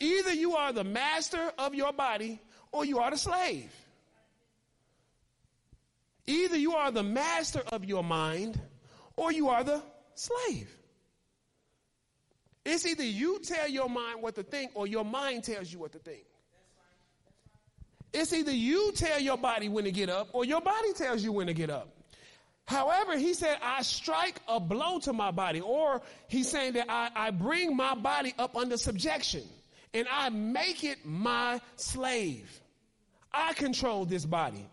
Either 0.00 0.32
you 0.32 0.54
are 0.56 0.72
the 0.72 0.84
master 0.84 1.52
of 1.58 1.74
your 1.74 1.92
body 1.92 2.40
or 2.72 2.84
you 2.84 2.98
are 2.98 3.10
the 3.10 3.16
slave. 3.16 3.72
Either 6.26 6.56
you 6.56 6.74
are 6.74 6.90
the 6.90 7.02
master 7.02 7.62
of 7.72 7.84
your 7.84 8.04
mind 8.04 8.60
or 9.16 9.32
you 9.32 9.48
are 9.48 9.64
the 9.64 9.82
slave. 10.14 10.68
It's 12.66 12.86
either 12.86 13.04
you 13.04 13.40
tell 13.40 13.66
your 13.66 13.88
mind 13.88 14.22
what 14.22 14.34
to 14.34 14.42
think 14.42 14.72
or 14.74 14.86
your 14.86 15.04
mind 15.04 15.44
tells 15.44 15.72
you 15.72 15.78
what 15.78 15.92
to 15.92 15.98
think. 15.98 16.24
It's 18.12 18.32
either 18.32 18.52
you 18.52 18.92
tell 18.92 19.20
your 19.20 19.36
body 19.36 19.68
when 19.68 19.84
to 19.84 19.92
get 19.92 20.08
up 20.08 20.28
or 20.32 20.44
your 20.44 20.60
body 20.60 20.92
tells 20.94 21.22
you 21.22 21.32
when 21.32 21.46
to 21.46 21.54
get 21.54 21.70
up. 21.70 21.88
However, 22.66 23.16
he 23.16 23.32
said, 23.32 23.58
I 23.62 23.82
strike 23.82 24.40
a 24.46 24.60
blow 24.60 24.98
to 25.00 25.14
my 25.14 25.30
body, 25.30 25.62
or 25.62 26.02
he's 26.28 26.50
saying 26.50 26.74
that 26.74 26.90
I, 26.90 27.08
I 27.14 27.30
bring 27.30 27.74
my 27.74 27.94
body 27.94 28.34
up 28.38 28.56
under 28.56 28.76
subjection 28.76 29.42
and 29.94 30.06
I 30.10 30.28
make 30.28 30.84
it 30.84 30.98
my 31.04 31.60
slave. 31.76 32.60
I 33.32 33.54
control 33.54 34.04
this 34.04 34.26
body. 34.26 34.66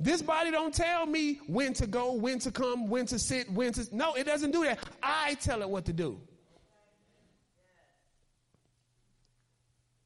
This 0.00 0.22
body 0.22 0.50
don't 0.50 0.74
tell 0.74 1.06
me 1.06 1.40
when 1.46 1.74
to 1.74 1.86
go, 1.86 2.14
when 2.14 2.38
to 2.40 2.50
come, 2.50 2.88
when 2.88 3.06
to 3.06 3.18
sit, 3.18 3.50
when 3.52 3.72
to. 3.74 3.86
No, 3.94 4.14
it 4.14 4.24
doesn't 4.24 4.50
do 4.50 4.64
that. 4.64 4.78
I 5.02 5.34
tell 5.34 5.62
it 5.62 5.68
what 5.68 5.84
to 5.84 5.92
do. 5.92 6.20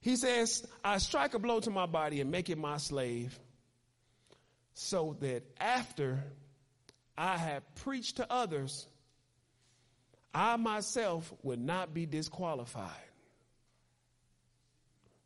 He 0.04 0.16
says, 0.16 0.66
I 0.84 0.98
strike 0.98 1.32
a 1.32 1.38
blow 1.38 1.60
to 1.60 1.70
my 1.70 1.86
body 1.86 2.20
and 2.20 2.30
make 2.30 2.50
it 2.50 2.58
my 2.58 2.76
slave 2.76 3.38
so 4.74 5.16
that 5.20 5.44
after 5.58 6.22
I 7.16 7.38
have 7.38 7.62
preached 7.76 8.18
to 8.18 8.30
others, 8.30 8.86
I 10.34 10.56
myself 10.56 11.32
would 11.42 11.58
not 11.58 11.94
be 11.94 12.04
disqualified 12.04 12.90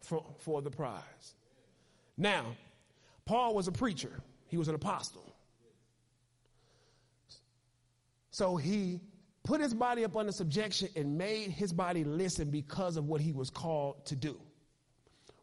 for, 0.03 0.24
for 0.39 0.62
the 0.62 0.70
prize. 0.70 1.35
Now, 2.16 2.45
Paul 3.24 3.57
was 3.57 3.66
a 3.66 3.72
preacher, 3.72 4.12
he 4.47 4.59
was 4.59 4.68
an 4.68 4.76
apostle. 4.76 5.35
So 8.31 8.57
he 8.57 9.01
put 9.43 9.61
his 9.61 9.74
body 9.74 10.05
up 10.05 10.16
under 10.16 10.31
subjection 10.31 10.89
and 10.95 11.18
made 11.18 11.51
his 11.51 11.72
body 11.72 12.05
listen 12.05 12.53
because 12.53 12.97
of 12.97 13.09
what 13.09 13.20
he 13.20 13.33
was 13.33 13.51
called 13.51 14.07
to 14.07 14.14
do. 14.14 14.41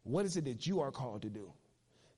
What 0.05 0.25
is 0.25 0.37
it 0.37 0.45
that 0.45 0.65
you 0.65 0.81
are 0.81 0.91
called 0.91 1.23
to 1.23 1.29
do? 1.29 1.51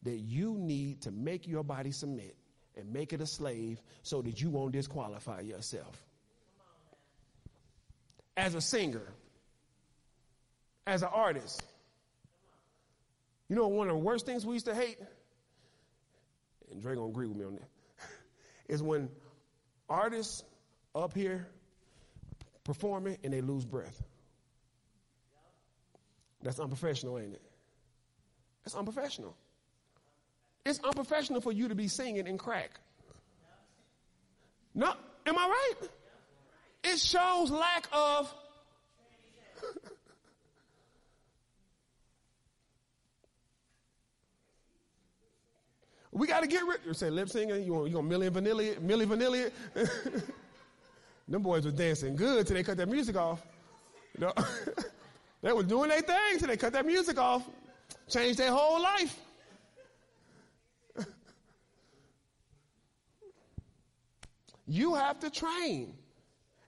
That 0.04 0.18
you 0.18 0.56
need 0.58 1.02
to 1.02 1.12
make 1.12 1.48
your 1.48 1.64
body 1.64 1.92
submit 1.92 2.36
and 2.76 2.94
make 2.94 3.14
it 3.14 3.22
a 3.22 3.26
slave 3.26 3.82
so 4.04 4.22
that 4.22 4.40
you 4.42 4.50
won't 4.50 4.74
disqualify 4.74 5.40
yourself. 5.40 6.04
As 8.36 8.54
a 8.54 8.62
singer, 8.62 9.14
as 10.86 11.02
an 11.02 11.10
artist, 11.12 11.64
you 13.48 13.56
know 13.56 13.68
one 13.70 13.88
of 13.88 13.94
the 13.94 14.00
worst 14.00 14.26
things 14.26 14.46
we 14.46 14.54
used 14.54 14.66
to 14.66 14.76
hate, 14.76 15.00
and 16.70 16.82
Dre 16.82 16.94
gonna 16.94 17.08
agree 17.08 17.26
with 17.26 17.38
me 17.38 17.46
on 17.46 17.56
that, 17.56 17.70
is 18.68 18.84
when 18.84 19.10
artists 19.90 20.44
up 20.94 21.14
here 21.14 21.48
performing 22.66 23.18
and 23.24 23.32
they 23.32 23.42
lose 23.42 23.66
breath. 23.66 24.04
That's 26.44 26.60
unprofessional, 26.60 27.18
ain't 27.18 27.34
it? 27.34 27.47
It's 28.68 28.76
unprofessional. 28.76 29.34
It's 30.66 30.80
unprofessional 30.84 31.40
for 31.40 31.54
you 31.54 31.70
to 31.70 31.76
be 31.76 31.88
singing 31.88 32.28
and 32.28 32.38
crack. 32.38 32.72
No, 34.76 34.94
am 35.26 35.38
I 35.38 35.48
right? 35.48 35.90
It 36.84 37.00
shows 37.00 37.50
lack 37.50 37.88
of. 37.94 38.34
we 46.12 46.28
got 46.28 46.42
to 46.42 46.48
get 46.48 46.66
rid. 46.66 46.82
You 46.86 46.94
say 46.94 47.10
lip 47.10 47.30
singing. 47.30 47.64
You 47.64 47.74
want 47.74 47.90
you 47.90 47.96
want 47.96 48.10
Milli 48.10 48.30
Vanilli? 48.30 48.76
Milli 48.82 49.06
Vanilli? 49.06 49.50
Them 51.30 51.42
boys 51.42 51.64
were 51.64 51.72
dancing 51.72 52.18
good 52.18 52.46
till 52.46 52.58
they 52.58 52.64
cut 52.64 52.76
their 52.76 52.86
music 52.86 53.16
off. 53.16 53.42
Know? 54.18 54.34
they 55.42 55.54
were 55.54 55.64
doing 55.64 55.88
their 55.88 56.02
thing 56.02 56.40
till 56.40 56.50
they 56.50 56.58
cut 56.58 56.74
their 56.74 56.84
music 56.84 57.18
off. 57.18 57.48
Changed 58.10 58.40
their 58.40 58.52
whole 58.52 58.82
life. 58.82 59.20
You 64.70 64.96
have 64.96 65.20
to 65.22 65.30
train. 65.30 65.94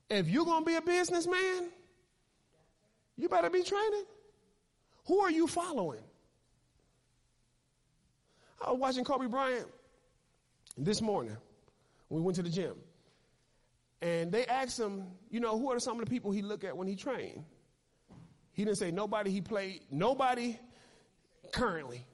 If 0.09 0.29
you're 0.29 0.45
going 0.45 0.63
to 0.63 0.65
be 0.65 0.75
a 0.75 0.81
businessman, 0.81 1.69
you 3.17 3.27
better 3.27 3.49
be 3.49 3.61
training. 3.61 4.05
Who 5.07 5.19
are 5.19 5.29
you 5.29 5.47
following? 5.47 5.99
I 8.65 8.71
was 8.71 8.79
watching 8.79 9.03
Kobe 9.03 9.27
Bryant 9.27 9.67
this 10.77 11.01
morning. 11.01 11.35
We 12.09 12.21
went 12.21 12.37
to 12.37 12.43
the 12.43 12.49
gym. 12.49 12.75
And 14.01 14.31
they 14.31 14.45
asked 14.45 14.79
him, 14.79 15.03
you 15.29 15.41
know, 15.41 15.59
who 15.59 15.69
are 15.71 15.79
some 15.79 15.99
of 15.99 16.05
the 16.05 16.09
people 16.09 16.31
he 16.31 16.41
look 16.41 16.63
at 16.63 16.75
when 16.75 16.87
he 16.87 16.95
trained? 16.95 17.43
He 18.53 18.63
didn't 18.63 18.77
say 18.77 18.91
nobody 18.91 19.29
he 19.29 19.41
played, 19.41 19.81
nobody 19.91 20.57
currently, 21.51 22.05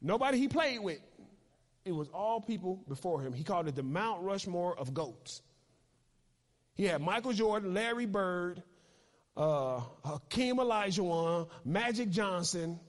nobody 0.00 0.38
he 0.38 0.48
played 0.48 0.80
with 0.80 1.00
it 1.86 1.92
was 1.94 2.08
all 2.08 2.40
people 2.40 2.82
before 2.88 3.22
him. 3.22 3.32
He 3.32 3.44
called 3.44 3.68
it 3.68 3.76
the 3.76 3.82
Mount 3.84 4.22
Rushmore 4.22 4.76
of 4.76 4.92
goats. 4.92 5.40
He 6.74 6.84
had 6.84 7.00
Michael 7.00 7.32
Jordan, 7.32 7.74
Larry 7.74 8.06
Bird, 8.06 8.62
uh, 9.36 9.80
Hakeem 10.04 10.56
Olajuwon, 10.56 11.48
Magic 11.64 12.10
Johnson. 12.10 12.80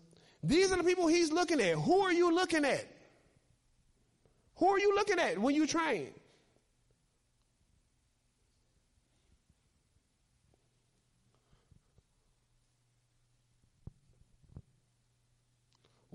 These 0.44 0.72
are 0.72 0.78
the 0.78 0.84
people 0.84 1.08
he's 1.08 1.32
looking 1.32 1.62
at. 1.62 1.76
Who 1.76 2.00
are 2.02 2.12
you 2.12 2.34
looking 2.34 2.66
at? 2.66 2.86
Who 4.56 4.68
are 4.68 4.80
you 4.80 4.96
looking 4.96 5.20
at 5.20 5.38
when 5.38 5.54
you 5.54 5.68
train? 5.68 6.10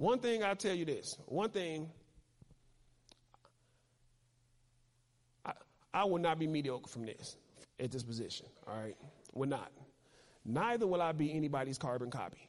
One 0.03 0.19
thing 0.19 0.43
I'll 0.43 0.57
tell 0.57 0.75
you 0.75 0.85
this. 0.85 1.17
One 1.27 1.51
thing 1.51 1.89
I 5.95 6.05
will 6.05 6.19
not 6.19 6.41
be 6.41 6.49
mediocre 6.49 6.89
from 6.89 7.07
this 7.07 7.37
at 7.79 7.93
this 7.93 8.03
position. 8.03 8.47
All 8.67 8.83
right, 8.83 8.97
will 9.33 9.49
not. 9.49 9.71
Neither 10.45 10.89
will 10.89 11.01
I 11.01 11.13
be 11.13 11.33
anybody's 11.33 11.79
carbon 11.79 12.11
copy. 12.11 12.49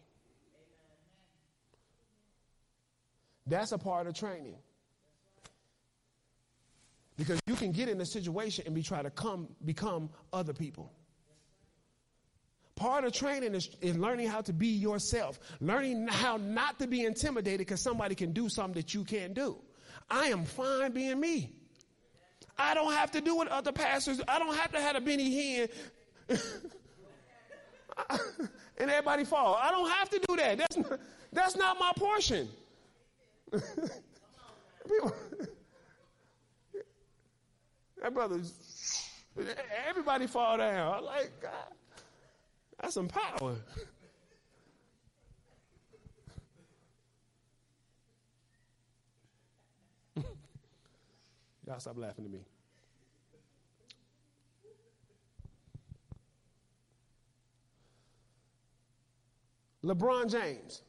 That's 3.45 3.71
a 3.71 3.77
part 3.77 4.07
of 4.07 4.15
training. 4.15 4.55
Because 7.17 7.39
you 7.45 7.53
can 7.53 7.71
get 7.71 7.87
in 7.87 8.01
a 8.01 8.05
situation 8.07 8.63
and 8.65 8.73
be 8.73 8.81
trying 8.81 9.03
to 9.03 9.11
come 9.11 9.47
become 9.63 10.09
other 10.31 10.53
people. 10.53 10.91
Part 12.75 13.03
of 13.05 13.13
training 13.13 13.53
is, 13.53 13.69
is 13.81 13.95
learning 13.97 14.27
how 14.27 14.41
to 14.41 14.53
be 14.53 14.67
yourself, 14.67 15.39
learning 15.61 16.07
how 16.07 16.37
not 16.37 16.79
to 16.79 16.87
be 16.87 17.05
intimidated 17.05 17.59
because 17.59 17.81
somebody 17.81 18.15
can 18.15 18.33
do 18.33 18.49
something 18.49 18.81
that 18.81 18.93
you 18.93 19.03
can't 19.03 19.33
do. 19.33 19.57
I 20.09 20.27
am 20.27 20.45
fine 20.45 20.91
being 20.91 21.19
me. 21.19 21.51
I 22.57 22.73
don't 22.73 22.93
have 22.93 23.11
to 23.11 23.21
do 23.21 23.35
what 23.35 23.47
other 23.47 23.71
pastors. 23.71 24.21
I 24.27 24.39
don't 24.39 24.55
have 24.55 24.71
to 24.71 24.81
have 24.81 24.95
a 24.95 25.01
Benny 25.01 25.29
Hinn 25.29 25.69
and 28.77 28.89
everybody 28.89 29.23
fall. 29.23 29.55
I 29.61 29.71
don't 29.71 29.89
have 29.89 30.09
to 30.09 30.19
do 30.27 30.35
that. 30.37 30.57
That's 30.57 30.77
not, 30.77 30.99
that's 31.31 31.55
not 31.55 31.79
my 31.79 31.91
portion. 31.95 32.47
That 38.03 38.13
brother, 38.13 38.41
everybody 39.87 40.27
fall 40.27 40.57
down. 40.57 40.95
I'm 40.95 41.05
like, 41.05 41.31
God. 41.41 41.51
That's 42.83 42.93
some 42.95 43.07
power. 43.07 43.55
Y'all 51.65 51.79
stop 51.79 51.97
laughing 51.97 52.25
at 52.25 52.31
me. 52.31 52.41
LeBron 59.85 60.29
James 60.29 60.81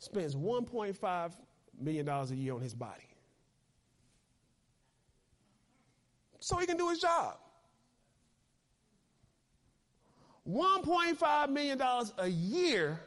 spends 0.00 0.36
$1.5 0.36 1.32
million 1.80 2.06
a 2.06 2.26
year 2.34 2.52
on 2.52 2.60
his 2.60 2.74
body. 2.74 3.08
So 6.40 6.58
he 6.58 6.66
can 6.66 6.76
do 6.76 6.90
his 6.90 7.00
job. 7.00 7.38
$1.5 10.48 11.50
million 11.50 11.80
a 12.18 12.28
year 12.28 13.00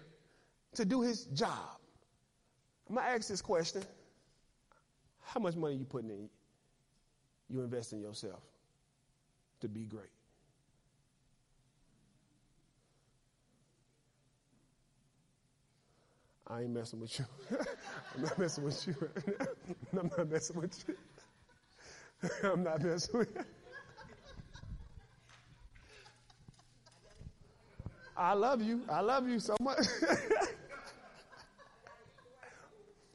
to 0.75 0.85
do 0.85 1.01
his 1.01 1.25
job. 1.25 1.79
I'm 2.87 2.95
going 2.95 3.07
to 3.07 3.13
ask 3.13 3.27
this 3.27 3.41
question. 3.41 3.83
How 5.23 5.39
much 5.39 5.55
money 5.55 5.75
you 5.75 5.85
putting 5.85 6.09
in? 6.09 6.29
You 7.49 7.61
invest 7.61 7.93
in 7.93 8.01
yourself 8.01 8.41
to 9.61 9.67
be 9.67 9.85
great. 9.85 10.09
I 16.47 16.63
ain't 16.63 16.71
messing 16.71 16.99
with 16.99 17.17
you. 17.17 17.25
I'm 18.15 18.23
not 18.23 18.37
messing 18.37 18.63
with 18.65 18.87
you. 18.87 18.95
I'm 19.99 20.11
not 20.17 20.29
messing 20.29 20.57
with 20.57 20.83
you. 20.87 20.95
I'm 22.51 22.63
not 22.63 22.81
messing 22.81 23.19
with 23.19 23.33
you. 23.33 23.43
I 28.21 28.33
love 28.33 28.61
you. 28.61 28.81
I 28.87 29.01
love 29.01 29.27
you 29.27 29.39
so 29.39 29.55
much. 29.59 29.79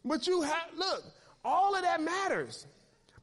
but 0.05 0.27
you 0.27 0.43
have, 0.43 0.67
look, 0.77 1.05
all 1.45 1.77
of 1.77 1.83
that 1.83 2.03
matters. 2.03 2.67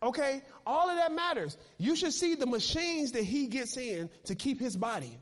Okay? 0.01 0.41
All 0.65 0.89
of 0.89 0.95
that 0.95 1.13
matters. 1.13 1.57
You 1.77 1.97
should 1.97 2.13
see 2.13 2.35
the 2.35 2.45
machines 2.45 3.11
that 3.11 3.23
he 3.23 3.47
gets 3.47 3.75
in 3.75 4.09
to 4.25 4.35
keep 4.35 4.61
his 4.61 4.77
body. 4.77 5.17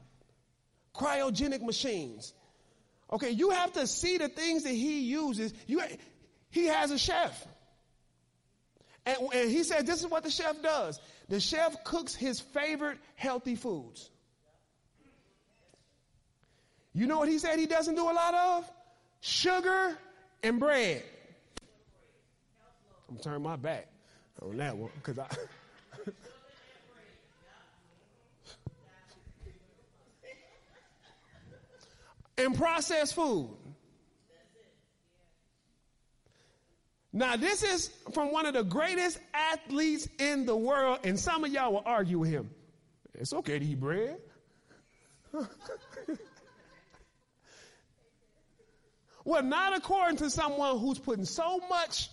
Cryogenic 0.94 1.64
machines. 1.64 2.32
Okay, 3.12 3.32
you 3.32 3.50
have 3.50 3.74
to 3.74 3.88
see 3.88 4.20
the 4.20 4.30
things 4.30 4.64
that 4.64 4.74
he 4.74 5.02
uses. 5.02 5.54
You, 5.66 5.82
he 6.52 6.68
has 6.68 6.92
a 6.92 7.00
chef. 7.00 7.48
And, 9.08 9.18
and 9.34 9.50
he 9.50 9.64
said, 9.64 9.88
This 9.88 10.02
is 10.02 10.08
what 10.08 10.24
the 10.24 10.30
chef 10.30 10.62
does. 10.62 11.00
The 11.28 11.40
chef 11.40 11.84
cooks 11.84 12.14
his 12.14 12.40
favorite 12.40 13.00
healthy 13.16 13.56
foods. 13.56 14.11
You 16.94 17.08
know 17.08 17.20
what 17.20 17.30
he 17.30 17.40
said 17.40 17.58
he 17.58 17.66
doesn't 17.66 17.96
do 17.96 18.04
a 18.04 18.12
lot 18.12 18.34
of? 18.34 18.70
Sugar 19.22 19.98
and 20.44 20.60
bread. 20.60 21.04
I'm 23.10 23.18
turning 23.18 23.44
my 23.44 23.56
back 23.56 23.88
on 24.42 24.58
that 24.58 24.76
one 24.76 24.92
because 24.96 25.20
I. 25.20 25.28
and 32.38 32.56
processed 32.56 33.16
food. 33.16 33.50
Now, 37.14 37.36
this 37.36 37.62
is 37.62 37.90
from 38.14 38.32
one 38.32 38.46
of 38.46 38.54
the 38.54 38.64
greatest 38.64 39.20
athletes 39.34 40.08
in 40.18 40.46
the 40.46 40.56
world, 40.56 41.00
and 41.04 41.20
some 41.20 41.44
of 41.44 41.52
y'all 41.52 41.74
will 41.74 41.84
argue 41.86 42.20
with 42.20 42.30
him. 42.30 42.50
It's 43.14 43.34
okay 43.34 43.60
to 43.60 43.66
eat 43.66 43.80
bread. 43.80 44.18
well, 49.26 49.44
not 49.44 49.76
according 49.76 50.18
to 50.18 50.30
someone 50.30 50.80
who's 50.80 51.00
putting 51.00 51.26
so 51.26 51.60
much 51.70 52.10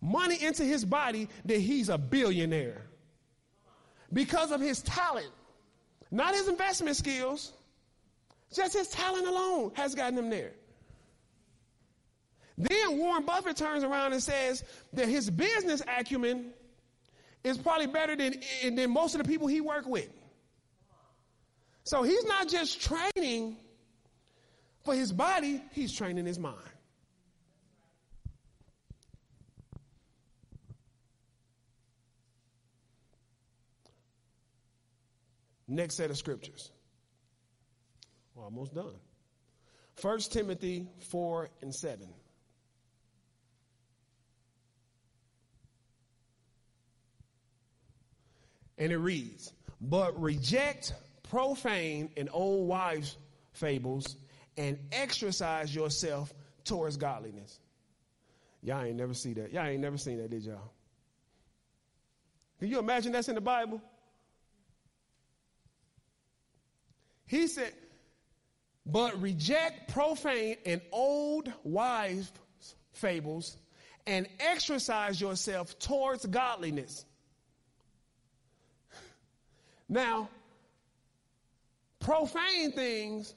money 0.00 0.42
into 0.42 0.64
his 0.64 0.84
body 0.84 1.28
that 1.44 1.58
he's 1.58 1.88
a 1.88 1.98
billionaire 1.98 2.86
because 4.12 4.52
of 4.52 4.60
his 4.60 4.82
talent, 4.82 5.30
not 6.10 6.34
his 6.34 6.48
investment 6.48 6.96
skills. 6.96 7.52
Just 8.54 8.74
his 8.74 8.88
talent 8.88 9.26
alone 9.26 9.72
has 9.74 9.94
gotten 9.94 10.16
him 10.16 10.30
there. 10.30 10.52
Then 12.56 12.98
Warren 12.98 13.24
Buffett 13.24 13.56
turns 13.56 13.82
around 13.84 14.12
and 14.12 14.22
says 14.22 14.64
that 14.92 15.08
his 15.08 15.28
business 15.28 15.82
acumen 15.86 16.52
is 17.44 17.58
probably 17.58 17.86
better 17.86 18.16
than, 18.16 18.40
than 18.74 18.90
most 18.90 19.14
of 19.14 19.22
the 19.22 19.28
people 19.28 19.46
he 19.46 19.60
worked 19.60 19.88
with. 19.88 20.08
So 21.84 22.02
he's 22.02 22.24
not 22.24 22.48
just 22.48 22.80
training 22.80 23.56
for 24.86 24.94
his 24.94 25.12
body, 25.12 25.60
he's 25.72 25.92
training 25.92 26.24
his 26.24 26.38
mind. 26.38 26.56
Next 35.68 35.96
set 35.96 36.10
of 36.10 36.16
scriptures. 36.16 36.70
We're 38.34 38.44
almost 38.44 38.74
done. 38.74 38.94
1 40.00 40.18
Timothy 40.30 40.86
4 41.10 41.48
and 41.62 41.74
7. 41.74 42.08
And 48.78 48.92
it 48.92 48.98
reads, 48.98 49.52
But 49.80 50.20
reject 50.22 50.92
profane 51.24 52.10
and 52.16 52.28
old 52.32 52.68
wives' 52.68 53.16
fables 53.52 54.16
and 54.56 54.78
exercise 54.92 55.74
yourself 55.74 56.32
towards 56.64 56.96
godliness. 56.96 57.58
Y'all 58.62 58.82
ain't 58.82 58.96
never 58.96 59.14
see 59.14 59.32
that. 59.34 59.52
Y'all 59.52 59.66
ain't 59.66 59.80
never 59.80 59.98
seen 59.98 60.18
that, 60.18 60.30
did 60.30 60.42
y'all? 60.42 60.72
Can 62.58 62.68
you 62.68 62.78
imagine 62.78 63.12
that's 63.12 63.28
in 63.28 63.34
the 63.34 63.40
Bible? 63.40 63.80
He 67.26 67.48
said, 67.48 67.72
but 68.86 69.20
reject 69.20 69.92
profane 69.92 70.56
and 70.64 70.80
old 70.92 71.52
wives' 71.64 72.30
fables 72.92 73.56
and 74.06 74.28
exercise 74.38 75.20
yourself 75.20 75.78
towards 75.78 76.24
godliness. 76.24 77.04
Now, 79.88 80.28
profane 81.98 82.72
things 82.72 83.34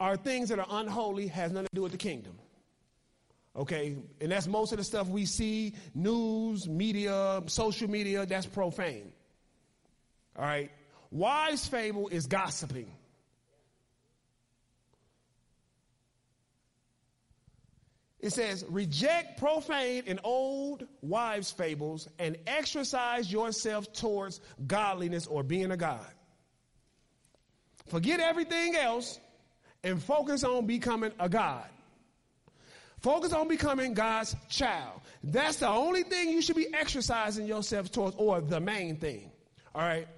are 0.00 0.16
things 0.16 0.48
that 0.48 0.58
are 0.58 0.66
unholy, 0.68 1.28
has 1.28 1.52
nothing 1.52 1.68
to 1.68 1.74
do 1.74 1.82
with 1.82 1.92
the 1.92 1.98
kingdom. 1.98 2.38
Okay, 3.56 3.96
and 4.20 4.32
that's 4.32 4.48
most 4.48 4.72
of 4.72 4.78
the 4.78 4.84
stuff 4.84 5.06
we 5.06 5.26
see 5.26 5.74
news, 5.94 6.68
media, 6.68 7.42
social 7.46 7.88
media, 7.88 8.26
that's 8.26 8.46
profane. 8.46 9.12
All 10.36 10.44
right, 10.44 10.72
wise 11.12 11.66
fable 11.66 12.08
is 12.08 12.26
gossiping. 12.26 12.90
It 18.18 18.32
says, 18.32 18.64
reject 18.70 19.38
profane 19.38 20.04
and 20.06 20.18
old 20.24 20.86
wives' 21.02 21.50
fables 21.50 22.08
and 22.18 22.38
exercise 22.46 23.30
yourself 23.30 23.92
towards 23.92 24.40
godliness 24.66 25.26
or 25.26 25.42
being 25.42 25.70
a 25.70 25.76
God. 25.76 26.06
Forget 27.88 28.20
everything 28.20 28.76
else 28.76 29.20
and 29.84 30.02
focus 30.02 30.42
on 30.42 30.66
becoming 30.66 31.12
a 31.20 31.28
God. 31.28 31.66
Focus 33.00 33.34
on 33.34 33.48
becoming 33.48 33.92
God's 33.92 34.34
child. 34.48 35.00
That's 35.22 35.56
the 35.56 35.68
only 35.68 36.04
thing 36.04 36.30
you 36.30 36.40
should 36.40 36.56
be 36.56 36.72
exercising 36.72 37.46
yourself 37.46 37.92
towards, 37.92 38.16
or 38.16 38.40
the 38.40 38.60
main 38.60 38.96
thing. 38.96 39.30
All 39.74 39.82
right. 39.82 40.08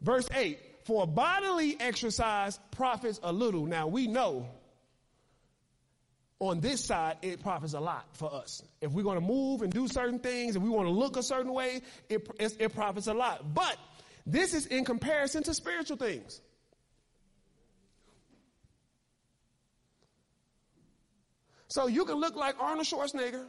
Verse 0.00 0.28
8 0.32 0.58
For 0.84 1.06
bodily 1.06 1.76
exercise 1.80 2.58
profits 2.70 3.18
a 3.22 3.32
little. 3.32 3.66
Now 3.66 3.88
we 3.88 4.06
know 4.06 4.46
on 6.38 6.60
this 6.60 6.82
side, 6.82 7.18
it 7.20 7.42
profits 7.42 7.74
a 7.74 7.80
lot 7.80 8.06
for 8.12 8.32
us. 8.32 8.62
If 8.80 8.92
we're 8.92 9.02
going 9.02 9.20
to 9.20 9.26
move 9.26 9.60
and 9.60 9.70
do 9.72 9.86
certain 9.88 10.18
things, 10.18 10.56
and 10.56 10.64
we 10.64 10.70
want 10.70 10.86
to 10.86 10.92
look 10.92 11.16
a 11.18 11.22
certain 11.22 11.52
way, 11.52 11.82
it, 12.08 12.26
it, 12.38 12.56
it 12.58 12.74
profits 12.74 13.08
a 13.08 13.14
lot. 13.14 13.54
But 13.54 13.76
this 14.26 14.54
is 14.54 14.66
in 14.66 14.86
comparison 14.86 15.42
to 15.42 15.54
spiritual 15.54 15.98
things. 15.98 16.40
So 21.70 21.86
you 21.86 22.04
can 22.04 22.16
look 22.16 22.36
like 22.36 22.56
Arnold 22.60 22.86
Schwarzenegger, 22.86 23.46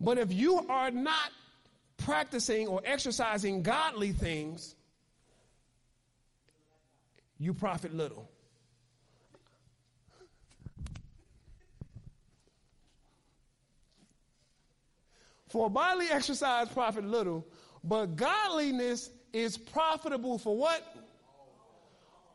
but 0.00 0.18
if 0.18 0.32
you 0.32 0.64
are 0.68 0.90
not 0.90 1.32
practicing 1.96 2.68
or 2.68 2.80
exercising 2.84 3.62
godly 3.62 4.12
things, 4.12 4.74
you 7.38 7.52
profit 7.52 7.94
little. 7.94 8.30
For 15.48 15.70
bodily 15.70 16.06
exercise 16.10 16.68
profit 16.68 17.04
little, 17.04 17.46
but 17.82 18.16
godliness 18.16 19.10
is 19.32 19.56
profitable 19.56 20.38
for 20.38 20.56
what? 20.56 20.82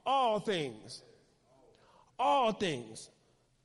all 0.06 0.40
things. 0.40 1.02
All 2.18 2.52
things. 2.52 3.10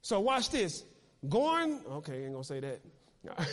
So 0.06 0.20
watch 0.20 0.50
this. 0.50 0.84
Going, 1.28 1.80
okay, 1.90 2.12
I 2.12 2.24
ain't 2.26 2.32
gonna 2.32 2.44
say 2.44 2.60
that. 2.60 2.80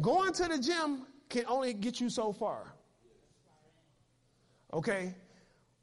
Going 0.00 0.32
to 0.32 0.48
the 0.48 0.58
gym 0.58 1.06
can 1.28 1.44
only 1.46 1.72
get 1.72 2.00
you 2.00 2.10
so 2.10 2.32
far. 2.32 2.74
Okay? 4.72 5.14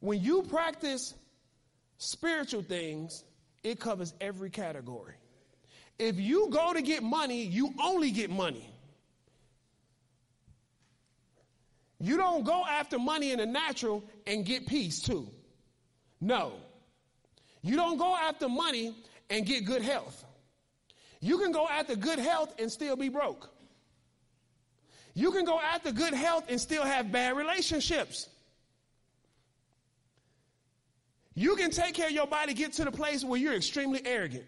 When 0.02 0.22
you 0.22 0.44
practice 0.44 1.14
spiritual 1.98 2.62
things, 2.62 3.24
it 3.64 3.80
covers 3.80 4.14
every 4.20 4.50
category. 4.50 5.14
If 5.98 6.20
you 6.20 6.50
go 6.50 6.74
to 6.74 6.82
get 6.82 7.04
money, 7.04 7.44
you 7.44 7.74
only 7.82 8.12
get 8.12 8.30
money. 8.30 8.70
You 12.02 12.18
don't 12.18 12.44
go 12.44 12.66
after 12.66 13.00
money 13.00 13.32
in 13.32 13.38
the 13.40 13.46
natural 13.46 14.04
and 14.28 14.46
get 14.46 14.68
peace 14.68 15.02
too. 15.02 15.30
No. 16.20 16.60
You 17.62 17.76
don't 17.76 17.98
go 17.98 18.16
after 18.16 18.48
money 18.48 18.96
and 19.30 19.46
get 19.46 19.66
good 19.66 19.82
health. 19.82 20.24
You 21.22 21.38
can 21.38 21.52
go 21.52 21.68
after 21.68 21.96
good 21.96 22.20
health 22.20 22.54
and 22.60 22.72
still 22.72 22.96
be 22.96 23.10
broke. 23.10 23.50
You 25.14 25.32
can 25.32 25.44
go 25.44 25.60
after 25.60 25.92
good 25.92 26.14
health 26.14 26.46
and 26.50 26.60
still 26.60 26.84
have 26.84 27.12
bad 27.12 27.36
relationships. 27.36 28.30
You 31.34 31.56
can 31.56 31.72
take 31.72 31.94
care 31.94 32.08
of 32.08 32.14
your 32.14 32.28
body, 32.28 32.54
get 32.54 32.74
to 32.74 32.86
the 32.86 32.92
place 32.92 33.24
where 33.24 33.40
you're 33.40 33.54
extremely 33.54 34.02
arrogant 34.06 34.46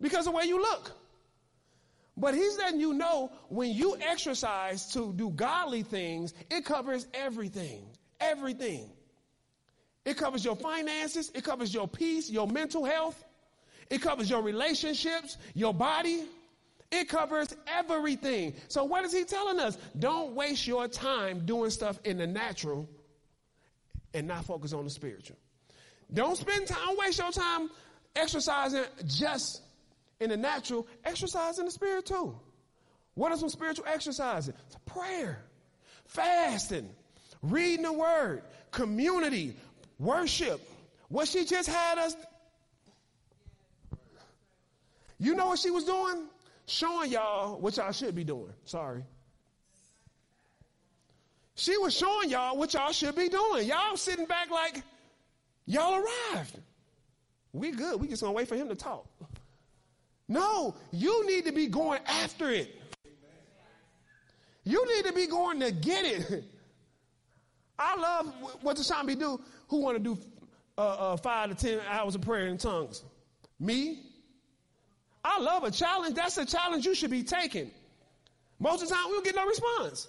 because 0.00 0.26
of 0.26 0.32
the 0.32 0.36
way 0.38 0.44
you 0.44 0.60
look. 0.60 0.92
But 2.16 2.34
he's 2.34 2.58
letting 2.58 2.80
you 2.80 2.92
know 2.92 3.32
when 3.48 3.70
you 3.70 3.96
exercise 4.00 4.92
to 4.92 5.12
do 5.14 5.30
godly 5.30 5.82
things, 5.82 6.34
it 6.50 6.64
covers 6.64 7.06
everything. 7.14 7.86
Everything. 8.20 8.90
It 10.04 10.16
covers 10.16 10.44
your 10.44 10.56
finances, 10.56 11.30
it 11.34 11.44
covers 11.44 11.72
your 11.72 11.86
peace, 11.86 12.28
your 12.28 12.46
mental 12.46 12.84
health, 12.84 13.22
it 13.90 14.02
covers 14.02 14.28
your 14.28 14.42
relationships, 14.42 15.36
your 15.54 15.74
body. 15.74 16.24
It 16.90 17.08
covers 17.08 17.48
everything. 17.66 18.52
So, 18.68 18.84
what 18.84 19.02
is 19.06 19.14
he 19.14 19.24
telling 19.24 19.58
us? 19.58 19.78
Don't 19.98 20.34
waste 20.34 20.66
your 20.66 20.88
time 20.88 21.46
doing 21.46 21.70
stuff 21.70 21.98
in 22.04 22.18
the 22.18 22.26
natural 22.26 22.86
and 24.12 24.28
not 24.28 24.44
focus 24.44 24.74
on 24.74 24.84
the 24.84 24.90
spiritual. 24.90 25.38
Don't 26.12 26.36
spend 26.36 26.66
time, 26.66 26.96
waste 26.98 27.18
your 27.18 27.32
time 27.32 27.70
exercising 28.14 28.84
just 29.06 29.62
in 30.20 30.30
the 30.30 30.36
natural, 30.36 30.86
exercise 31.04 31.58
in 31.58 31.64
the 31.64 31.70
spirit 31.70 32.06
too. 32.06 32.38
What 33.14 33.32
are 33.32 33.38
some 33.38 33.48
spiritual 33.48 33.86
exercises? 33.86 34.54
It's 34.66 34.76
prayer, 34.86 35.42
fasting, 36.06 36.90
reading 37.42 37.84
the 37.84 37.92
word, 37.92 38.42
community, 38.70 39.56
worship. 40.02 40.60
What 41.08 41.28
she 41.28 41.44
just 41.44 41.68
had 41.68 41.98
us. 41.98 42.16
You 45.18 45.34
know 45.34 45.48
what 45.48 45.58
she 45.58 45.70
was 45.70 45.84
doing? 45.84 46.24
Showing 46.66 47.12
y'all 47.12 47.60
what 47.60 47.76
y'all 47.76 47.92
should 47.92 48.14
be 48.14 48.24
doing. 48.24 48.52
Sorry. 48.64 49.04
She 51.54 51.76
was 51.76 51.96
showing 51.96 52.30
y'all 52.30 52.56
what 52.56 52.74
y'all 52.74 52.92
should 52.92 53.14
be 53.14 53.28
doing. 53.28 53.68
Y'all 53.68 53.96
sitting 53.96 54.26
back 54.26 54.50
like, 54.50 54.82
y'all 55.66 55.94
arrived. 55.94 56.58
We 57.52 57.70
good. 57.70 58.00
We 58.00 58.08
just 58.08 58.22
gonna 58.22 58.32
wait 58.32 58.48
for 58.48 58.56
him 58.56 58.68
to 58.68 58.74
talk. 58.74 59.06
No, 60.28 60.74
you 60.90 61.26
need 61.26 61.44
to 61.44 61.52
be 61.52 61.66
going 61.66 62.00
after 62.06 62.50
it. 62.50 62.74
You 64.64 64.96
need 64.96 65.04
to 65.06 65.12
be 65.12 65.26
going 65.26 65.60
to 65.60 65.70
get 65.72 66.04
it. 66.04 66.44
I 67.82 67.96
love 67.96 68.32
what 68.62 68.76
the 68.76 68.82
Shambi 68.82 69.18
do. 69.18 69.40
Who 69.68 69.78
want 69.78 69.96
to 69.96 70.02
do 70.02 70.18
uh, 70.78 70.82
uh, 70.82 71.16
five 71.16 71.50
to 71.50 71.54
ten 71.54 71.80
hours 71.88 72.14
of 72.14 72.20
prayer 72.20 72.46
in 72.46 72.58
tongues? 72.58 73.02
Me? 73.58 73.98
I 75.24 75.40
love 75.40 75.64
a 75.64 75.70
challenge. 75.70 76.14
That's 76.14 76.38
a 76.38 76.46
challenge 76.46 76.86
you 76.86 76.94
should 76.94 77.10
be 77.10 77.24
taking. 77.24 77.70
Most 78.60 78.82
of 78.82 78.88
the 78.88 78.94
time, 78.94 79.06
we 79.08 79.14
don't 79.14 79.24
get 79.24 79.34
no 79.34 79.46
response. 79.46 80.08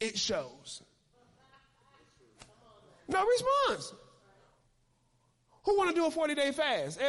It 0.00 0.18
shows. 0.18 0.82
No 3.08 3.24
response. 3.24 3.92
Who 5.64 5.76
want 5.76 5.90
to 5.90 5.96
do 5.96 6.06
a 6.06 6.10
40 6.10 6.34
day 6.34 6.50
fast? 6.52 7.00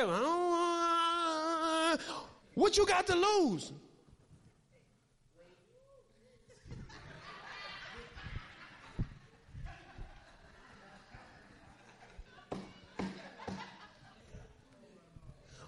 What 2.53 2.77
you 2.77 2.85
got 2.85 3.07
to 3.07 3.15
lose? 3.15 3.71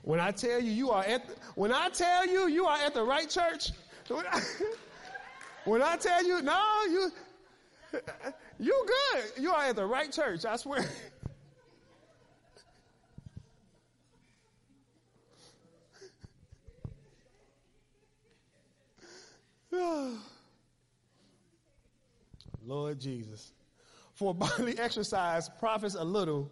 When 0.10 0.20
I 0.20 0.32
tell 0.32 0.60
you 0.60 0.72
you 0.72 0.90
are 0.90 1.04
at 1.04 1.28
the, 1.28 1.36
when 1.54 1.72
I 1.72 1.90
tell 1.90 2.26
you 2.26 2.48
you 2.48 2.66
are 2.66 2.80
at 2.80 2.96
the 2.96 3.04
right 3.04 3.30
church, 3.30 3.70
when 5.66 5.84
I 5.84 5.98
tell 6.02 6.26
you 6.26 6.42
no, 6.42 6.60
you 6.90 7.12
you 8.60 8.88
good. 8.88 9.24
You 9.40 9.52
are 9.52 9.66
at 9.66 9.76
the 9.76 9.86
right 9.86 10.12
church, 10.12 10.46
I 10.46 10.56
swear. 10.56 10.84
Lord 22.66 23.00
Jesus. 23.00 23.52
For 24.16 24.34
bodily 24.34 24.80
exercise 24.80 25.50
profits 25.60 25.94
a 25.94 26.04
little, 26.04 26.50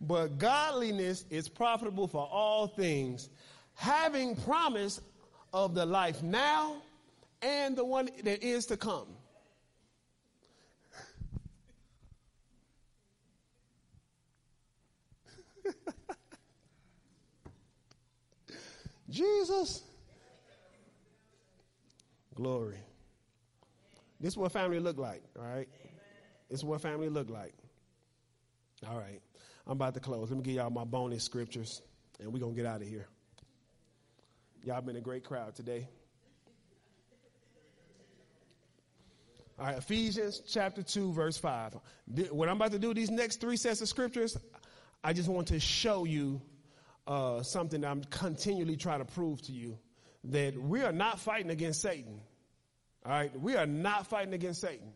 but 0.00 0.38
godliness 0.38 1.24
is 1.30 1.48
profitable 1.48 2.06
for 2.06 2.28
all 2.30 2.66
things, 2.68 3.28
having 3.74 4.36
promise 4.36 5.00
of 5.52 5.74
the 5.74 5.84
life 5.84 6.22
now 6.22 6.76
and 7.42 7.76
the 7.76 7.84
one 7.84 8.08
that 8.24 8.42
is 8.42 8.66
to 8.66 8.76
come. 8.76 9.08
Jesus. 19.10 19.82
Glory. 22.34 22.76
This 24.20 24.34
is 24.34 24.36
what 24.36 24.52
family 24.52 24.78
look 24.80 24.98
like, 24.98 25.22
all 25.36 25.44
right? 25.44 25.68
This 26.48 26.60
is 26.60 26.64
what 26.64 26.80
family 26.80 27.08
look 27.08 27.30
like. 27.30 27.54
All 28.88 28.96
right. 28.98 29.20
I'm 29.68 29.72
about 29.72 29.92
to 29.94 30.00
close. 30.00 30.30
Let 30.30 30.38
me 30.38 30.42
give 30.42 30.54
y'all 30.54 30.70
my 30.70 30.84
bonus 30.84 31.22
scriptures, 31.22 31.82
and 32.18 32.32
we're 32.32 32.38
going 32.40 32.54
to 32.54 32.56
get 32.56 32.66
out 32.66 32.80
of 32.80 32.88
here. 32.88 33.06
Y'all 34.64 34.80
been 34.80 34.96
a 34.96 35.00
great 35.00 35.24
crowd 35.24 35.54
today. 35.54 35.86
All 39.58 39.66
right, 39.66 39.76
Ephesians 39.76 40.40
chapter 40.48 40.82
2, 40.82 41.12
verse 41.12 41.36
5. 41.36 41.76
What 42.30 42.48
I'm 42.48 42.56
about 42.56 42.72
to 42.72 42.78
do, 42.78 42.94
these 42.94 43.10
next 43.10 43.40
three 43.42 43.56
sets 43.58 43.82
of 43.82 43.88
scriptures, 43.88 44.38
I 45.04 45.12
just 45.12 45.28
want 45.28 45.48
to 45.48 45.60
show 45.60 46.04
you 46.04 46.40
uh, 47.06 47.42
something 47.42 47.82
that 47.82 47.90
I'm 47.90 48.04
continually 48.04 48.76
trying 48.76 49.00
to 49.00 49.04
prove 49.04 49.42
to 49.42 49.52
you 49.52 49.78
that 50.24 50.56
we 50.56 50.82
are 50.82 50.92
not 50.92 51.18
fighting 51.20 51.50
against 51.50 51.82
Satan. 51.82 52.20
All 53.04 53.12
right, 53.12 53.38
we 53.38 53.56
are 53.56 53.66
not 53.66 54.06
fighting 54.06 54.32
against 54.32 54.62
Satan. 54.62 54.92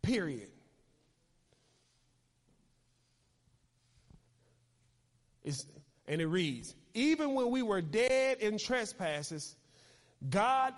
Period. 0.00 0.48
It's, 5.44 5.66
and 6.06 6.20
it 6.20 6.26
reads, 6.26 6.74
even 6.94 7.34
when 7.34 7.50
we 7.50 7.62
were 7.62 7.80
dead 7.80 8.38
in 8.38 8.58
trespasses, 8.58 9.54
God, 10.28 10.74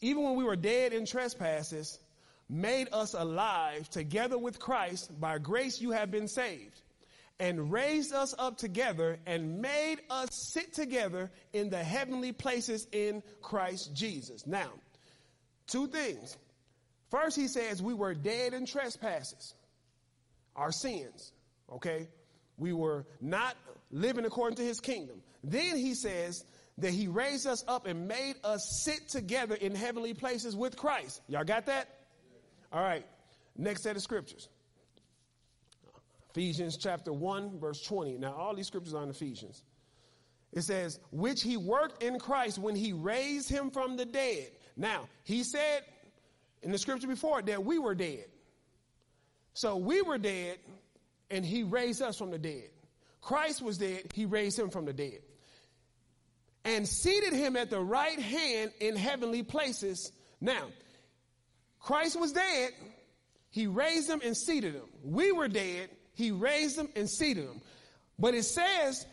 even 0.00 0.22
when 0.22 0.36
we 0.36 0.44
were 0.44 0.56
dead 0.56 0.92
in 0.92 1.06
trespasses, 1.06 1.98
made 2.48 2.88
us 2.92 3.14
alive 3.14 3.88
together 3.90 4.36
with 4.36 4.58
Christ. 4.58 5.18
By 5.18 5.38
grace 5.38 5.80
you 5.80 5.92
have 5.92 6.10
been 6.10 6.28
saved 6.28 6.80
and 7.40 7.72
raised 7.72 8.12
us 8.12 8.34
up 8.38 8.58
together 8.58 9.18
and 9.26 9.60
made 9.60 9.96
us 10.10 10.28
sit 10.52 10.72
together 10.72 11.30
in 11.52 11.70
the 11.70 11.82
heavenly 11.82 12.32
places 12.32 12.86
in 12.92 13.22
Christ 13.42 13.94
Jesus. 13.94 14.46
Now, 14.46 14.70
two 15.66 15.88
things. 15.88 16.36
First, 17.10 17.36
he 17.36 17.48
says 17.48 17.82
we 17.82 17.94
were 17.94 18.14
dead 18.14 18.54
in 18.54 18.66
trespasses, 18.66 19.54
our 20.54 20.72
sins, 20.72 21.32
okay? 21.72 22.08
We 22.56 22.72
were 22.72 23.06
not 23.20 23.56
living 23.90 24.24
according 24.24 24.56
to 24.56 24.62
his 24.62 24.80
kingdom. 24.80 25.22
Then 25.42 25.76
he 25.76 25.94
says 25.94 26.44
that 26.78 26.92
he 26.92 27.08
raised 27.08 27.46
us 27.46 27.64
up 27.68 27.86
and 27.86 28.08
made 28.08 28.34
us 28.42 28.82
sit 28.84 29.08
together 29.08 29.54
in 29.54 29.74
heavenly 29.74 30.14
places 30.14 30.56
with 30.56 30.76
Christ. 30.76 31.20
Y'all 31.28 31.44
got 31.44 31.66
that? 31.66 31.88
All 32.72 32.82
right. 32.82 33.06
Next 33.56 33.82
set 33.82 33.96
of 33.96 34.02
scriptures. 34.02 34.48
Ephesians 36.30 36.76
chapter 36.76 37.12
1, 37.12 37.60
verse 37.60 37.80
20. 37.82 38.18
Now, 38.18 38.34
all 38.34 38.56
these 38.56 38.66
scriptures 38.66 38.94
are 38.94 39.04
in 39.04 39.10
Ephesians. 39.10 39.62
It 40.52 40.62
says, 40.62 40.98
which 41.12 41.42
he 41.42 41.56
worked 41.56 42.02
in 42.02 42.18
Christ 42.18 42.58
when 42.58 42.74
he 42.74 42.92
raised 42.92 43.48
him 43.48 43.70
from 43.70 43.96
the 43.96 44.04
dead. 44.04 44.50
Now, 44.76 45.08
he 45.22 45.44
said 45.44 45.82
in 46.62 46.72
the 46.72 46.78
scripture 46.78 47.06
before 47.06 47.42
that 47.42 47.64
we 47.64 47.78
were 47.78 47.94
dead. 47.94 48.24
So 49.52 49.76
we 49.76 50.02
were 50.02 50.18
dead, 50.18 50.58
and 51.30 51.44
he 51.44 51.62
raised 51.62 52.02
us 52.02 52.16
from 52.16 52.30
the 52.30 52.38
dead. 52.38 52.70
Christ 53.20 53.62
was 53.62 53.78
dead, 53.78 54.12
he 54.12 54.26
raised 54.26 54.58
him 54.58 54.70
from 54.70 54.84
the 54.84 54.92
dead. 54.92 55.20
And 56.64 56.88
seated 56.88 57.32
him 57.32 57.56
at 57.56 57.70
the 57.70 57.80
right 57.80 58.18
hand 58.18 58.72
in 58.80 58.96
heavenly 58.96 59.42
places. 59.42 60.12
Now, 60.40 60.64
Christ 61.80 62.18
was 62.18 62.32
dead, 62.32 62.70
he 63.50 63.66
raised 63.66 64.08
him 64.08 64.20
and 64.24 64.36
seated 64.36 64.74
him. 64.74 64.88
We 65.02 65.32
were 65.32 65.48
dead, 65.48 65.90
he 66.14 66.30
raised 66.30 66.76
them 66.76 66.88
and 66.96 67.08
seated 67.08 67.48
them. 67.48 67.60
But 68.18 68.34
it 68.34 68.44
says 68.44 69.06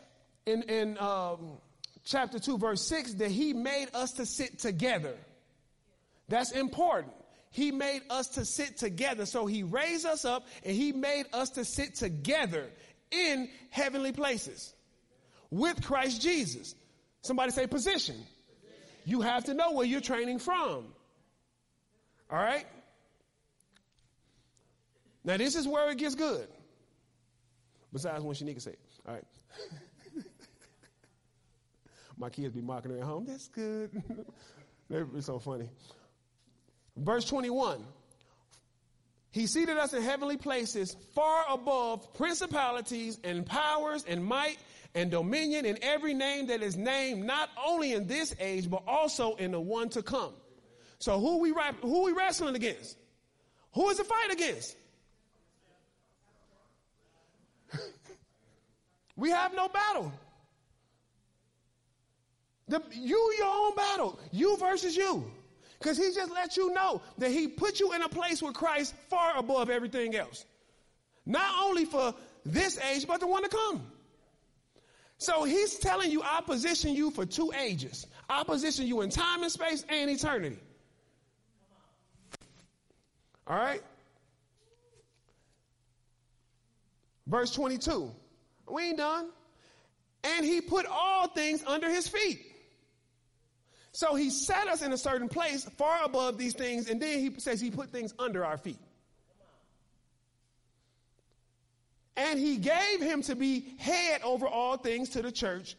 in, 0.45 0.63
in 0.63 0.97
um, 0.97 1.57
chapter 2.03 2.39
2, 2.39 2.57
verse 2.57 2.87
6, 2.87 3.15
that 3.15 3.31
he 3.31 3.53
made 3.53 3.87
us 3.93 4.13
to 4.13 4.25
sit 4.25 4.59
together. 4.59 5.15
That's 6.27 6.51
important. 6.51 7.13
He 7.51 7.71
made 7.71 8.01
us 8.09 8.27
to 8.29 8.45
sit 8.45 8.77
together. 8.77 9.25
So 9.25 9.45
he 9.45 9.63
raised 9.63 10.05
us 10.05 10.23
up 10.25 10.47
and 10.63 10.75
he 10.75 10.93
made 10.93 11.25
us 11.33 11.51
to 11.51 11.65
sit 11.65 11.95
together 11.95 12.69
in 13.11 13.49
heavenly 13.69 14.13
places 14.13 14.73
with 15.49 15.83
Christ 15.83 16.21
Jesus. 16.21 16.73
Somebody 17.21 17.51
say 17.51 17.67
position. 17.67 18.15
You 19.05 19.21
have 19.21 19.45
to 19.45 19.53
know 19.53 19.73
where 19.73 19.85
you're 19.85 20.01
training 20.01 20.39
from. 20.39 20.85
All 22.29 22.37
right? 22.37 22.65
Now, 25.23 25.37
this 25.37 25.55
is 25.55 25.67
where 25.67 25.91
it 25.91 25.97
gets 25.97 26.15
good. 26.15 26.47
Besides 27.91 28.23
when 28.23 28.33
Shanika 28.33 28.61
say, 28.61 28.75
all 29.05 29.15
right. 29.15 29.23
My 32.17 32.29
kids 32.29 32.55
be 32.55 32.61
mocking 32.61 32.91
her 32.91 32.97
at 32.97 33.03
home. 33.03 33.25
That's 33.27 33.49
good. 33.49 33.91
That'd 34.89 35.13
be 35.13 35.21
so 35.21 35.39
funny. 35.39 35.69
Verse 37.01 37.25
21. 37.25 37.83
He 39.31 39.47
seated 39.47 39.77
us 39.77 39.93
in 39.93 40.01
heavenly 40.01 40.37
places 40.37 40.95
far 41.15 41.45
above 41.49 42.13
principalities 42.13 43.17
and 43.23 43.45
powers 43.45 44.03
and 44.07 44.23
might 44.23 44.57
and 44.93 45.09
dominion 45.09 45.65
in 45.65 45.79
every 45.81 46.13
name 46.13 46.47
that 46.47 46.61
is 46.61 46.75
named 46.75 47.23
not 47.23 47.49
only 47.65 47.93
in 47.93 48.07
this 48.07 48.35
age 48.39 48.69
but 48.69 48.83
also 48.87 49.35
in 49.35 49.51
the 49.51 49.59
one 49.59 49.89
to 49.89 50.03
come. 50.03 50.33
So 50.99 51.19
who 51.19 51.39
we 51.39 51.53
who 51.81 52.03
we 52.03 52.11
wrestling 52.11 52.55
against? 52.55 52.97
Who 53.73 53.89
is 53.89 53.97
the 53.97 54.03
fight 54.03 54.31
against? 54.31 54.75
we 59.15 59.29
have 59.31 59.55
no 59.55 59.69
battle. 59.69 60.11
The, 62.67 62.83
you 62.91 63.33
your 63.37 63.47
own 63.47 63.75
battle. 63.75 64.19
You 64.31 64.57
versus 64.57 64.95
you. 64.95 65.31
Because 65.81 65.97
he 65.97 66.13
just 66.13 66.31
let 66.31 66.57
you 66.57 66.71
know 66.73 67.01
that 67.17 67.31
he 67.31 67.47
put 67.47 67.79
you 67.79 67.93
in 67.93 68.03
a 68.03 68.09
place 68.09 68.39
with 68.39 68.53
Christ 68.53 68.93
far 69.09 69.35
above 69.35 69.71
everything 69.71 70.15
else. 70.15 70.45
Not 71.25 71.51
only 71.63 71.85
for 71.85 72.13
this 72.45 72.79
age, 72.79 73.07
but 73.07 73.19
the 73.19 73.25
one 73.25 73.41
to 73.41 73.49
come. 73.49 73.81
So 75.17 75.43
he's 75.43 75.79
telling 75.79 76.11
you, 76.11 76.21
I 76.23 76.41
position 76.41 76.93
you 76.93 77.09
for 77.09 77.25
two 77.25 77.51
ages. 77.59 78.05
I 78.29 78.43
position 78.43 78.85
you 78.85 79.01
in 79.01 79.09
time 79.09 79.41
and 79.41 79.51
space 79.51 79.83
and 79.89 80.09
eternity. 80.09 80.59
All 83.47 83.57
right? 83.57 83.81
Verse 87.25 87.51
22. 87.51 88.11
We 88.69 88.83
ain't 88.89 88.97
done. 88.97 89.29
And 90.23 90.45
he 90.45 90.61
put 90.61 90.85
all 90.85 91.27
things 91.27 91.63
under 91.65 91.89
his 91.89 92.07
feet. 92.07 92.50
So 93.93 94.15
he 94.15 94.29
set 94.29 94.67
us 94.67 94.81
in 94.81 94.93
a 94.93 94.97
certain 94.97 95.27
place 95.27 95.65
far 95.77 96.03
above 96.03 96.37
these 96.37 96.53
things, 96.53 96.89
and 96.89 97.01
then 97.01 97.19
he 97.19 97.39
says 97.39 97.59
he 97.59 97.71
put 97.71 97.89
things 97.89 98.13
under 98.17 98.45
our 98.45 98.57
feet. 98.57 98.79
And 102.15 102.39
he 102.39 102.57
gave 102.57 103.01
him 103.01 103.21
to 103.23 103.35
be 103.35 103.75
head 103.77 104.21
over 104.23 104.47
all 104.47 104.77
things 104.77 105.09
to 105.09 105.21
the 105.21 105.31
church, 105.31 105.75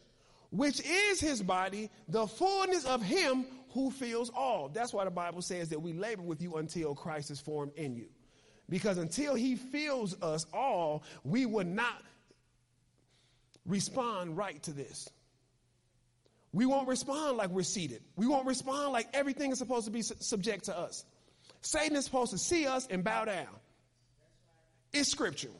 which 0.51 0.79
is 0.85 1.19
his 1.19 1.41
body, 1.41 1.89
the 2.07 2.27
fullness 2.27 2.85
of 2.85 3.01
him 3.01 3.45
who 3.73 3.89
fills 3.89 4.29
all. 4.29 4.69
That's 4.69 4.93
why 4.93 5.05
the 5.05 5.11
Bible 5.11 5.41
says 5.41 5.69
that 5.69 5.81
we 5.81 5.93
labor 5.93 6.21
with 6.21 6.41
you 6.41 6.55
until 6.55 6.93
Christ 6.93 7.31
is 7.31 7.39
formed 7.39 7.73
in 7.75 7.95
you. 7.95 8.07
Because 8.69 8.97
until 8.97 9.35
he 9.35 9.55
fills 9.55 10.21
us 10.21 10.45
all, 10.53 11.03
we 11.23 11.45
would 11.45 11.67
not 11.67 12.01
respond 13.65 14.37
right 14.37 14.61
to 14.63 14.71
this. 14.71 15.09
We 16.53 16.67
won't 16.67 16.87
respond 16.87 17.37
like 17.37 17.49
we're 17.49 17.63
seated. 17.63 18.03
We 18.15 18.27
won't 18.27 18.45
respond 18.45 18.93
like 18.93 19.07
everything 19.13 19.51
is 19.51 19.57
supposed 19.57 19.85
to 19.85 19.91
be 19.91 20.03
su- 20.03 20.15
subject 20.19 20.65
to 20.65 20.77
us. 20.77 21.03
Satan 21.61 21.97
is 21.97 22.05
supposed 22.05 22.31
to 22.31 22.37
see 22.37 22.67
us 22.67 22.87
and 22.89 23.03
bow 23.03 23.25
down. 23.25 23.47
It's 24.93 25.09
scriptural. 25.09 25.59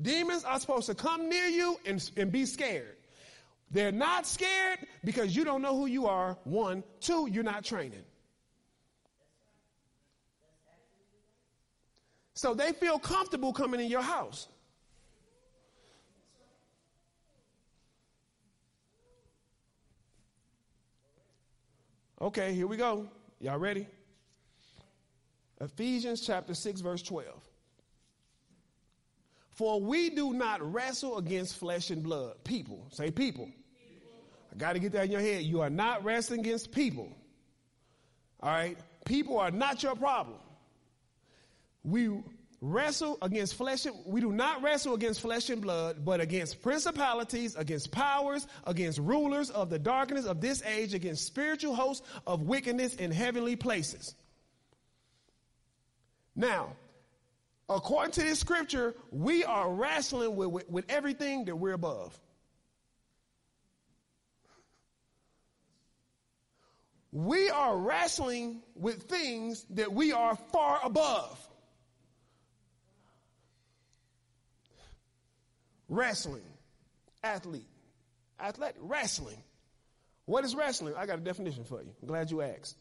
Demons 0.00 0.44
are 0.44 0.60
supposed 0.60 0.86
to 0.86 0.94
come 0.94 1.28
near 1.28 1.46
you 1.46 1.80
and, 1.84 2.10
and 2.16 2.30
be 2.30 2.46
scared. 2.46 2.96
They're 3.72 3.90
not 3.90 4.26
scared 4.26 4.78
because 5.04 5.34
you 5.34 5.44
don't 5.44 5.62
know 5.62 5.76
who 5.76 5.86
you 5.86 6.06
are. 6.06 6.38
One. 6.44 6.84
Two, 7.00 7.28
you're 7.30 7.42
not 7.42 7.64
training. 7.64 8.04
So 12.34 12.54
they 12.54 12.72
feel 12.72 12.98
comfortable 12.98 13.52
coming 13.52 13.80
in 13.80 13.88
your 13.88 14.02
house. 14.02 14.46
Okay, 22.20 22.54
here 22.54 22.66
we 22.66 22.76
go. 22.76 23.08
Y'all 23.40 23.58
ready? 23.58 23.86
Ephesians 25.60 26.20
chapter 26.20 26.54
6, 26.54 26.80
verse 26.80 27.02
12. 27.02 27.26
For 29.50 29.80
we 29.80 30.10
do 30.10 30.32
not 30.32 30.60
wrestle 30.72 31.18
against 31.18 31.56
flesh 31.56 31.90
and 31.90 32.02
blood. 32.02 32.42
People. 32.44 32.86
Say 32.90 33.10
people. 33.10 33.48
I 34.52 34.56
got 34.56 34.74
to 34.74 34.78
get 34.78 34.92
that 34.92 35.06
in 35.06 35.10
your 35.10 35.20
head. 35.20 35.42
You 35.42 35.60
are 35.60 35.70
not 35.70 36.04
wrestling 36.04 36.40
against 36.40 36.72
people. 36.72 37.14
All 38.40 38.50
right? 38.50 38.78
People 39.04 39.38
are 39.38 39.50
not 39.50 39.82
your 39.82 39.94
problem. 39.94 40.38
We 41.84 42.22
wrestle 42.72 43.16
against 43.22 43.54
flesh 43.54 43.86
and, 43.86 43.94
we 44.04 44.20
do 44.20 44.32
not 44.32 44.60
wrestle 44.62 44.94
against 44.94 45.20
flesh 45.20 45.50
and 45.50 45.62
blood 45.62 46.04
but 46.04 46.20
against 46.20 46.60
principalities 46.62 47.54
against 47.54 47.92
powers 47.92 48.46
against 48.64 48.98
rulers 48.98 49.50
of 49.50 49.70
the 49.70 49.78
darkness 49.78 50.26
of 50.26 50.40
this 50.40 50.62
age 50.64 50.92
against 50.92 51.24
spiritual 51.24 51.74
hosts 51.74 52.06
of 52.26 52.42
wickedness 52.42 52.96
in 52.96 53.12
heavenly 53.12 53.54
places. 53.54 54.14
Now 56.34 56.74
according 57.68 58.12
to 58.12 58.22
this 58.22 58.40
scripture 58.40 58.94
we 59.12 59.44
are 59.44 59.72
wrestling 59.72 60.34
with, 60.34 60.48
with, 60.48 60.68
with 60.68 60.84
everything 60.88 61.44
that 61.44 61.54
we're 61.54 61.72
above. 61.72 62.18
We 67.12 67.48
are 67.48 67.76
wrestling 67.76 68.62
with 68.74 69.04
things 69.04 69.64
that 69.70 69.92
we 69.92 70.12
are 70.12 70.36
far 70.36 70.80
above 70.82 71.38
Wrestling. 75.88 76.42
Athlete. 77.22 77.68
Athletic. 78.40 78.76
Wrestling. 78.80 79.42
What 80.26 80.44
is 80.44 80.54
wrestling? 80.54 80.94
I 80.96 81.06
got 81.06 81.18
a 81.18 81.22
definition 81.22 81.64
for 81.64 81.80
you. 81.80 81.88
I'm 82.02 82.08
glad 82.08 82.30
you 82.30 82.42
asked. 82.42 82.76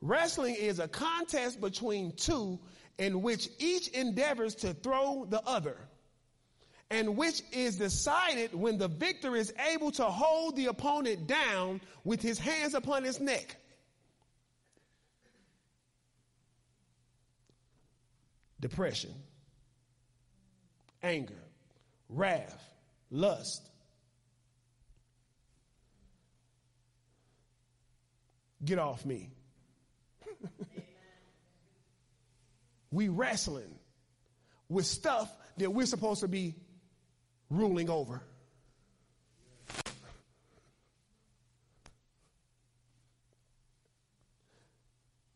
Wrestling 0.00 0.56
is 0.56 0.80
a 0.80 0.88
contest 0.88 1.60
between 1.60 2.12
two 2.12 2.58
in 2.98 3.22
which 3.22 3.48
each 3.58 3.88
endeavors 3.88 4.56
to 4.56 4.74
throw 4.74 5.26
the 5.28 5.40
other, 5.46 5.76
and 6.90 7.16
which 7.16 7.42
is 7.52 7.76
decided 7.76 8.54
when 8.54 8.78
the 8.78 8.88
victor 8.88 9.34
is 9.34 9.52
able 9.72 9.90
to 9.92 10.04
hold 10.04 10.56
the 10.56 10.66
opponent 10.66 11.26
down 11.26 11.80
with 12.04 12.20
his 12.20 12.38
hands 12.38 12.74
upon 12.74 13.04
his 13.04 13.20
neck. 13.20 13.56
Depression, 18.60 19.14
anger, 21.02 21.43
wrath, 22.14 22.62
lust. 23.10 23.68
Get 28.64 28.78
off 28.78 29.04
me. 29.04 29.30
we 32.90 33.08
wrestling 33.08 33.74
with 34.68 34.86
stuff 34.86 35.30
that 35.58 35.70
we're 35.70 35.86
supposed 35.86 36.20
to 36.20 36.28
be 36.28 36.54
ruling 37.50 37.90
over. 37.90 38.22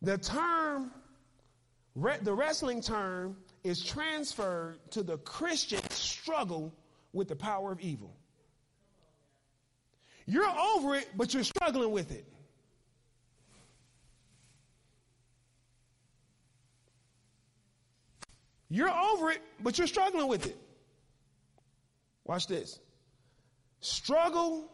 The 0.00 0.16
term, 0.16 0.92
the 1.94 2.32
wrestling 2.32 2.80
term 2.80 3.36
is 3.64 3.82
transferred 3.82 4.78
to 4.90 5.02
the 5.02 5.18
Christian 5.18 5.82
struggle 5.90 6.72
with 7.12 7.28
the 7.28 7.36
power 7.36 7.72
of 7.72 7.80
evil. 7.80 8.14
You're 10.26 10.48
over 10.48 10.94
it, 10.94 11.08
but 11.16 11.32
you're 11.32 11.44
struggling 11.44 11.90
with 11.90 12.12
it. 12.12 12.26
You're 18.68 18.90
over 18.90 19.30
it, 19.30 19.40
but 19.60 19.78
you're 19.78 19.86
struggling 19.86 20.28
with 20.28 20.46
it. 20.46 20.58
Watch 22.24 22.46
this. 22.46 22.78
Struggle 23.80 24.70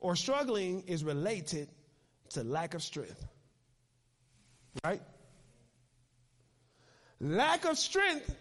or 0.00 0.16
struggling 0.16 0.82
is 0.86 1.02
related 1.02 1.68
to 2.30 2.44
lack 2.44 2.74
of 2.74 2.82
strength. 2.82 3.24
Right? 4.84 5.00
Lack 7.24 7.64
of 7.64 7.76
strength 7.78 8.36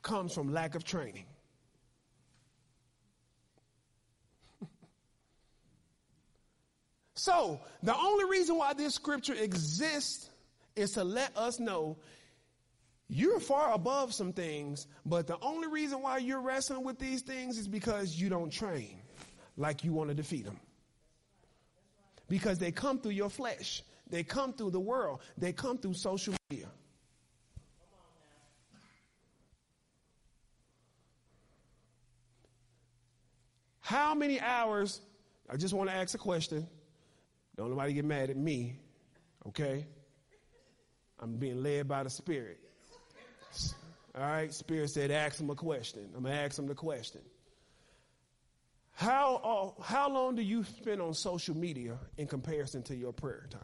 comes 0.00 0.32
from 0.32 0.50
lack 0.50 0.74
of 0.74 0.82
training. 0.82 1.26
so, 7.14 7.60
the 7.82 7.94
only 7.94 8.24
reason 8.24 8.56
why 8.56 8.72
this 8.72 8.94
scripture 8.94 9.34
exists 9.34 10.30
is 10.74 10.92
to 10.92 11.04
let 11.04 11.36
us 11.36 11.60
know 11.60 11.98
you're 13.10 13.38
far 13.38 13.74
above 13.74 14.14
some 14.14 14.32
things, 14.32 14.86
but 15.04 15.26
the 15.26 15.36
only 15.42 15.68
reason 15.68 16.00
why 16.00 16.16
you're 16.16 16.40
wrestling 16.40 16.82
with 16.82 16.98
these 16.98 17.20
things 17.20 17.58
is 17.58 17.68
because 17.68 18.18
you 18.18 18.30
don't 18.30 18.50
train 18.50 19.02
like 19.58 19.84
you 19.84 19.92
want 19.92 20.08
to 20.08 20.14
defeat 20.14 20.46
them. 20.46 20.58
Because 22.26 22.58
they 22.58 22.72
come 22.72 22.98
through 22.98 23.12
your 23.12 23.28
flesh, 23.28 23.82
they 24.10 24.22
come 24.22 24.52
through 24.52 24.70
the 24.70 24.80
world, 24.80 25.20
they 25.36 25.52
come 25.52 25.78
through 25.78 25.94
social 25.94 26.34
media. 26.50 26.68
How 33.80 34.14
many 34.14 34.38
hours? 34.38 35.00
I 35.48 35.56
just 35.56 35.72
want 35.72 35.88
to 35.88 35.96
ask 35.96 36.14
a 36.14 36.18
question. 36.18 36.66
Don't 37.56 37.70
nobody 37.70 37.94
get 37.94 38.04
mad 38.04 38.28
at 38.28 38.36
me, 38.36 38.76
okay? 39.46 39.86
I'm 41.18 41.36
being 41.36 41.62
led 41.62 41.88
by 41.88 42.02
the 42.02 42.10
Spirit. 42.10 42.58
All 44.14 44.22
right, 44.22 44.52
Spirit 44.52 44.90
said, 44.90 45.10
ask 45.10 45.40
him 45.40 45.48
a 45.48 45.54
question. 45.54 46.10
I'm 46.14 46.22
going 46.22 46.34
to 46.34 46.40
ask 46.40 46.58
him 46.58 46.66
the 46.66 46.74
question. 46.74 47.22
How, 48.92 49.74
uh, 49.78 49.82
how 49.82 50.10
long 50.10 50.34
do 50.34 50.42
you 50.42 50.64
spend 50.64 51.00
on 51.00 51.14
social 51.14 51.56
media 51.56 51.96
in 52.16 52.26
comparison 52.26 52.82
to 52.84 52.96
your 52.96 53.12
prayer 53.12 53.46
time? 53.48 53.62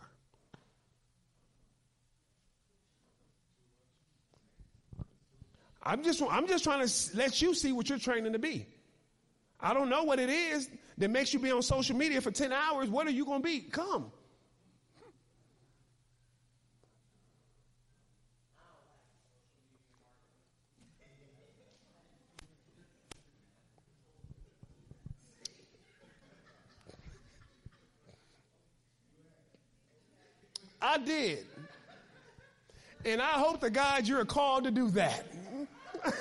I'm 5.85 6.03
just, 6.03 6.23
I'm 6.23 6.49
just 6.49 6.65
trying 6.65 6.87
to 6.87 7.17
let 7.17 7.43
you 7.43 7.55
see 7.55 7.73
what 7.73 7.89
you're 7.89 7.99
training 7.99 8.33
to 8.33 8.39
be. 8.39 8.67
I 9.61 9.75
don't 9.75 9.91
know 9.91 10.05
what 10.05 10.19
it 10.19 10.31
is 10.31 10.69
that 10.99 11.11
makes 11.11 11.35
you 11.35 11.41
be 11.41 11.51
on 11.51 11.63
social 11.63 11.97
media 11.97 12.21
for 12.21 12.31
10 12.31 12.53
hours. 12.53 12.89
What 12.89 13.07
are 13.07 13.11
you 13.11 13.25
going 13.27 13.43
to 13.43 13.47
be? 13.47 13.61
Come. 13.61 14.11
I 30.81 30.99
did. 30.99 31.47
And 33.07 33.21
I 33.21 33.33
hope 33.33 33.61
to 33.61 33.71
God 33.71 34.07
you're 34.07 34.25
called 34.27 34.65
to 34.65 34.71
do 34.71 34.91
that. 34.91 35.25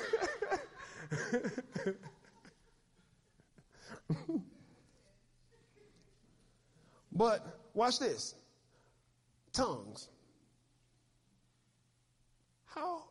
but 7.12 7.60
watch 7.74 7.98
this 7.98 8.34
tongues. 9.52 10.08
How, 12.66 13.04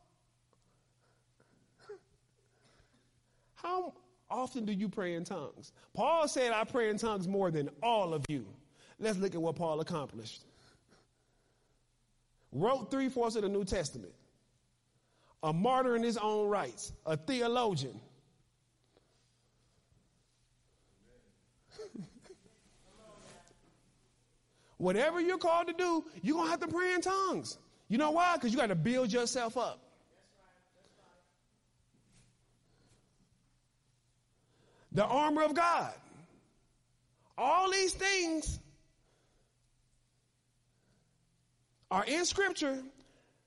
how 3.55 3.93
often 4.29 4.65
do 4.65 4.73
you 4.73 4.89
pray 4.89 5.13
in 5.15 5.23
tongues? 5.23 5.71
Paul 5.93 6.27
said, 6.27 6.51
I 6.51 6.65
pray 6.65 6.89
in 6.89 6.97
tongues 6.97 7.27
more 7.27 7.49
than 7.49 7.69
all 7.81 8.13
of 8.13 8.25
you. 8.27 8.45
Let's 8.99 9.17
look 9.17 9.33
at 9.35 9.41
what 9.41 9.55
Paul 9.55 9.79
accomplished 9.79 10.43
wrote 12.53 12.91
three 12.91 13.09
fourths 13.09 13.35
of 13.35 13.41
the 13.41 13.49
New 13.49 13.65
Testament, 13.65 14.13
a 15.43 15.53
martyr 15.53 15.95
in 15.97 16.01
his 16.03 16.17
own 16.17 16.47
rights, 16.47 16.93
a 17.05 17.17
theologian. 17.17 17.99
Whatever 24.77 25.19
you're 25.19 25.37
called 25.37 25.67
to 25.67 25.73
do, 25.73 26.05
you're 26.21 26.37
going 26.37 26.47
to 26.47 26.51
have 26.51 26.61
to 26.61 26.67
pray 26.67 26.93
in 26.93 27.01
tongues. 27.01 27.57
You 27.89 27.97
know 27.97 28.11
why? 28.11 28.35
Because 28.35 28.53
you 28.53 28.57
got 28.57 28.67
to 28.67 28.75
build 28.75 29.11
yourself 29.11 29.57
up. 29.57 29.81
The 34.93 35.03
armor 35.03 35.43
of 35.43 35.53
God. 35.53 35.91
All 37.37 37.69
these 37.69 37.93
things 37.93 38.59
are 41.91 42.05
in 42.05 42.23
Scripture 42.25 42.81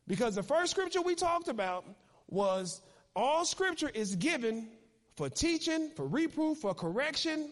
because 0.07 0.35
the 0.35 0.43
first 0.43 0.71
scripture 0.71 1.03
we 1.03 1.15
talked 1.15 1.49
about 1.49 1.85
was 2.29 2.81
all 3.15 3.45
Scripture 3.45 3.89
is 3.89 4.15
given 4.17 4.69
for 5.17 5.31
teaching, 5.31 5.91
for 5.97 6.07
reproof, 6.07 6.59
for 6.59 6.75
correction, 6.75 7.51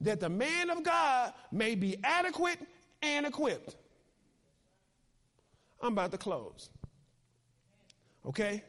that 0.00 0.20
the 0.20 0.28
man 0.28 0.70
of 0.70 0.84
God 0.84 1.32
may 1.50 1.74
be 1.74 1.96
adequate 2.04 2.58
and 3.02 3.26
equipped. 3.26 3.74
I'm 5.82 5.92
about 5.92 6.12
to 6.12 6.18
close. 6.18 6.70
Okay? 8.24 8.62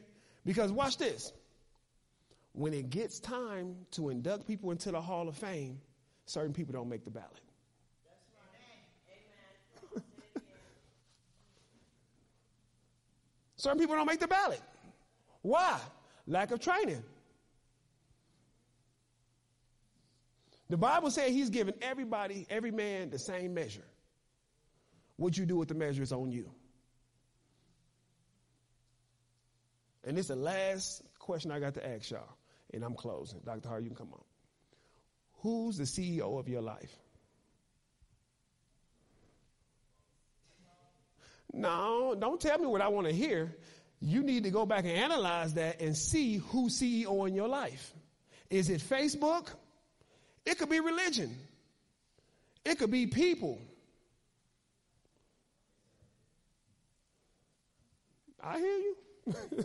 Because 0.44 0.72
watch 0.72 0.98
this. 0.98 1.32
When 2.52 2.74
it 2.74 2.90
gets 2.90 3.20
time 3.20 3.76
to 3.92 4.10
induct 4.10 4.48
people 4.48 4.72
into 4.72 4.90
the 4.90 5.00
Hall 5.00 5.28
of 5.28 5.36
Fame, 5.36 5.80
certain 6.26 6.52
people 6.52 6.72
don't 6.72 6.88
make 6.88 7.04
the 7.04 7.10
ballot. 7.10 7.40
Certain 13.60 13.78
people 13.78 13.94
don't 13.94 14.06
make 14.06 14.20
the 14.20 14.26
ballot. 14.26 14.62
Why? 15.42 15.78
Lack 16.26 16.50
of 16.50 16.60
training. 16.60 17.02
The 20.70 20.78
Bible 20.78 21.10
says 21.10 21.30
he's 21.30 21.50
given 21.50 21.74
everybody, 21.82 22.46
every 22.48 22.70
man, 22.70 23.10
the 23.10 23.18
same 23.18 23.52
measure. 23.52 23.84
What 25.16 25.36
you 25.36 25.44
do 25.44 25.56
with 25.56 25.68
the 25.68 25.74
measure 25.74 26.02
is 26.02 26.10
on 26.10 26.32
you. 26.32 26.50
And 30.04 30.16
this 30.16 30.24
is 30.24 30.28
the 30.28 30.36
last 30.36 31.02
question 31.18 31.50
I 31.50 31.60
got 31.60 31.74
to 31.74 31.86
ask 31.86 32.10
y'all, 32.10 32.36
and 32.72 32.82
I'm 32.82 32.94
closing. 32.94 33.40
Dr. 33.44 33.68
Hart, 33.68 33.82
you 33.82 33.90
can 33.90 33.96
come 33.96 34.12
on. 34.14 34.24
Who's 35.42 35.76
the 35.76 35.84
CEO 35.84 36.40
of 36.40 36.48
your 36.48 36.62
life? 36.62 36.96
No, 41.52 42.14
don't 42.18 42.40
tell 42.40 42.58
me 42.58 42.66
what 42.66 42.80
I 42.80 42.88
want 42.88 43.06
to 43.06 43.12
hear. 43.12 43.54
You 44.00 44.22
need 44.22 44.44
to 44.44 44.50
go 44.50 44.64
back 44.64 44.84
and 44.84 44.92
analyze 44.92 45.54
that 45.54 45.80
and 45.80 45.96
see 45.96 46.36
who's 46.36 46.80
CEO 46.80 47.28
in 47.28 47.34
your 47.34 47.48
life. 47.48 47.92
Is 48.48 48.70
it 48.70 48.80
Facebook? 48.80 49.48
It 50.46 50.58
could 50.58 50.70
be 50.70 50.80
religion. 50.80 51.36
It 52.64 52.78
could 52.78 52.90
be 52.90 53.06
people. 53.06 53.60
I 58.42 58.58
hear 58.58 58.78
you. 58.78 58.96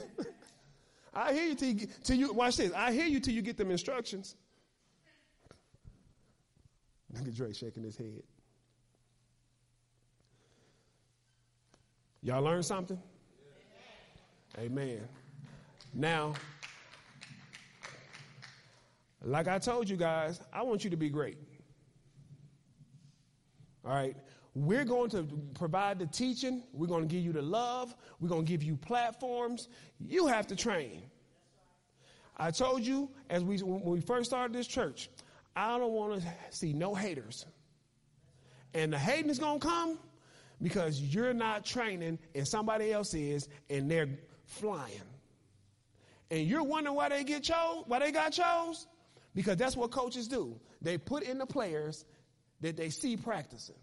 I 1.14 1.34
hear 1.34 1.48
you 1.48 1.56
till 1.56 1.70
you, 1.70 1.88
till 2.04 2.18
you 2.18 2.34
watch 2.34 2.58
this. 2.58 2.74
I 2.74 2.92
hear 2.92 3.06
you 3.06 3.20
till 3.20 3.34
you 3.34 3.42
get 3.42 3.58
them 3.58 3.72
instructions. 3.72 4.36
Look 7.14 7.28
at 7.28 7.34
Dre 7.36 7.54
shaking 7.54 7.84
his 7.84 7.96
head. 7.96 8.24
Y'all 12.26 12.42
learn 12.42 12.64
something? 12.64 13.00
Amen. 14.58 15.08
Now, 15.94 16.34
like 19.22 19.48
I 19.48 19.60
told 19.60 19.88
you 19.88 19.96
guys, 19.96 20.42
I 20.52 20.64
want 20.64 20.84
you 20.84 20.90
to 20.90 20.98
be 20.98 21.08
great. 21.08 21.38
All 23.86 23.94
right. 23.94 24.18
We're 24.56 24.86
going 24.86 25.12
to 25.12 25.28
provide 25.54 26.00
the 26.00 26.08
teaching. 26.08 26.64
We're 26.74 26.88
going 26.88 27.08
to 27.08 27.08
give 27.08 27.24
you 27.24 27.32
the 27.32 27.44
love. 27.44 27.94
We're 28.20 28.30
going 28.30 28.44
to 28.44 28.52
give 28.52 28.64
you 28.64 28.76
platforms. 28.76 29.68
You 30.00 30.26
have 30.26 30.48
to 30.48 30.56
train. 30.56 31.04
I 32.38 32.50
told 32.50 32.82
you 32.82 33.08
as 33.30 33.44
we 33.44 33.60
when 33.60 33.84
we 33.84 34.02
first 34.02 34.32
started 34.32 34.58
this 34.58 34.66
church, 34.66 35.12
I 35.56 35.78
don't 35.78 35.92
want 35.92 36.24
to 36.24 36.28
see 36.50 36.74
no 36.74 36.96
haters. 36.96 37.46
And 38.74 38.94
the 38.94 38.98
hating 38.98 39.30
is 39.30 39.38
going 39.38 39.60
to 39.60 39.68
come 39.68 40.00
because 40.66 41.00
you're 41.00 41.32
not 41.32 41.64
training 41.64 42.18
and 42.34 42.48
somebody 42.48 42.92
else 42.92 43.14
is 43.14 43.48
and 43.70 43.90
they're 43.90 44.10
flying. 44.46 44.90
And 46.32 46.48
you're 46.48 46.64
wondering 46.64 46.96
why 46.96 47.08
they 47.10 47.24
get 47.24 47.44
chose, 47.44 47.84
why 47.86 48.00
they 48.00 48.12
got 48.12 48.32
chose? 48.32 48.88
Because 49.36 49.58
that's 49.58 49.78
what 49.78 49.92
coaches 49.92 50.28
do. 50.28 50.60
They 50.82 50.98
put 50.98 51.22
in 51.22 51.38
the 51.38 51.46
players 51.46 52.04
that 52.62 52.78
they 52.78 52.90
see 52.90 53.16
practicing. 53.16 53.76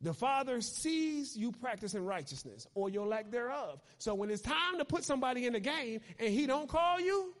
The 0.00 0.14
Father 0.14 0.62
sees 0.62 1.36
you 1.36 1.52
practicing 1.52 2.06
righteousness 2.06 2.66
or 2.74 2.88
your 2.88 3.06
lack 3.06 3.30
thereof. 3.30 3.82
So 3.98 4.14
when 4.14 4.30
it's 4.30 4.40
time 4.40 4.78
to 4.78 4.86
put 4.86 5.04
somebody 5.04 5.44
in 5.44 5.52
the 5.52 5.60
game 5.60 6.00
and 6.18 6.30
he 6.30 6.46
don't 6.46 6.70
call 6.70 7.00
you, 7.00 7.34